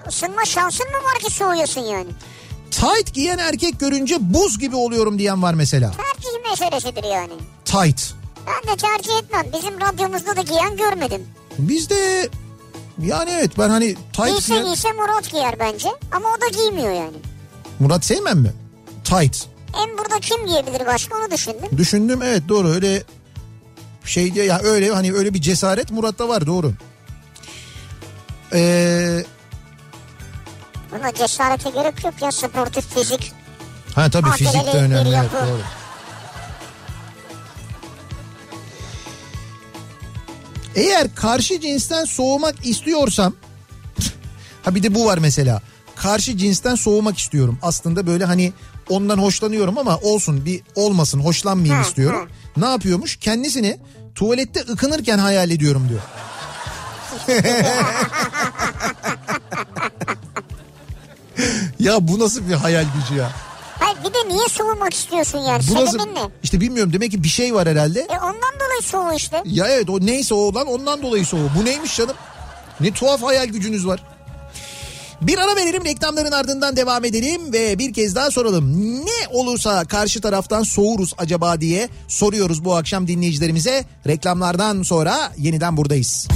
Isınma 0.09 0.45
şansın 0.45 0.87
mı 0.87 0.97
var 0.97 1.19
ki 1.29 1.33
soğuyorsun 1.35 1.81
yani? 1.81 2.07
Tight 2.71 3.15
giyen 3.15 3.39
erkek 3.39 3.81
görünce 3.81 4.17
buz 4.21 4.59
gibi 4.59 4.77
oluyorum 4.77 5.19
diyen 5.19 5.43
var 5.43 5.55
mesela. 5.55 5.91
Tercih 5.91 6.51
meselesidir 6.51 7.05
yani. 7.05 7.33
Tight. 7.65 8.15
Ben 8.47 8.73
de 8.73 8.77
tercih 8.77 9.19
etmem. 9.19 9.47
Bizim 9.53 9.81
radyomuzda 9.81 10.37
da 10.37 10.43
giyen 10.43 10.77
görmedim. 10.77 11.27
Bizde 11.59 12.29
yani 12.99 13.31
evet 13.31 13.59
ben 13.59 13.71
hani 13.71 13.95
tight 13.95 14.29
Giyse 14.29 14.55
giyen... 14.55 14.65
giyse 14.67 14.93
Murat 14.93 15.31
giyer 15.31 15.59
bence. 15.59 15.89
Ama 16.13 16.29
o 16.29 16.41
da 16.41 16.49
giymiyor 16.49 16.93
yani. 16.93 17.17
Murat 17.81 18.05
Seymen 18.05 18.39
mi? 18.39 18.53
Tight. 19.05 19.47
En 19.77 19.99
burada 19.99 20.21
kim 20.21 20.47
giyebilir 20.47 20.87
başka 20.87 21.17
onu 21.19 21.31
düşündüm. 21.31 21.79
Düşündüm 21.79 22.23
evet 22.23 22.43
doğru 22.49 22.69
öyle 22.69 23.03
şey 24.05 24.35
diye 24.35 24.45
ya 24.45 24.59
öyle 24.59 24.91
hani 24.91 25.13
öyle 25.13 25.35
bir 25.35 25.41
cesaret 25.41 25.91
Murat'ta 25.91 26.29
var 26.29 26.47
doğru. 26.47 26.73
Ee, 28.53 29.25
Buna 30.93 31.15
cesarete 31.15 31.71
gerek 31.71 32.05
yok 32.05 32.15
ya 32.23 32.33
sportif 32.33 32.95
fizik. 32.95 33.33
ha 33.95 34.11
tabii 34.11 34.31
fizik 34.31 34.67
de 34.73 34.79
önemli 34.79 35.17
evet, 35.17 35.31
doğru. 35.33 35.61
Eğer 40.75 41.15
karşı 41.15 41.61
cinsten 41.61 42.05
soğumak 42.05 42.67
istiyorsam 42.67 43.35
ha 44.63 44.75
bir 44.75 44.83
de 44.83 44.95
bu 44.95 45.07
var 45.07 45.19
mesela. 45.19 45.63
Karşı 45.97 46.39
cinsten 46.39 46.75
soğumak 46.75 47.19
istiyorum. 47.19 47.59
Aslında 47.63 48.07
böyle 48.07 48.25
hani 48.25 48.53
ondan 48.89 49.19
hoşlanıyorum 49.19 49.79
ama 49.79 49.97
olsun 49.99 50.45
bir 50.45 50.63
olmasın 50.75 51.21
hoşlanmayayım 51.21 51.83
Ha, 51.83 51.89
istiyorum. 51.89 52.29
Ne 52.57 52.67
yapıyormuş? 52.67 53.17
Kendisini 53.17 53.79
tuvalette 54.15 54.61
ıkınırken 54.61 55.19
hayal 55.19 55.51
ediyorum 55.51 55.89
diyor. 55.89 56.01
ya 61.79 62.09
bu 62.09 62.19
nasıl 62.19 62.49
bir 62.49 62.55
hayal 62.55 62.85
gücü 62.85 63.15
ya? 63.21 63.33
Bir 64.05 64.15
de 64.15 64.29
niye 64.29 64.49
soğumak 64.49 64.95
istiyorsun 64.95 65.39
yani? 65.39 65.63
Bu 65.69 65.87
Sebebin 65.87 66.15
ne? 66.15 66.31
İşte 66.43 66.61
bilmiyorum 66.61 66.93
demek 66.93 67.11
ki 67.11 67.23
bir 67.23 67.29
şey 67.29 67.55
var 67.55 67.69
herhalde. 67.69 68.01
E 68.01 68.19
ondan 68.19 68.55
dolayı 68.61 68.83
soğuğu 68.83 69.13
işte. 69.13 69.43
Ya 69.45 69.69
evet 69.69 69.91
o 69.91 70.01
neyse 70.01 70.35
o 70.35 70.39
olan 70.39 70.67
ondan 70.67 71.03
dolayı 71.03 71.27
soğuğu. 71.27 71.51
Bu 71.59 71.65
neymiş 71.65 71.97
canım? 71.97 72.17
Ne 72.81 72.91
tuhaf 72.91 73.23
hayal 73.23 73.47
gücünüz 73.47 73.87
var. 73.87 74.03
Bir 75.21 75.39
ara 75.39 75.57
verelim 75.57 75.85
reklamların 75.85 76.33
ardından 76.33 76.77
devam 76.77 77.05
edelim 77.05 77.53
ve 77.53 77.79
bir 77.79 77.93
kez 77.93 78.15
daha 78.15 78.31
soralım. 78.31 78.77
Ne 79.07 79.29
olursa 79.31 79.85
karşı 79.85 80.21
taraftan 80.21 80.63
soğuruz 80.63 81.13
acaba 81.19 81.61
diye 81.61 81.89
soruyoruz 82.09 82.65
bu 82.65 82.77
akşam 82.77 83.09
dinleyicilerimize. 83.09 83.85
Reklamlardan 84.07 84.83
sonra 84.83 85.33
yeniden 85.39 85.77
buradayız. 85.77 86.29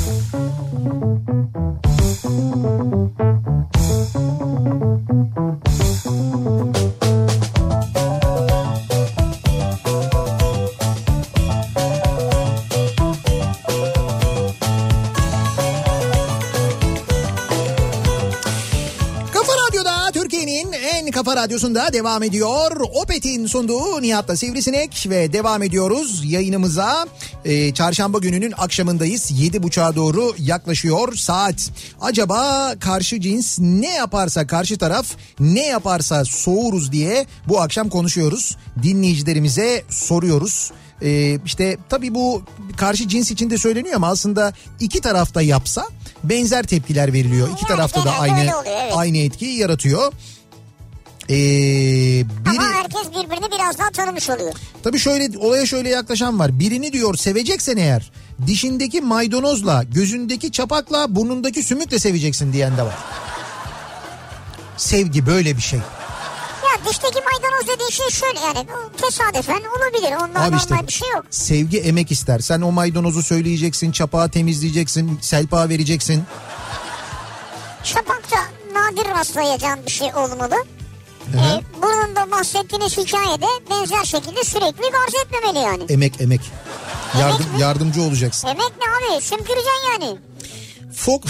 Kafa 6.49 6.78
kafa 21.29 21.43
radyosunda 21.43 21.93
devam 21.93 22.23
ediyor. 22.23 22.81
Opet'in 22.95 23.47
sunduğu 23.47 24.03
Nihat'la 24.03 24.37
Sivrisinek 24.37 25.07
ve 25.09 25.33
devam 25.33 25.63
ediyoruz 25.63 26.23
yayınımıza. 26.25 27.07
Ee, 27.45 27.75
çarşamba 27.75 28.19
gününün 28.19 28.55
akşamındayız. 28.59 29.31
Yedi 29.31 29.63
buçuğa 29.63 29.97
doğru 29.97 30.35
yaklaşıyor 30.39 31.15
saat. 31.15 31.71
Acaba 32.01 32.75
karşı 32.81 33.21
cins 33.21 33.59
ne 33.59 33.95
yaparsa 33.95 34.47
karşı 34.47 34.79
taraf 34.79 35.07
ne 35.41 35.67
yaparsa 35.67 36.25
soğuruz 36.25 36.93
diye 36.93 37.27
bu 37.49 37.61
akşam 37.61 37.89
konuşuyoruz. 37.89 38.57
Dinleyicilerimize 38.83 39.85
soruyoruz. 39.91 40.71
Ee, 41.03 41.39
işte 41.45 41.77
tabii 41.89 42.15
bu 42.15 42.43
karşı 42.77 43.09
cins 43.09 43.31
için 43.31 43.51
de 43.51 43.59
söyleniyor 43.59 43.97
ama 43.97 44.09
aslında 44.09 44.53
iki 44.81 45.01
tarafta 45.01 45.43
yapsa 45.43 45.87
benzer 46.25 46.63
tepkiler 46.63 47.13
veriliyor. 47.13 47.49
İki 47.49 47.65
Yani 47.65 47.77
tarafta 47.77 48.05
da 48.05 48.11
aynı 48.19 48.41
öyle 48.41 48.55
oluyor, 48.55 48.75
evet. 48.83 48.93
aynı 48.97 49.19
etkiyi 49.19 49.59
yaratıyor. 49.59 50.13
Ee, 51.31 51.35
biri 51.35 52.59
Ama 52.59 52.69
herkes 52.73 53.11
birbirini 53.11 53.53
biraz 53.53 53.79
daha 53.79 53.91
tanımış 53.91 54.31
oluyor. 54.31 54.53
tabii 54.83 54.99
şöyle 54.99 55.39
olaya 55.39 55.67
şöyle 55.67 55.89
yaklaşan 55.89 56.39
var. 56.39 56.59
Birini 56.61 56.93
diyor 56.93 57.15
seveceksen 57.17 57.77
eğer 57.77 58.13
dişindeki 58.47 59.01
maydanozla, 59.01 59.83
gözündeki 59.83 60.53
çapakla, 60.53 61.15
burnundaki 61.15 61.63
sümükle 61.63 61.99
seveceksin 61.99 62.53
diyen 62.53 62.77
de 62.77 62.83
var. 62.83 62.95
Sevgi 64.77 65.27
böyle 65.27 65.57
bir 65.57 65.63
şey. 65.63 65.79
Ya 65.79 66.91
dişteki 66.91 67.19
maydanoz 67.21 67.63
dediğin 67.75 67.91
şey 67.91 68.11
şöyle 68.11 68.41
yani 68.41 68.67
tesadüfen 68.97 69.61
olabilir. 69.79 70.13
Ondan 70.23 70.43
Abi 70.51 70.57
işte 70.57 70.75
bir 70.87 70.93
şey 70.93 71.09
yok. 71.11 71.25
sevgi 71.31 71.79
emek 71.79 72.13
ister. 72.13 72.39
Sen 72.39 72.61
o 72.61 72.73
maydanozu 72.73 73.23
söyleyeceksin, 73.23 73.93
çapağı 73.93 74.31
temizleyeceksin, 74.31 75.19
selpa 75.23 75.69
vereceksin. 75.69 76.23
Şafakta 77.85 78.37
nadir 78.75 79.11
rastlayacağın 79.11 79.79
bir 79.87 79.91
şey 79.91 80.09
olmalı. 80.15 80.55
E, 81.35 81.81
burnunda 81.83 82.31
bahsettiğiniz 82.31 82.97
hikayede 82.99 83.47
benzer 83.71 84.05
şekilde 84.05 84.45
sürekli 84.45 84.85
arz 85.07 85.15
etmemeli 85.25 85.59
yani. 85.59 85.83
Emek 85.89 86.21
emek. 86.21 86.41
Yardım, 87.21 87.53
mi? 87.55 87.61
yardımcı 87.61 88.03
olacaksın. 88.03 88.49
Emek 88.49 88.73
ne 88.81 89.15
abi? 89.15 89.21
Sümküreceksin 89.21 89.93
yani. 89.93 90.19
Fok 90.95 91.25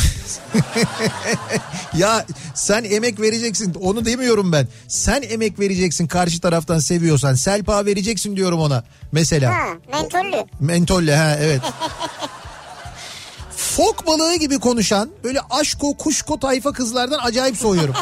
ya 1.97 2.27
sen 2.55 2.85
emek 2.85 3.21
vereceksin 3.21 3.75
onu 3.75 4.05
demiyorum 4.05 4.53
ben. 4.53 4.69
Sen 4.89 5.23
emek 5.23 5.61
vereceksin 5.61 6.07
karşı 6.07 6.41
taraftan 6.41 6.79
seviyorsan. 6.79 7.35
Selpa 7.35 7.87
vereceksin 7.87 8.37
diyorum 8.37 8.61
ona 8.61 8.85
mesela. 9.13 9.55
Ha, 9.55 9.67
mentollü. 9.93 10.45
Mentolle 10.61 11.17
ha 11.17 11.37
evet. 11.41 11.61
Fok 13.57 14.07
balığı 14.07 14.37
gibi 14.37 14.59
konuşan 14.59 15.11
böyle 15.25 15.41
aşko 15.51 15.97
kuşko 15.97 16.41
tayfa 16.41 16.73
kızlardan 16.73 17.19
acayip 17.23 17.57
soğuyorum. 17.57 17.95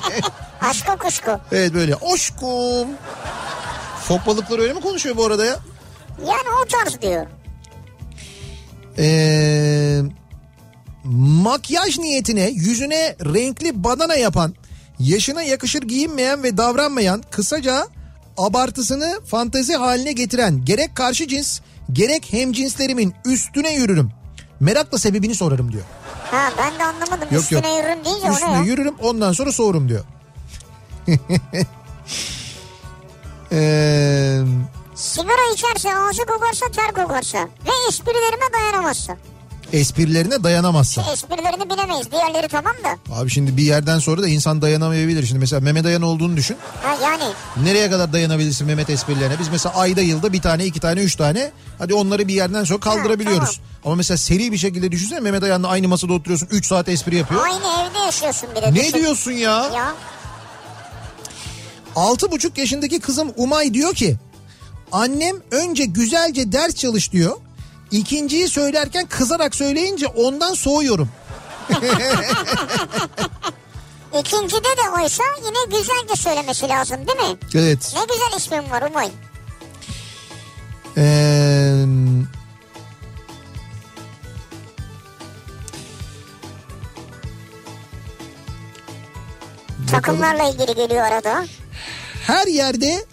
Aşko 0.64 0.96
kuşku. 0.98 1.30
evet 1.52 1.74
böyle 1.74 1.94
aşkum. 1.94 2.88
Fok 4.04 4.26
balıkları 4.26 4.62
öyle 4.62 4.72
mi 4.72 4.80
konuşuyor 4.80 5.16
bu 5.16 5.24
arada 5.26 5.44
ya? 5.44 5.56
Yani 6.20 6.48
o 6.64 6.68
tarz 6.68 7.02
diyor. 7.02 7.26
Ee, 8.98 10.00
makyaj 11.04 11.98
niyetine 11.98 12.48
yüzüne 12.50 13.16
renkli 13.24 13.84
badana 13.84 14.14
yapan, 14.14 14.54
yaşına 14.98 15.42
yakışır 15.42 15.82
giyinmeyen 15.82 16.42
ve 16.42 16.56
davranmayan, 16.56 17.22
kısaca 17.30 17.86
abartısını 18.36 19.20
fantezi 19.26 19.74
haline 19.74 20.12
getiren 20.12 20.64
gerek 20.64 20.96
karşı 20.96 21.28
cins 21.28 21.60
gerek 21.92 22.32
hemcinslerimin 22.32 23.14
üstüne 23.24 23.74
yürürüm. 23.74 24.10
Merakla 24.60 24.98
sebebini 24.98 25.34
sorarım 25.34 25.72
diyor. 25.72 25.84
Ha 26.30 26.52
ben 26.58 26.78
de 26.78 26.84
anlamadım. 26.84 27.28
Yok, 27.30 27.42
Üstüne 27.42 27.68
yok. 27.68 27.78
yürürüm 27.78 28.04
deyince 28.04 28.26
o 28.26 28.30
ne 28.30 28.34
Üstüne 28.34 28.52
ya? 28.52 28.62
yürürüm 28.62 28.94
ondan 29.02 29.32
sonra 29.32 29.52
soğurum 29.52 29.88
diyor. 29.88 30.04
Ee, 33.52 34.40
Sigara 34.94 35.52
içerse 35.54 35.96
ağzı 35.96 36.26
kokarsa 36.26 36.66
ter 36.76 37.02
kokarsa 37.04 37.38
ve 37.66 37.70
esprilerime 37.88 38.52
dayanamazsa. 38.54 39.16
esprilerine 39.72 40.42
dayanamazsa. 40.44 41.02
Esprilerini 41.12 41.70
bilemeyiz 41.70 42.10
diğerleri 42.12 42.48
tamam 42.48 42.74
da. 42.84 43.14
Abi 43.14 43.30
şimdi 43.30 43.56
bir 43.56 43.62
yerden 43.62 43.98
sonra 43.98 44.22
da 44.22 44.28
insan 44.28 44.62
dayanamayabilir. 44.62 45.26
Şimdi 45.26 45.38
mesela 45.38 45.60
Mehmet 45.60 45.84
Dayan 45.84 46.02
olduğunu 46.02 46.36
düşün. 46.36 46.56
Ha 46.82 46.96
yani 47.02 47.22
Nereye 47.62 47.90
kadar 47.90 48.12
dayanabilirsin 48.12 48.66
Mehmet 48.66 48.90
esprilerine? 48.90 49.38
Biz 49.38 49.48
mesela 49.48 49.74
ayda 49.74 50.00
yılda 50.00 50.32
bir 50.32 50.42
tane, 50.42 50.64
iki 50.64 50.80
tane, 50.80 51.00
üç 51.00 51.16
tane. 51.16 51.52
Hadi 51.78 51.94
onları 51.94 52.28
bir 52.28 52.34
yerden 52.34 52.64
sonra 52.64 52.80
kaldırabiliyoruz. 52.80 53.60
Ama 53.84 53.94
mesela 53.94 54.18
seri 54.18 54.52
bir 54.52 54.58
şekilde 54.58 54.92
düşünsene 54.92 55.20
Mehmet 55.20 55.42
Dayan'la 55.42 55.68
aynı 55.68 55.88
masada 55.88 56.12
oturuyorsun. 56.12 56.48
Üç 56.50 56.66
saat 56.66 56.88
espri 56.88 57.16
yapıyor. 57.16 57.44
aynı 57.44 57.88
evde 57.88 57.98
yaşıyorsun 57.98 58.48
bir 58.56 58.62
de. 58.62 58.74
Ne 58.74 58.84
düşün. 58.84 58.92
diyorsun 58.98 59.32
ya? 59.32 59.70
Ya 59.74 59.94
Altı 61.96 62.30
buçuk 62.30 62.58
yaşındaki 62.58 63.00
kızım 63.00 63.32
Umay 63.36 63.74
diyor 63.74 63.94
ki 63.94 64.16
annem 64.92 65.36
önce 65.50 65.84
güzelce 65.84 66.52
ders 66.52 66.74
çalış 66.74 67.12
diyor. 67.12 67.36
İkinciyi 67.90 68.48
söylerken 68.48 69.06
kızarak 69.06 69.54
söyleyince 69.54 70.06
ondan 70.06 70.54
soğuyorum. 70.54 71.08
ikincide 74.20 74.76
de 74.76 74.90
oysa 75.02 75.24
yine 75.44 75.78
güzelce 75.78 76.16
söylemesi 76.16 76.68
lazım 76.68 76.96
değil 76.96 77.30
mi? 77.30 77.36
Evet. 77.54 77.94
Ne 77.96 78.00
güzel 78.14 78.36
ismin 78.38 78.70
var 78.70 78.82
Umay. 78.82 79.10
Ee, 80.96 81.84
Takımlarla 89.90 90.42
ilgili 90.48 90.74
geliyor 90.74 91.02
arada. 91.02 91.44
Her 92.26 92.46
yerde 92.46 93.04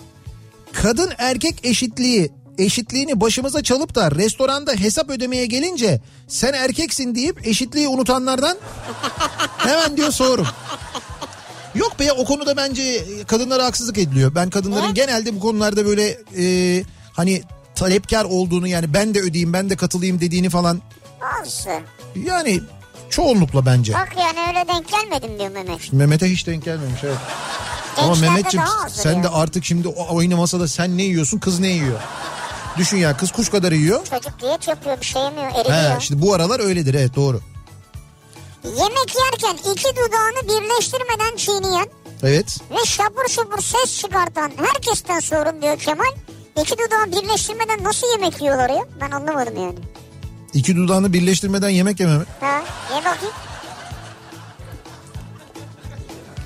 kadın 0.73 1.11
erkek 1.17 1.55
eşitliği 1.65 2.31
eşitliğini 2.57 3.21
başımıza 3.21 3.63
çalıp 3.63 3.95
da 3.95 4.11
restoranda 4.11 4.71
hesap 4.73 5.09
ödemeye 5.09 5.45
gelince 5.45 6.01
sen 6.27 6.53
erkeksin 6.53 7.15
deyip 7.15 7.47
eşitliği 7.47 7.87
unutanlardan 7.87 8.57
hemen 9.57 9.97
diyor 9.97 10.11
soğurum. 10.11 10.47
Yok 11.75 11.99
be 11.99 12.11
o 12.11 12.25
konuda 12.25 12.57
bence 12.57 13.03
kadınlara 13.27 13.65
haksızlık 13.65 13.97
ediliyor. 13.97 14.35
Ben 14.35 14.49
kadınların 14.49 14.87
Ne? 14.89 14.91
genelde 14.91 15.35
bu 15.35 15.39
konularda 15.39 15.85
böyle 15.85 16.17
e, 16.37 16.83
hani 17.13 17.41
talepkar 17.75 18.25
olduğunu 18.25 18.67
yani 18.67 18.93
ben 18.93 19.13
de 19.13 19.21
ödeyeyim 19.21 19.53
ben 19.53 19.69
de 19.69 19.75
katılayım 19.75 20.21
dediğini 20.21 20.49
falan 20.49 20.81
Azı. 21.41 21.69
yani 22.25 22.61
çoğunlukla 23.09 23.65
bence. 23.65 23.93
Bak 23.93 24.13
yani 24.19 24.39
öyle 24.47 24.67
denk 24.67 24.87
gelmedim 24.91 25.39
diyor 25.39 25.51
Mehmet. 25.51 25.93
Mehmet'e 25.93 26.29
hiç 26.31 26.47
denk 26.47 26.65
gelmemiş 26.65 27.03
evet. 27.03 27.17
Ama 27.97 28.15
Mehmetciğim 28.15 28.65
sen 28.89 29.23
de 29.23 29.29
artık 29.29 29.65
şimdi 29.65 29.87
o 29.87 30.19
aynı 30.19 30.35
masada 30.37 30.67
sen 30.67 30.97
ne 30.97 31.03
yiyorsun 31.03 31.39
kız 31.39 31.59
ne 31.59 31.67
yiyor? 31.67 31.99
Düşün 32.77 32.97
ya 32.97 33.17
kız 33.17 33.31
kuş 33.31 33.49
kadar 33.49 33.71
yiyor. 33.71 34.05
Çocuk 34.05 34.41
diyet 34.41 34.67
yapıyor 34.67 35.01
bir 35.01 35.05
şey 35.05 35.21
yemiyor 35.21 35.51
He, 35.51 35.59
eriyor. 35.59 35.99
şimdi 36.01 36.21
bu 36.21 36.33
aralar 36.33 36.59
öyledir 36.59 36.93
evet 36.93 37.15
doğru. 37.15 37.41
Yemek 38.63 39.15
yerken 39.15 39.71
iki 39.71 39.89
dudağını 39.95 40.43
birleştirmeden 40.47 41.35
çiğneyen 41.37 41.87
Evet. 42.23 42.57
ve 42.71 42.85
şapur 42.85 43.27
şupur 43.29 43.61
ses 43.61 43.99
çıkartan 44.01 44.51
herkesten 44.57 45.19
sorun 45.19 45.61
diyor 45.61 45.79
Kemal. 45.79 46.05
İki 46.61 46.73
dudağı 46.77 47.21
birleştirmeden 47.21 47.83
nasıl 47.83 48.07
yemek 48.11 48.41
yiyorlar 48.41 48.69
ya? 48.69 48.81
Ben 49.01 49.11
anlamadım 49.11 49.55
yani. 49.55 49.75
İki 50.53 50.75
dudağını 50.75 51.13
birleştirmeden 51.13 51.69
yemek 51.69 51.99
yeme 51.99 52.17
mi? 52.17 52.23
Ha, 52.39 52.61
ye 52.95 52.97
bakayım. 52.97 53.33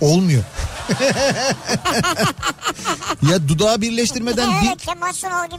Olmuyor. 0.01 0.43
ya 3.31 3.47
dudağı 3.47 3.81
birleştirmeden 3.81 4.51
di- 4.51 4.55
Evet 4.67 4.87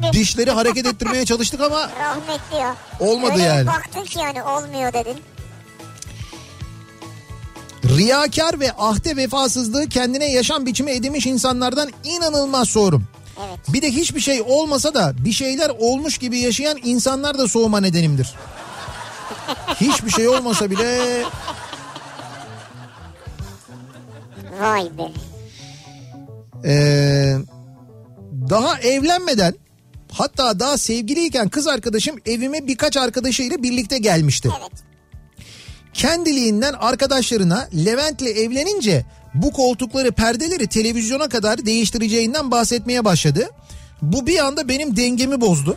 gibi. 0.03 0.12
dişleri 0.12 0.51
hareket 0.51 0.87
ettirmeye 0.87 1.27
çalıştık 1.27 1.61
ama 1.61 1.91
Rahmetli 2.01 2.57
ya. 2.57 2.77
Olmadı 3.01 3.33
Öyle 3.33 3.43
yani. 3.43 3.66
baktın 3.66 4.05
ki 4.05 4.18
yani 4.18 4.43
olmuyor 4.43 4.93
dedin. 4.93 5.16
riyakar 7.97 8.61
ve 8.61 8.72
ahde 8.79 9.16
vefasızlığı 9.16 9.89
kendine 9.89 10.33
yaşam 10.33 10.66
biçimi 10.66 10.91
edinmiş 10.91 11.27
insanlardan 11.27 11.91
inanılmaz 12.05 12.68
soğurum. 12.68 13.05
Evet. 13.49 13.59
Bir 13.68 13.83
de 13.83 13.91
hiçbir 13.93 14.20
şey 14.20 14.43
olmasa 14.43 14.95
da 14.95 15.12
bir 15.24 15.33
şeyler 15.33 15.70
olmuş 15.79 16.18
gibi 16.18 16.39
yaşayan 16.39 16.79
insanlar 16.85 17.39
da 17.39 17.49
soğuma 17.49 17.81
nedenimdir. 17.81 18.35
Hiçbir 19.81 20.11
şey 20.11 20.29
olmasa 20.29 20.70
bile 20.70 21.22
Vay 24.61 24.85
be. 24.99 25.13
Ee, 26.65 27.37
daha 28.51 28.81
evlenmeden 28.81 29.55
hatta 30.13 30.61
daha 30.61 30.79
sevgiliyken 30.79 31.49
kız 31.49 31.67
arkadaşım 31.67 32.17
evime 32.27 32.67
birkaç 32.67 32.97
arkadaşıyla 32.97 33.63
birlikte 33.63 33.99
gelmişti. 33.99 34.49
Evet. 34.61 34.73
Kendiliğinden 35.93 36.73
arkadaşlarına 36.73 37.69
Levent'le 37.85 38.23
evlenince 38.23 39.05
bu 39.35 39.53
koltukları 39.53 40.13
perdeleri 40.13 40.67
televizyona 40.67 41.29
kadar 41.29 41.67
değiştireceğinden 41.67 42.51
bahsetmeye 42.51 43.05
başladı. 43.05 43.51
Bu 44.03 44.27
bir 44.27 44.39
anda 44.39 44.69
benim 44.69 44.97
dengemi 44.97 45.41
bozdu. 45.41 45.77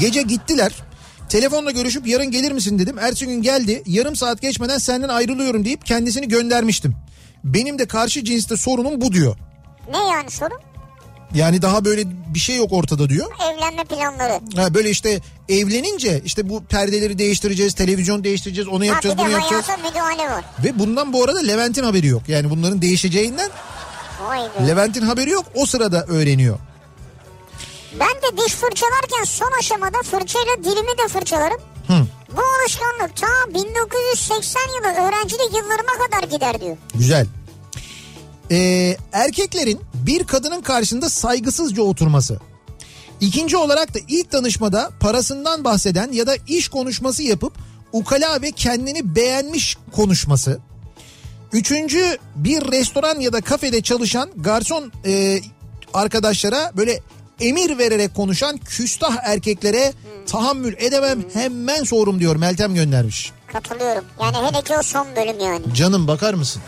Gece 0.00 0.22
gittiler. 0.22 0.72
Telefonla 1.28 1.70
görüşüp 1.70 2.06
yarın 2.06 2.30
gelir 2.30 2.52
misin 2.52 2.78
dedim. 2.78 2.98
Ertesi 2.98 3.26
gün 3.26 3.42
geldi. 3.42 3.82
Yarım 3.86 4.16
saat 4.16 4.40
geçmeden 4.40 4.78
senden 4.78 5.08
ayrılıyorum 5.08 5.64
deyip 5.64 5.86
kendisini 5.86 6.28
göndermiştim. 6.28 6.94
Benim 7.44 7.78
de 7.78 7.86
karşı 7.88 8.24
cinste 8.24 8.56
sorunum 8.56 9.00
bu 9.00 9.12
diyor. 9.12 9.36
Ne 9.90 9.98
yani 9.98 10.30
sorun? 10.30 10.58
Yani 11.34 11.62
daha 11.62 11.84
böyle 11.84 12.02
bir 12.34 12.38
şey 12.38 12.56
yok 12.56 12.72
ortada 12.72 13.08
diyor. 13.08 13.26
Evlenme 13.52 13.84
planları. 13.84 14.40
Ha 14.56 14.74
böyle 14.74 14.90
işte 14.90 15.20
evlenince 15.48 16.22
işte 16.24 16.48
bu 16.48 16.64
perdeleri 16.64 17.18
değiştireceğiz, 17.18 17.74
televizyon 17.74 18.24
değiştireceğiz, 18.24 18.68
onu 18.68 18.80
Ha, 18.80 18.84
yapacağız, 18.84 19.16
bir 19.18 19.22
de 19.22 19.26
bunu 19.26 19.32
yapacağız. 19.32 19.64
Ve 20.64 20.78
bundan 20.78 21.12
bu 21.12 21.24
arada 21.24 21.38
Levent'in 21.40 21.82
haberi 21.82 22.06
yok. 22.06 22.22
Yani 22.28 22.50
bunların 22.50 22.82
değişeceğinden 22.82 23.50
Vay 24.28 24.40
be. 24.40 24.66
Levent'in 24.68 25.02
haberi 25.02 25.30
yok. 25.30 25.44
O 25.54 25.66
sırada 25.66 26.04
öğreniyor. 26.04 26.58
Ben 28.00 28.08
de 28.08 28.36
diş 28.46 28.52
fırçalarken 28.54 29.24
son 29.24 29.50
aşamada 29.58 29.98
fırçayla 30.02 30.56
dilimi 30.64 30.98
de 31.04 31.08
fırçalarım. 31.08 31.60
Hı. 31.86 32.06
Bu 32.38 32.42
alışkanlık 32.62 33.16
ta 33.16 33.26
1980 33.54 34.60
yılı 34.76 35.08
öğrencilik 35.08 35.56
yıllarıma 35.56 36.06
kadar 36.06 36.28
gider 36.28 36.60
diyor. 36.60 36.76
Güzel. 36.94 37.26
Ee, 38.50 38.96
erkeklerin 39.12 39.80
bir 39.94 40.24
kadının 40.24 40.60
karşısında 40.60 41.08
saygısızca 41.08 41.82
oturması. 41.82 42.40
İkinci 43.20 43.56
olarak 43.56 43.94
da 43.94 43.98
ilk 44.08 44.30
tanışmada 44.30 44.90
parasından 45.00 45.64
bahseden 45.64 46.12
ya 46.12 46.26
da 46.26 46.36
iş 46.48 46.68
konuşması 46.68 47.22
yapıp 47.22 47.52
ukala 47.92 48.42
ve 48.42 48.50
kendini 48.52 49.14
beğenmiş 49.14 49.76
konuşması. 49.92 50.58
Üçüncü 51.52 52.18
bir 52.36 52.72
restoran 52.72 53.20
ya 53.20 53.32
da 53.32 53.40
kafede 53.40 53.82
çalışan 53.82 54.30
garson 54.36 54.92
e, 55.06 55.40
arkadaşlara 55.94 56.72
böyle 56.76 57.00
emir 57.40 57.78
vererek 57.78 58.14
konuşan 58.14 58.58
küstah 58.58 59.16
erkeklere 59.22 59.92
tahammül 60.26 60.74
edemem 60.78 61.24
hemen 61.32 61.84
sorum 61.84 62.20
diyor 62.20 62.36
Meltem 62.36 62.74
göndermiş. 62.74 63.32
Katılıyorum. 63.52 64.04
Yani 64.22 64.36
hele 64.36 64.62
ki 64.62 64.76
o 64.78 64.82
son 64.82 65.06
bölüm 65.16 65.40
yani. 65.40 65.74
Canım 65.74 66.08
bakar 66.08 66.34
mısın? 66.34 66.62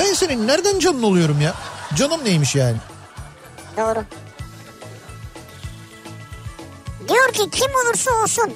Ben 0.00 0.14
senin 0.14 0.46
nereden 0.46 0.78
canın 0.78 1.02
oluyorum 1.02 1.40
ya? 1.40 1.54
Canım 1.96 2.24
neymiş 2.24 2.54
yani? 2.54 2.76
Doğru. 3.76 4.04
Diyor 7.08 7.32
ki 7.32 7.50
kim 7.50 7.70
olursa 7.86 8.10
olsun 8.22 8.52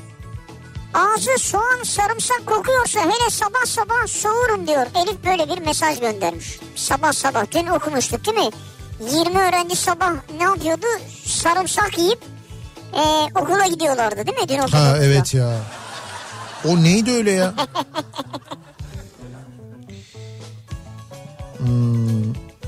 ağzı 0.95 1.39
soğan 1.39 1.83
sarımsak 1.85 2.47
kokuyorsa 2.47 3.01
hele 3.01 3.31
sabah 3.31 3.65
sabah 3.67 4.07
soğurum 4.07 4.67
diyor. 4.67 4.87
Elif 4.95 5.25
böyle 5.25 5.49
bir 5.49 5.59
mesaj 5.59 6.01
göndermiş. 6.01 6.59
Sabah 6.77 7.13
sabah 7.13 7.45
dün 7.51 7.67
okumuştuk 7.67 8.27
değil 8.27 8.39
mi? 8.39 8.51
20 9.01 9.39
öğrenci 9.39 9.77
sabah 9.77 10.13
ne 10.37 10.43
yapıyordu? 10.43 10.87
Sarımsak 11.25 11.99
yiyip 11.99 12.23
e, 12.95 13.01
okula 13.41 13.67
gidiyorlardı 13.67 14.27
değil 14.27 14.39
mi? 14.39 14.49
Dün 14.49 14.59
okuduk. 14.59 14.75
Ha 14.75 14.97
evet 15.01 15.35
ya. 15.35 15.51
O 16.69 16.77
neydi 16.85 17.11
öyle 17.13 17.31
ya? 17.31 17.55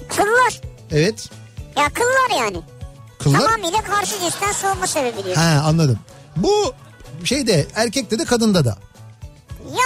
Kıllar. 0.08 0.60
Evet. 0.90 1.28
Ya 1.76 1.88
kıllar 1.88 2.44
yani. 2.44 2.60
Kıllar. 3.18 3.40
Tamamıyla 3.40 3.80
karşı 3.82 4.20
cinsten 4.20 4.52
soğuma 4.52 4.86
sebebi 4.86 5.24
diyor. 5.24 5.36
Ha 5.36 5.62
anladım. 5.64 5.98
Bu 6.36 6.74
şeyde 7.24 7.66
erkekte 7.74 8.18
de 8.18 8.24
kadında 8.24 8.64
da. 8.64 8.76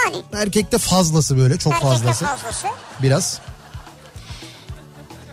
Yani 0.05 0.23
Erkekte 0.33 0.77
fazlası 0.77 1.37
böyle 1.37 1.57
çok 1.57 1.73
erkekte 1.73 1.95
fazlası. 1.95 2.25
fazlası. 2.25 2.67
Biraz. 3.01 3.39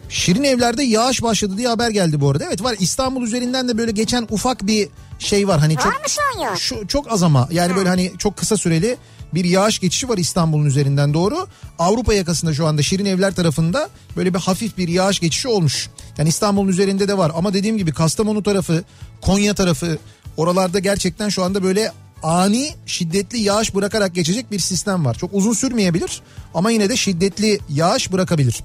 Şirin 0.09 0.45
evlerde 0.45 0.83
yağış 0.83 1.23
başladı 1.23 1.57
diye 1.57 1.69
haber 1.69 1.91
geldi 1.91 2.21
bu 2.21 2.31
arada. 2.31 2.45
Evet 2.45 2.63
var 2.63 2.77
İstanbul 2.79 3.23
üzerinden 3.23 3.69
de 3.69 3.79
böyle 3.79 3.91
geçen 3.91 4.27
ufak 4.31 4.67
bir 4.67 4.89
şey 5.19 5.49
var. 5.49 5.61
Hani 5.61 5.77
çok 5.77 5.87
Var 5.87 5.93
mı 5.93 6.09
şu 6.09 6.21
an 6.51 6.55
şu 6.55 6.87
çok 6.87 7.13
az 7.13 7.23
ama 7.23 7.49
yani 7.53 7.77
böyle 7.77 7.89
hani 7.89 8.13
çok 8.19 8.37
kısa 8.37 8.57
süreli 8.57 8.97
bir 9.35 9.45
yağış 9.45 9.79
geçişi 9.79 10.09
var 10.09 10.19
İstanbul'un 10.19 10.67
üzerinden 10.67 11.15
doğru. 11.15 11.47
Avrupa 11.79 12.15
yakasında 12.15 12.55
şu 12.55 12.67
anda 12.67 12.83
Şirin 12.83 13.05
Evler 13.05 13.35
tarafında 13.35 13.89
böyle 14.17 14.35
bir 14.35 14.39
hafif 14.39 14.79
bir 14.79 14.89
yağış 14.89 15.21
geçişi 15.21 15.49
olmuş. 15.49 15.91
Yani 16.19 16.29
İstanbul'un 16.29 16.69
üzerinde 16.69 17.09
de 17.09 17.19
var 17.19 17.33
ama 17.35 17.55
dediğim 17.55 17.79
gibi 17.79 17.93
Kastamonu 17.93 18.43
tarafı, 18.43 18.85
Konya 19.21 19.55
tarafı 19.55 19.99
oralarda 20.37 20.79
gerçekten 20.79 21.29
şu 21.29 21.45
anda 21.45 21.63
böyle 21.63 21.93
ani 22.25 22.71
şiddetli 22.87 23.41
yağış 23.41 23.75
bırakarak 23.75 24.15
geçecek 24.15 24.51
bir 24.51 24.59
sistem 24.59 25.05
var. 25.05 25.15
Çok 25.15 25.31
uzun 25.33 25.53
sürmeyebilir 25.53 26.23
ama 26.55 26.71
yine 26.71 26.89
de 26.89 26.97
şiddetli 26.97 27.59
yağış 27.69 28.13
bırakabilir. 28.13 28.61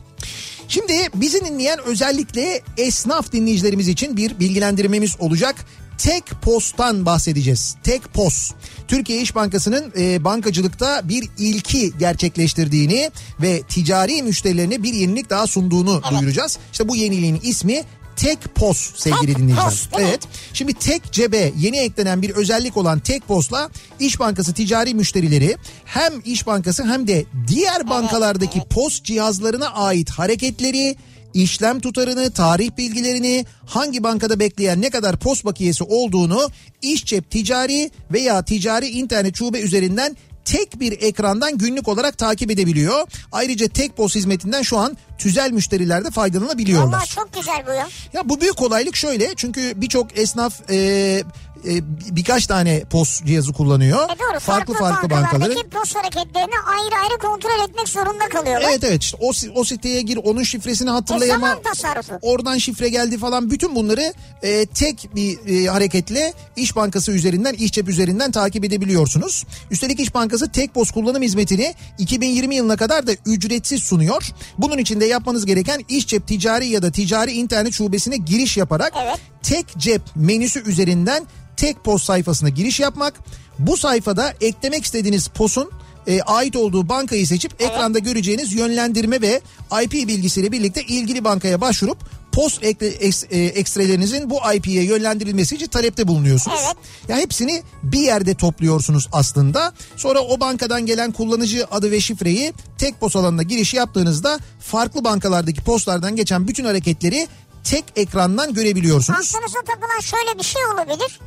Şimdi 0.68 0.94
bizi 1.16 1.46
dinleyen 1.46 1.80
özellikle 1.86 2.62
esnaf 2.78 3.32
dinleyicilerimiz 3.32 3.88
için 3.88 4.18
bir 4.18 4.40
bilgilendirmemiz 4.40 5.16
olacak. 5.20 5.56
Tek 5.98 6.24
Post'tan 6.42 7.06
bahsedeceğiz. 7.06 7.76
Tek 7.84 8.14
Post. 8.14 8.54
Türkiye 8.88 9.22
İş 9.22 9.36
Bankası'nın 9.36 9.94
e, 9.98 10.24
bankacılıkta 10.24 11.10
bir 11.10 11.30
ilki 11.38 11.98
gerçekleştirdiğini 11.98 13.12
ve 13.42 13.62
ticari 13.62 14.24
müşterilerine 14.24 14.84
bir 14.84 14.94
yenilik 14.94 15.30
daha 15.30 15.48
sunduğunu 15.48 16.02
duyuracağız. 16.12 16.58
İşte 16.72 16.90
bu 16.90 16.96
yeniliğin 16.96 17.40
ismi 17.44 17.84
Tek 18.20 18.56
Post 18.56 19.00
sevgili 19.00 19.36
dinleyiciler. 19.36 19.68
Mi? 19.68 20.08
Evet. 20.08 20.20
Şimdi 20.54 20.74
tek 20.74 21.12
cebe 21.12 21.52
yeni 21.58 21.78
eklenen 21.78 22.22
bir 22.22 22.30
özellik 22.30 22.78
olan 22.78 23.00
tek 23.00 23.28
postla 23.28 23.70
İş 24.00 24.20
Bankası 24.20 24.54
ticari 24.54 24.94
müşterileri 24.94 25.58
hem 25.86 26.14
İş 26.26 26.48
Bankası 26.48 26.84
hem 26.84 27.08
de 27.08 27.26
diğer 27.48 27.90
bankalardaki 27.90 28.62
post 28.70 29.06
cihazlarına 29.06 29.70
ait 29.70 30.10
hareketleri 30.10 30.96
işlem 31.34 31.80
tutarını, 31.80 32.32
tarih 32.32 32.78
bilgilerini, 32.78 33.46
hangi 33.66 34.04
bankada 34.04 34.40
bekleyen 34.40 34.82
ne 34.82 34.90
kadar 34.90 35.20
post 35.20 35.46
bakiyesi 35.46 35.84
olduğunu 35.84 36.50
iş 36.82 37.06
cep 37.06 37.32
ticari 37.32 37.92
veya 38.12 38.46
ticari 38.46 38.88
internet 38.88 39.36
şube 39.36 39.60
üzerinden 39.60 40.18
tek 40.52 40.80
bir 40.80 41.02
ekrandan 41.02 41.58
günlük 41.58 41.88
olarak 41.88 42.18
takip 42.18 42.52
edebiliyor. 42.52 43.08
Ayrıca 43.32 43.68
tek 43.68 43.98
post 43.98 44.16
hizmetinden 44.16 44.62
şu 44.62 44.78
an 44.78 44.98
tüzel 45.18 45.52
müşteriler 45.52 46.06
de 46.06 46.10
faydalanabiliyorlar. 46.10 46.98
Valla 46.98 47.06
çok 47.06 47.34
güzel 47.34 47.64
bu 47.68 47.72
ya. 47.72 47.88
Ya 48.14 48.30
bu 48.30 48.42
büyük 48.42 48.58
kolaylık 48.58 48.96
şöyle 48.96 49.34
çünkü 49.36 49.74
birçok 49.76 50.18
esnaf 50.18 50.70
e, 50.70 51.24
e, 51.68 52.16
birkaç 52.16 52.48
tane 52.48 52.84
post 52.84 53.26
cihazı 53.26 53.54
kullanıyor. 53.54 54.10
E 54.10 54.20
doğru 54.20 54.40
farklı 54.40 54.74
farklı 54.74 55.10
bankaların. 55.10 55.40
bankalardaki 55.42 55.70
post 55.70 55.96
hareketlerini 55.96 56.54
ayrı 56.68 56.96
ayrı 57.04 57.18
kontrol 57.22 57.70
etmek 57.70 57.90
zorunda 57.90 58.30
kalıyorlar. 58.30 58.70
Evet 58.70 58.84
evet 58.84 59.04
işte 59.04 59.18
o, 59.22 59.32
o 59.56 59.64
siteye 59.64 60.02
gir 60.02 60.18
onun 60.24 60.44
şifresini 60.44 60.90
E 60.90 60.92
hatırlayama. 60.92 61.48
zaman 61.50 61.64
tasarrufu. 61.64 62.14
Oradan 62.22 62.58
şifre 62.58 62.90
geldi 62.90 63.18
falan 63.18 63.52
bütün 63.52 63.76
bunları 63.76 64.14
e, 64.44 64.66
tek 64.66 65.10
bir 65.16 65.64
e, 65.64 65.68
hareketle 65.68 66.34
İş 66.56 66.76
Bankası 66.76 67.12
üzerinden 67.12 67.54
İş 67.54 67.72
Cep 67.72 67.90
üzerinden 67.90 68.32
takip 68.32 68.66
edebiliyorsunuz. 68.66 69.46
Üstelik 69.72 70.00
İş 70.00 70.14
Bankası 70.14 70.52
tek 70.52 70.74
post 70.74 70.92
kullanım 70.92 71.22
hizmetini 71.24 71.74
2020 71.98 72.56
yılına 72.56 72.78
kadar 72.78 73.08
da 73.08 73.12
ücretsiz 73.26 73.84
sunuyor. 73.84 74.30
Bunun 74.58 74.78
için 74.78 75.00
de 75.00 75.06
yapmanız 75.06 75.46
gereken 75.46 75.86
İş 75.90 76.08
Cep 76.08 76.28
ticari 76.28 76.68
ya 76.68 76.82
da 76.82 76.92
ticari 76.92 77.32
internet 77.32 77.74
şubesine 77.74 78.18
giriş 78.18 78.58
yaparak 78.58 78.94
Evet. 79.04 79.20
tek 79.44 79.66
cep 79.78 80.02
menüsü 80.16 80.64
üzerinden 80.70 81.26
tek 81.60 81.84
post 81.84 82.06
sayfasına 82.06 82.50
giriş 82.50 82.80
yapmak. 82.80 83.14
Bu 83.60 83.78
sayfada 83.78 84.34
eklemek 84.42 84.84
istediğiniz 84.84 85.28
postun 85.28 85.72
e, 86.08 86.22
ait 86.22 86.56
olduğu 86.56 86.90
bankayı 86.90 87.28
seçip 87.28 87.62
ekranda 87.62 88.00
göreceğiniz 88.00 88.54
yönlendirme 88.54 89.22
ve 89.22 89.42
IP 89.84 89.92
bilgisiyle 89.94 90.52
birlikte 90.52 90.84
ilgili 90.84 91.24
bankaya 91.24 91.62
başvurup 91.62 91.98
post 92.32 92.64
ekle, 92.64 92.90
eks- 92.90 93.28
e, 93.34 93.46
ekstrelerinizin 93.46 94.30
bu 94.30 94.40
IP'ye 94.56 94.84
yönlendirilmesi 94.84 95.56
için 95.56 95.68
talepte 95.68 96.08
bulunuyorsunuz. 96.08 96.60
Evet. 96.66 96.76
Ya 97.10 97.18
hepsini 97.18 97.64
bir 97.84 98.00
yerde 98.00 98.34
topluyorsunuz 98.36 99.08
aslında. 99.12 99.74
Sonra 99.96 100.20
o 100.20 100.40
bankadan 100.40 100.86
gelen 100.86 101.12
kullanıcı 101.12 101.66
adı 101.72 101.92
ve 101.92 102.00
şifreyi 102.00 102.54
tek 102.78 103.00
pos 103.00 103.16
alanına 103.16 103.44
giriş 103.44 103.74
yaptığınızda 103.74 104.40
farklı 104.60 105.04
bankalardaki 105.04 105.62
postlardan 105.64 106.16
geçen 106.16 106.48
bütün 106.48 106.66
hareketleri 106.66 107.28
tek 107.64 107.84
ekrandan 107.96 108.54
görebiliyorsunuz. 108.54 109.36
Aklınıza 109.36 109.60
takılan 109.62 110.00
şöyle 110.00 110.40
bir 110.40 110.44
şey 110.44 110.62
olabilir. 110.74 111.20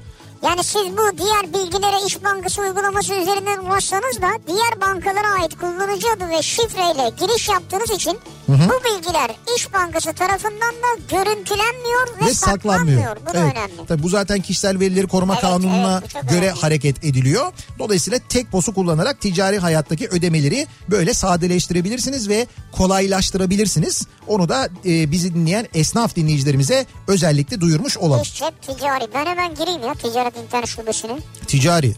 Yani 0.42 0.64
siz 0.64 0.82
bu 0.82 1.18
diğer 1.18 1.42
bilgilere 1.54 2.06
İş 2.06 2.24
Bankası 2.24 2.62
uygulaması 2.62 3.14
üzerinden 3.14 3.58
ulaşsanız 3.58 4.22
da 4.22 4.28
diğer 4.46 4.80
bankalara 4.80 5.40
ait 5.40 5.58
kullanıcı 5.60 6.06
adı 6.16 6.28
ve 6.30 6.42
şifreyle 6.42 7.10
giriş 7.20 7.48
yaptığınız 7.48 7.90
için 7.90 8.18
bu 8.48 8.84
bilgiler 8.84 9.30
İş 9.56 9.72
Bankası 9.74 10.12
tarafından 10.12 10.74
da 10.74 11.00
görüntülenmiyor 11.10 12.08
ve, 12.22 12.26
ve 12.26 12.34
saklanmıyor. 12.34 13.16
Bu 13.16 13.34
da 13.34 13.38
Evet. 13.38 13.52
önemli. 13.56 13.86
Tabii 13.88 14.02
bu 14.02 14.08
zaten 14.08 14.40
kişisel 14.40 14.80
verileri 14.80 15.06
koruma 15.06 15.32
Evet, 15.32 15.42
kanununa 15.42 16.02
evet, 16.02 16.24
bu 16.24 16.28
göre 16.28 16.46
önemli. 16.46 16.60
hareket 16.60 17.04
ediliyor. 17.04 17.52
Dolayısıyla 17.78 18.18
tek 18.28 18.50
posu 18.52 18.74
kullanarak 18.74 19.20
ticari 19.20 19.58
hayattaki 19.58 20.08
ödemeleri 20.08 20.66
böyle 20.90 21.14
sadeleştirebilirsiniz 21.14 22.28
ve 22.28 22.46
kolaylaştırabilirsiniz. 22.72 24.06
Onu 24.26 24.48
da 24.48 24.68
e, 24.86 25.10
bizi 25.10 25.34
dinleyen 25.34 25.68
esnaf 25.74 26.16
dinleyicilerimize 26.16 26.86
özellikle 27.08 27.60
duyurmuş 27.60 27.98
olalım. 27.98 28.22
İş 28.22 28.34
cep 28.34 28.62
ticari. 28.62 29.04
Ben 29.14 29.26
hemen 29.26 29.54
gireyim 29.54 29.82
ya 29.82 29.94
ticaret 29.94 30.31
internet 30.44 30.68
şubesine. 30.68 31.18
Ticari. 31.46 31.94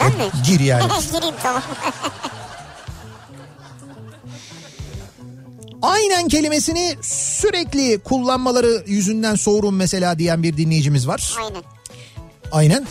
Ben 0.00 0.06
mi? 0.16 0.30
Gir 0.46 0.60
yani. 0.60 0.82
gireyim 1.12 1.34
tamam. 1.42 1.62
Aynen 5.82 6.28
kelimesini 6.28 6.96
sürekli 7.02 7.98
kullanmaları 7.98 8.84
yüzünden 8.86 9.34
soğurum 9.34 9.76
mesela 9.76 10.18
diyen 10.18 10.42
bir 10.42 10.56
dinleyicimiz 10.56 11.08
var. 11.08 11.34
Aynen. 11.38 11.62
Aynen. 12.52 12.86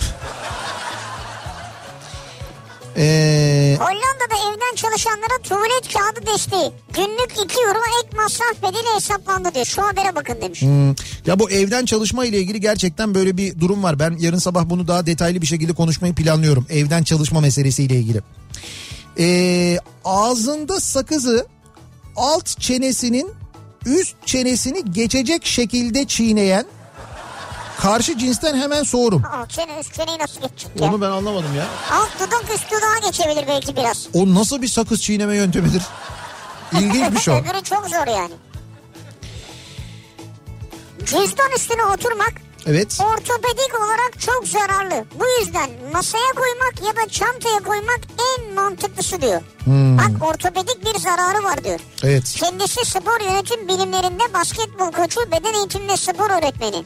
Ee, 2.98 3.78
Hollanda'da 3.80 4.36
evden 4.50 4.76
çalışanlara 4.76 5.42
tuvalet 5.44 5.94
kağıdı 5.94 6.28
desteği. 6.34 6.72
Günlük 6.94 7.32
2 7.32 7.40
euro 7.68 7.80
ek 8.04 8.18
masraf 8.18 8.62
bedeli 8.62 8.96
hesaplandı 8.96 9.50
diyor. 9.56 9.66
Şu 9.66 9.82
habere 9.82 10.16
bakın 10.16 10.38
demiş. 10.42 10.62
Hmm, 10.62 10.90
Ya 11.26 11.40
bu 11.40 11.52
evden 11.52 11.86
çalışma 11.86 12.26
ile 12.26 12.40
ilgili 12.40 12.62
gerçekten 12.62 13.16
böyle 13.16 13.38
bir 13.38 13.60
durum 13.60 13.84
var. 13.84 14.00
Ben 14.00 14.18
yarın 14.20 14.38
sabah 14.38 14.70
bunu 14.70 14.88
daha 14.88 15.06
detaylı 15.06 15.42
bir 15.42 15.48
şekilde 15.48 15.74
konuşmayı 15.74 16.16
planlıyorum. 16.16 16.66
Evden 16.70 17.04
çalışma 17.04 17.42
meselesiyle 17.42 17.96
ilgili. 17.96 18.22
Ee, 19.20 19.78
ağzında 20.06 20.80
sakızı 20.80 21.48
alt 22.16 22.60
çenesinin 22.60 23.32
üst 23.86 24.16
çenesini 24.26 24.92
geçecek 24.92 25.46
şekilde 25.46 26.06
çiğneyen 26.08 26.66
karşı 27.80 28.18
cinsten 28.18 28.58
hemen 28.58 28.84
soğurum. 28.84 29.24
Aa, 29.26 29.48
çene 29.50 29.80
üst 29.80 29.94
çeneyi 29.94 30.20
nasıl 30.20 30.42
geçecek 30.42 30.82
ya? 30.82 30.88
Onu 30.88 31.02
ben 31.02 31.10
anlamadım 31.10 31.56
ya. 31.58 31.66
Alt 31.92 32.10
dudak 32.20 32.46
üst 32.56 32.72
dudağa 32.72 33.08
geçebilir 33.08 33.48
belki 33.48 33.76
biraz. 33.76 34.08
O 34.14 34.34
nasıl 34.36 34.62
bir 34.62 34.68
sakız 34.68 35.02
çiğneme 35.02 35.36
yöntemidir? 35.36 35.82
İlginç 36.80 37.12
bir 37.12 37.20
şey. 37.20 37.34
o. 37.34 37.38
Öbürü 37.42 37.64
çok 37.64 37.88
zor 37.90 38.08
yani. 38.08 38.34
Cüzdan 41.06 41.52
üstüne 41.58 41.84
oturmak 41.86 42.34
Evet. 42.66 43.00
ortopedik 43.02 43.80
olarak 43.80 44.20
çok 44.20 44.48
zararlı. 44.48 45.06
Bu 45.20 45.24
yüzden 45.40 45.70
masaya 45.94 46.34
koymak 46.36 46.74
ya 46.88 47.04
da 47.04 47.10
çantaya 47.10 47.60
koymak 47.60 48.00
en 48.38 48.54
mantıklısı 48.54 49.22
diyor. 49.22 49.42
Hmm. 49.64 49.98
Bak 49.98 50.12
ortopedik 50.22 50.86
bir 50.86 51.00
zararı 51.00 51.44
var 51.44 51.64
diyor. 51.64 51.80
Evet. 52.04 52.36
Kendisi 52.40 52.86
spor 52.86 53.20
yönetim 53.22 53.68
bilimlerinde 53.68 54.34
basketbol 54.34 54.92
koçu, 54.92 55.32
beden 55.32 55.54
eğitiminde 55.54 55.98
spor 55.98 56.30
öğretmeni. 56.30 56.86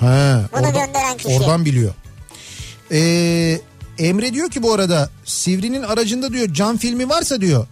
Ha, 0.00 0.40
Bunu 0.52 0.62
gönderen 0.72 1.16
kişi. 1.16 1.28
Oradan 1.28 1.64
biliyor. 1.64 1.94
Ee, 2.92 3.60
Emre 3.98 4.32
diyor 4.34 4.50
ki 4.50 4.62
bu 4.62 4.72
arada 4.72 5.10
Sivri'nin 5.24 5.82
aracında 5.82 6.32
diyor 6.32 6.54
cam 6.54 6.76
filmi 6.76 7.08
varsa 7.08 7.40
diyor 7.40 7.66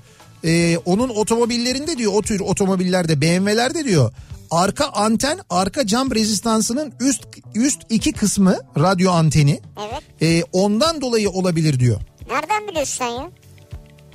e, 0.44 0.78
onun 0.78 1.08
otomobillerinde 1.08 1.98
diyor 1.98 2.12
o 2.14 2.22
tür 2.22 2.40
otomobillerde 2.40 3.20
BMW'lerde 3.20 3.84
diyor 3.84 4.12
arka 4.50 4.86
anten 4.88 5.38
arka 5.50 5.86
cam 5.86 6.14
rezistansının 6.14 6.92
üst 7.00 7.22
üst 7.54 7.80
iki 7.90 8.12
kısmı 8.12 8.56
radyo 8.78 9.12
anteni 9.12 9.60
Evet. 9.90 10.02
e, 10.22 10.42
ondan 10.52 11.00
dolayı 11.00 11.30
olabilir 11.30 11.80
diyor. 11.80 12.00
Nereden 12.30 12.68
biliyorsun 12.68 12.94
sen 12.98 13.06
ya? 13.08 13.30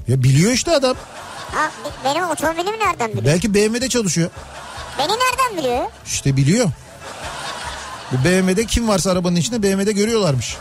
Ya 0.08 0.24
biliyor 0.24 0.52
işte 0.52 0.72
adam. 0.72 0.96
Ha, 1.52 1.72
be- 1.86 2.10
benim 2.10 2.24
otomobilimi 2.24 2.80
nereden 2.80 3.10
biliyor? 3.12 3.26
Belki 3.26 3.54
BMW'de 3.54 3.90
çalışıyor. 3.90 4.30
Beni 5.00 5.08
nereden 5.08 5.58
biliyor? 5.58 5.86
İşte 6.06 6.38
biliyor. 6.38 6.70
Bu 8.12 8.26
BMW'de 8.26 8.66
kim 8.66 8.88
varsa 8.88 9.12
arabanın 9.12 9.36
içinde 9.36 9.64
BMW'de 9.64 9.92
görüyorlarmış. 9.92 10.58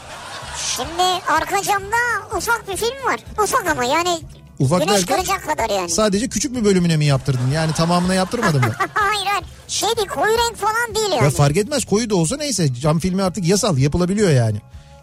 Şimdi 0.77 1.03
arka 1.29 1.63
camda 1.63 1.97
ufak 2.37 2.69
bir 2.69 2.77
film 2.77 3.07
var. 3.07 3.21
Ufak 3.45 3.67
ama 3.67 3.85
yani 3.85 4.19
Ufak 4.59 4.81
güneş 4.87 5.07
kıracak 5.07 5.47
kadar 5.47 5.71
yani. 5.71 5.91
Sadece 5.91 6.29
küçük 6.29 6.55
bir 6.57 6.65
bölümüne 6.65 6.97
mi 6.97 7.05
yaptırdın? 7.05 7.51
Yani 7.55 7.73
tamamına 7.73 8.15
yaptırmadın 8.15 8.61
mı? 8.61 8.73
hayır 8.95 9.27
hayır. 9.27 9.45
Şey 9.69 9.89
değil 9.97 10.09
koyu 10.09 10.33
renk 10.39 10.57
falan 10.57 10.95
değil 10.95 11.11
yani. 11.11 11.25
Ya 11.25 11.31
fark 11.31 11.57
etmez 11.57 11.85
koyu 11.85 12.11
da 12.11 12.17
olsa 12.17 12.37
neyse 12.37 12.75
cam 12.75 12.99
filmi 12.99 13.23
artık 13.23 13.45
yasal 13.45 13.79
yapılabiliyor 13.79 14.31
yani. 14.31 14.61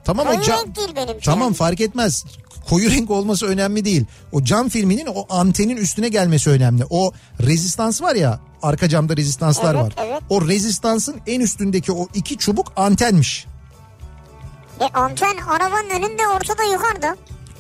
Tamam 0.08 0.26
koyu 0.28 0.40
o 0.40 0.42
cam... 0.42 0.76
değil 0.76 0.96
benimki. 0.96 1.26
Tamam 1.26 1.54
fark 1.54 1.82
etmez. 1.82 2.26
Koyu 2.70 2.92
renk 2.92 3.12
olması 3.12 3.46
önemli 3.46 3.86
değil. 3.86 4.06
O 4.32 4.44
cam 4.44 4.70
filminin 4.70 5.06
o 5.06 5.26
antenin 5.30 5.78
üstüne 5.78 6.10
gelmesi 6.10 6.50
önemli. 6.50 6.84
O 6.90 7.12
rezistans 7.42 8.02
var 8.02 8.16
ya 8.16 8.40
arka 8.64 8.90
camda 8.90 9.18
rezistanslar 9.18 9.76
Evet, 9.76 9.84
var. 9.86 9.94
evet. 10.08 10.22
O 10.30 10.48
rezistansın 10.48 11.16
en 11.28 11.40
üstündeki 11.40 11.92
o 11.92 12.08
iki 12.14 12.38
çubuk 12.38 12.72
antenmiş. 12.76 13.46
E 14.80 14.86
anten 14.94 15.38
arabanın 15.38 15.90
önünde 15.90 16.28
ortada 16.28 16.64
yukarıda. 16.64 17.16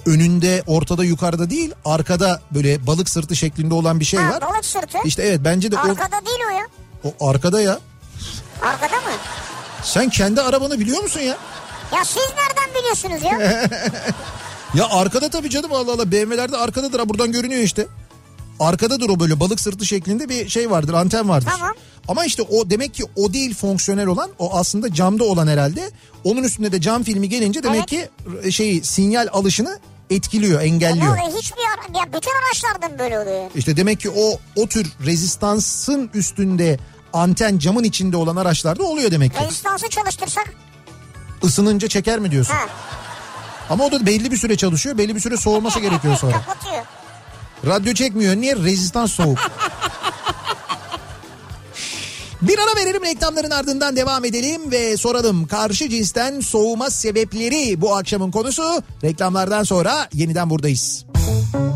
Önünde 0.05 0.63
ortada 0.67 1.03
yukarıda 1.03 1.49
değil 1.49 1.73
arkada 1.85 2.41
böyle 2.51 2.87
balık 2.87 3.09
sırtı 3.09 3.35
şeklinde 3.35 3.73
olan 3.73 3.99
bir 3.99 4.05
şey 4.05 4.19
ha, 4.19 4.29
var. 4.29 4.41
balık 4.41 4.65
sırtı. 4.65 4.97
İşte 5.05 5.23
evet 5.23 5.39
bence 5.43 5.71
de 5.71 5.75
o, 5.75 5.79
Arkada 5.79 6.25
değil 6.25 6.39
o 6.47 6.51
ya. 6.53 6.67
o 7.19 7.29
arkada 7.29 7.61
ya. 7.61 7.79
Arkada 8.61 8.95
mı? 8.95 9.11
Sen 9.83 10.09
kendi 10.09 10.41
arabanı 10.41 10.79
biliyor 10.79 11.03
musun 11.03 11.19
ya? 11.19 11.37
Ya 11.95 12.05
siz 12.05 12.17
nereden 12.17 12.79
biliyorsunuz 12.79 13.23
ya? 13.23 13.69
Ya 14.73 14.87
arkada 14.89 15.29
tabii 15.29 15.49
canım 15.49 15.73
Allah 15.73 15.91
Allah 15.91 16.11
BMW'lerde 16.11 16.57
arkadadır 16.57 16.99
ha 16.99 17.09
buradan 17.09 17.31
görünüyor 17.31 17.61
işte. 17.61 17.87
Arkadadır 18.59 19.09
o 19.09 19.19
böyle 19.19 19.39
balık 19.39 19.59
sırtı 19.59 19.85
şeklinde 19.85 20.29
bir 20.29 20.49
şey 20.49 20.71
vardır 20.71 20.93
anten 20.93 21.29
vardır. 21.29 21.49
Tamam. 21.51 21.73
Ama 22.07 22.25
işte 22.25 22.41
o 22.41 22.69
demek 22.69 22.93
ki 22.93 23.03
o 23.15 23.33
değil 23.33 23.55
fonksiyonel 23.55 24.07
olan 24.07 24.29
o 24.39 24.53
aslında 24.57 24.93
camda 24.93 25.23
olan 25.23 25.47
herhalde. 25.47 25.91
Onun 26.23 26.43
üstünde 26.43 26.71
de 26.71 26.81
cam 26.81 27.03
filmi 27.03 27.29
gelince 27.29 27.63
demek 27.63 27.87
ki 27.87 28.09
şeyi 28.51 28.83
sinyal 28.83 29.27
alışını 29.31 29.79
etkiliyor 30.09 30.61
engelliyor. 30.61 31.13
oluyor? 31.17 31.37
Hiçbir 31.41 31.61
ara... 31.73 31.99
Ya 31.99 32.05
bütün 32.13 32.31
araçlarda 32.45 32.87
mı 32.93 32.99
böyle 32.99 33.19
oluyor? 33.19 33.51
İşte 33.55 33.77
demek 33.77 33.99
ki 33.99 34.09
o 34.09 34.39
o 34.55 34.67
tür 34.67 34.87
rezistansın 35.05 36.09
üstünde 36.13 36.79
anten 37.13 37.57
camın 37.59 37.83
içinde 37.83 38.17
olan 38.17 38.35
araçlarda 38.35 38.83
oluyor 38.83 39.11
demek 39.11 39.33
ki. 39.37 39.43
Rezistansı 39.43 39.89
çalıştırsak. 39.89 40.53
Isınınca 41.43 41.87
çeker 41.87 42.19
mi 42.19 42.31
diyorsun? 42.31 42.53
Ha. 42.53 42.65
Ama 43.69 43.85
o 43.85 43.91
da 43.91 44.05
belli 44.05 44.31
bir 44.31 44.37
süre 44.37 44.57
çalışıyor 44.57 44.97
belli 44.97 45.15
bir 45.15 45.19
süre 45.19 45.37
soğuması 45.37 45.79
gerekiyor 45.79 46.17
sonra. 46.17 46.33
Kapatıyor. 46.33 46.85
Radyo 47.65 47.93
çekmiyor. 47.93 48.35
Niye? 48.35 48.55
Rezistans 48.55 49.11
soğuk. 49.11 49.37
Bir 52.41 52.59
ara 52.59 52.75
verelim 52.75 53.05
reklamların 53.05 53.51
ardından 53.51 53.95
devam 53.95 54.25
edelim 54.25 54.71
ve 54.71 54.97
soralım 54.97 55.47
karşı 55.47 55.89
cinsten 55.89 56.39
soğuma 56.39 56.89
sebepleri 56.89 57.81
bu 57.81 57.95
akşamın 57.95 58.31
konusu. 58.31 58.83
Reklamlardan 59.03 59.63
sonra 59.63 60.09
yeniden 60.13 60.49
buradayız. 60.49 61.05
Kafa 61.13 61.66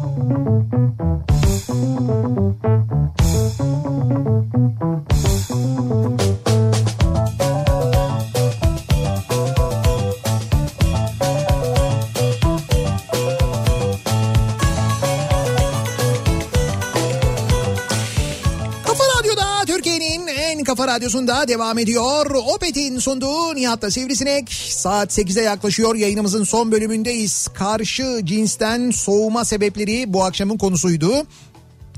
radyosunda 21.02 21.48
devam 21.48 21.78
ediyor. 21.78 22.26
Opet'in 22.56 22.99
sunduğu 22.99 23.56
Nihat'ta 23.56 23.91
Sivrisinek. 23.91 24.53
Saat 24.53 25.18
8'e 25.18 25.44
yaklaşıyor 25.44 25.95
yayınımızın 25.95 26.44
son 26.44 26.72
bölümündeyiz. 26.72 27.48
Karşı 27.53 28.22
cinsten 28.23 28.91
soğuma 28.91 29.45
sebepleri 29.45 30.14
bu 30.14 30.23
akşamın 30.23 30.57
konusuydu. 30.57 31.14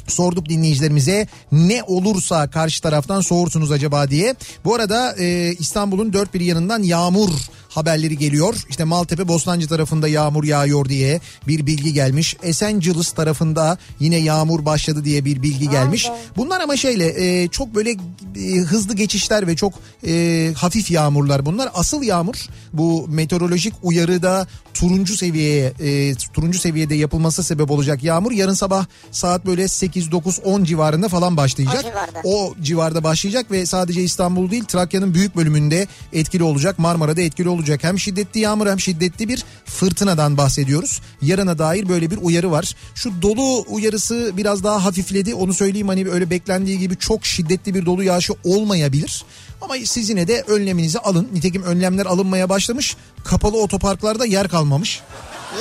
Sorduk 0.08 0.50
dinleyicilerimize 0.50 1.28
ne 1.52 1.84
olursa 1.84 2.50
karşı 2.50 2.82
taraftan 2.82 3.22
soğursunuz 3.22 3.72
acaba 3.72 4.10
diye. 4.10 4.36
Bu 4.66 4.76
arada 4.76 5.16
e, 5.20 5.54
İstanbul'un 5.60 6.14
dört 6.14 6.34
bir 6.34 6.42
yanından 6.42 6.84
yağmur 6.84 7.30
haberleri 7.76 8.18
geliyor. 8.18 8.56
İşte 8.70 8.84
Maltepe 8.84 9.28
Bostancı 9.28 9.68
tarafında 9.68 10.08
yağmur 10.08 10.44
yağıyor 10.44 10.90
diye 10.90 11.20
bir 11.48 11.66
bilgi 11.66 11.94
gelmiş. 11.94 12.38
Esenciles 12.44 13.12
tarafında 13.12 13.78
yine 14.00 14.16
yağmur 14.16 14.66
başladı 14.66 15.06
diye 15.06 15.26
bir 15.26 15.42
bilgi 15.42 15.70
gelmiş. 15.70 16.10
Bunlar 16.38 16.62
ama 16.62 16.78
şeyle 16.78 17.14
e, 17.18 17.48
çok 17.48 17.76
böyle 17.76 17.92
e, 18.36 18.58
hızlı 18.58 18.96
geçişler 18.96 19.48
ve 19.48 19.56
çok 19.56 19.74
e, 20.08 20.52
hafif 20.56 20.92
yağmurlar 20.92 21.46
bunlar. 21.46 21.70
Asıl 21.74 22.04
yağmur 22.04 22.36
bu 22.74 23.08
meteorolojik 23.08 23.74
uyarıda 23.84 24.48
turuncu 24.74 25.18
seviyeye 25.18 25.74
e, 25.80 26.16
turuncu 26.16 26.60
seviyede 26.60 26.96
yapılması 26.96 27.44
sebep 27.44 27.72
olacak 27.72 28.04
yağmur 28.04 28.32
yarın 28.32 28.54
sabah 28.54 28.86
saat 29.12 29.46
böyle 29.46 29.68
8 29.68 30.12
9 30.12 30.40
10 30.40 30.64
civarında 30.64 31.08
falan 31.08 31.38
başlayacak. 31.38 31.86
O 31.86 31.90
civarda. 31.90 32.22
O 32.24 32.54
civarda 32.62 33.04
başlayacak 33.04 33.52
ve 33.52 33.66
sadece 33.66 34.04
İstanbul 34.04 34.52
değil 34.52 34.64
Trakya'nın 34.64 35.14
büyük 35.14 35.36
bölümünde 35.36 35.88
etkili 36.14 36.44
olacak. 36.44 36.80
Marmara'da 36.80 37.22
etkili 37.22 37.50
olacak. 37.64 37.84
Hem 37.84 38.00
şiddetli 38.00 38.40
yağmur 38.40 38.68
hem 38.68 38.80
şiddetli 38.80 39.28
bir 39.28 39.44
fırtınadan 39.66 40.38
bahsediyoruz. 40.38 41.02
Yarına 41.22 41.58
dair 41.58 41.90
böyle 41.90 42.12
bir 42.12 42.18
uyarı 42.22 42.52
var. 42.52 42.76
Şu 42.96 43.22
dolu 43.22 43.66
uyarısı 43.68 44.32
biraz 44.38 44.64
daha 44.64 44.86
hafifledi. 44.86 45.36
Onu 45.36 45.54
söyleyeyim 45.54 45.88
hani 45.88 46.10
öyle 46.10 46.30
beklendiği 46.30 46.80
gibi 46.80 46.98
çok 46.98 47.26
şiddetli 47.26 47.74
bir 47.74 47.86
dolu 47.86 48.04
yağışı 48.04 48.34
olmayabilir. 48.44 49.24
Ama 49.62 49.76
siz 49.86 50.10
yine 50.10 50.28
de 50.28 50.44
önleminizi 50.48 51.00
alın. 51.00 51.30
Nitekim 51.34 51.64
önlemler 51.64 52.06
alınmaya 52.06 52.50
başlamış. 52.50 52.98
Kapalı 53.24 53.58
otoparklarda 53.62 54.26
yer 54.26 54.48
kalmamış. 54.48 55.02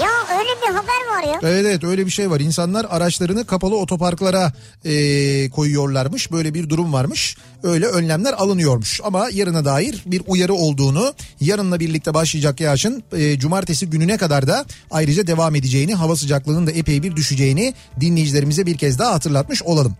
Ya 0.00 0.38
öyle 0.38 0.50
bir 0.62 0.74
haber 0.74 1.16
var 1.16 1.32
ya. 1.32 1.40
Evet 1.42 1.66
evet 1.66 1.84
öyle 1.84 2.06
bir 2.06 2.10
şey 2.10 2.30
var. 2.30 2.40
İnsanlar 2.40 2.86
araçlarını 2.90 3.46
kapalı 3.46 3.76
otoparklara 3.76 4.52
e, 4.84 5.50
koyuyorlarmış. 5.50 6.32
Böyle 6.32 6.54
bir 6.54 6.68
durum 6.68 6.92
varmış. 6.92 7.36
Öyle 7.62 7.86
önlemler 7.86 8.32
alınıyormuş. 8.32 9.00
Ama 9.04 9.28
yarına 9.32 9.64
dair 9.64 10.02
bir 10.06 10.22
uyarı 10.26 10.54
olduğunu, 10.54 11.14
yarınla 11.40 11.80
birlikte 11.80 12.14
başlayacak 12.14 12.60
yağışın 12.60 13.02
e, 13.12 13.38
cumartesi 13.38 13.90
gününe 13.90 14.16
kadar 14.16 14.46
da 14.46 14.64
ayrıca 14.90 15.26
devam 15.26 15.54
edeceğini, 15.54 15.94
hava 15.94 16.16
sıcaklığının 16.16 16.66
da 16.66 16.70
epey 16.70 17.02
bir 17.02 17.16
düşeceğini 17.16 17.74
dinleyicilerimize 18.00 18.66
bir 18.66 18.78
kez 18.78 18.98
daha 18.98 19.12
hatırlatmış 19.12 19.62
olalım. 19.62 19.96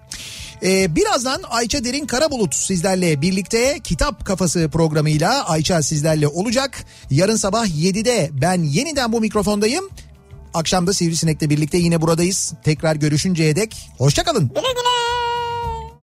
Ee, 0.63 0.97
birazdan 0.97 1.43
Ayça 1.51 1.85
Derin 1.85 2.07
Karabulut 2.07 2.55
sizlerle 2.55 3.23
birlikte 3.23 3.79
Kitap 3.85 4.25
Kafası 4.25 4.69
programıyla 4.73 5.49
Ayça 5.49 5.83
sizlerle 5.83 6.29
olacak. 6.29 6.85
Yarın 7.11 7.37
sabah 7.37 7.67
7'de 7.67 8.31
ben 8.33 8.63
yeniden 8.63 9.13
bu 9.13 9.21
mikrofondayım. 9.21 9.91
Akşam 10.55 10.87
da 10.87 10.93
Sivrisinek'le 10.93 11.51
birlikte 11.51 11.79
yine 11.79 12.01
buradayız. 12.01 12.55
Tekrar 12.65 12.97
görüşünceye 12.97 13.57
dek 13.57 13.91
hoşçakalın. 13.99 14.49
Güle 14.49 14.61
güle. 14.61 15.22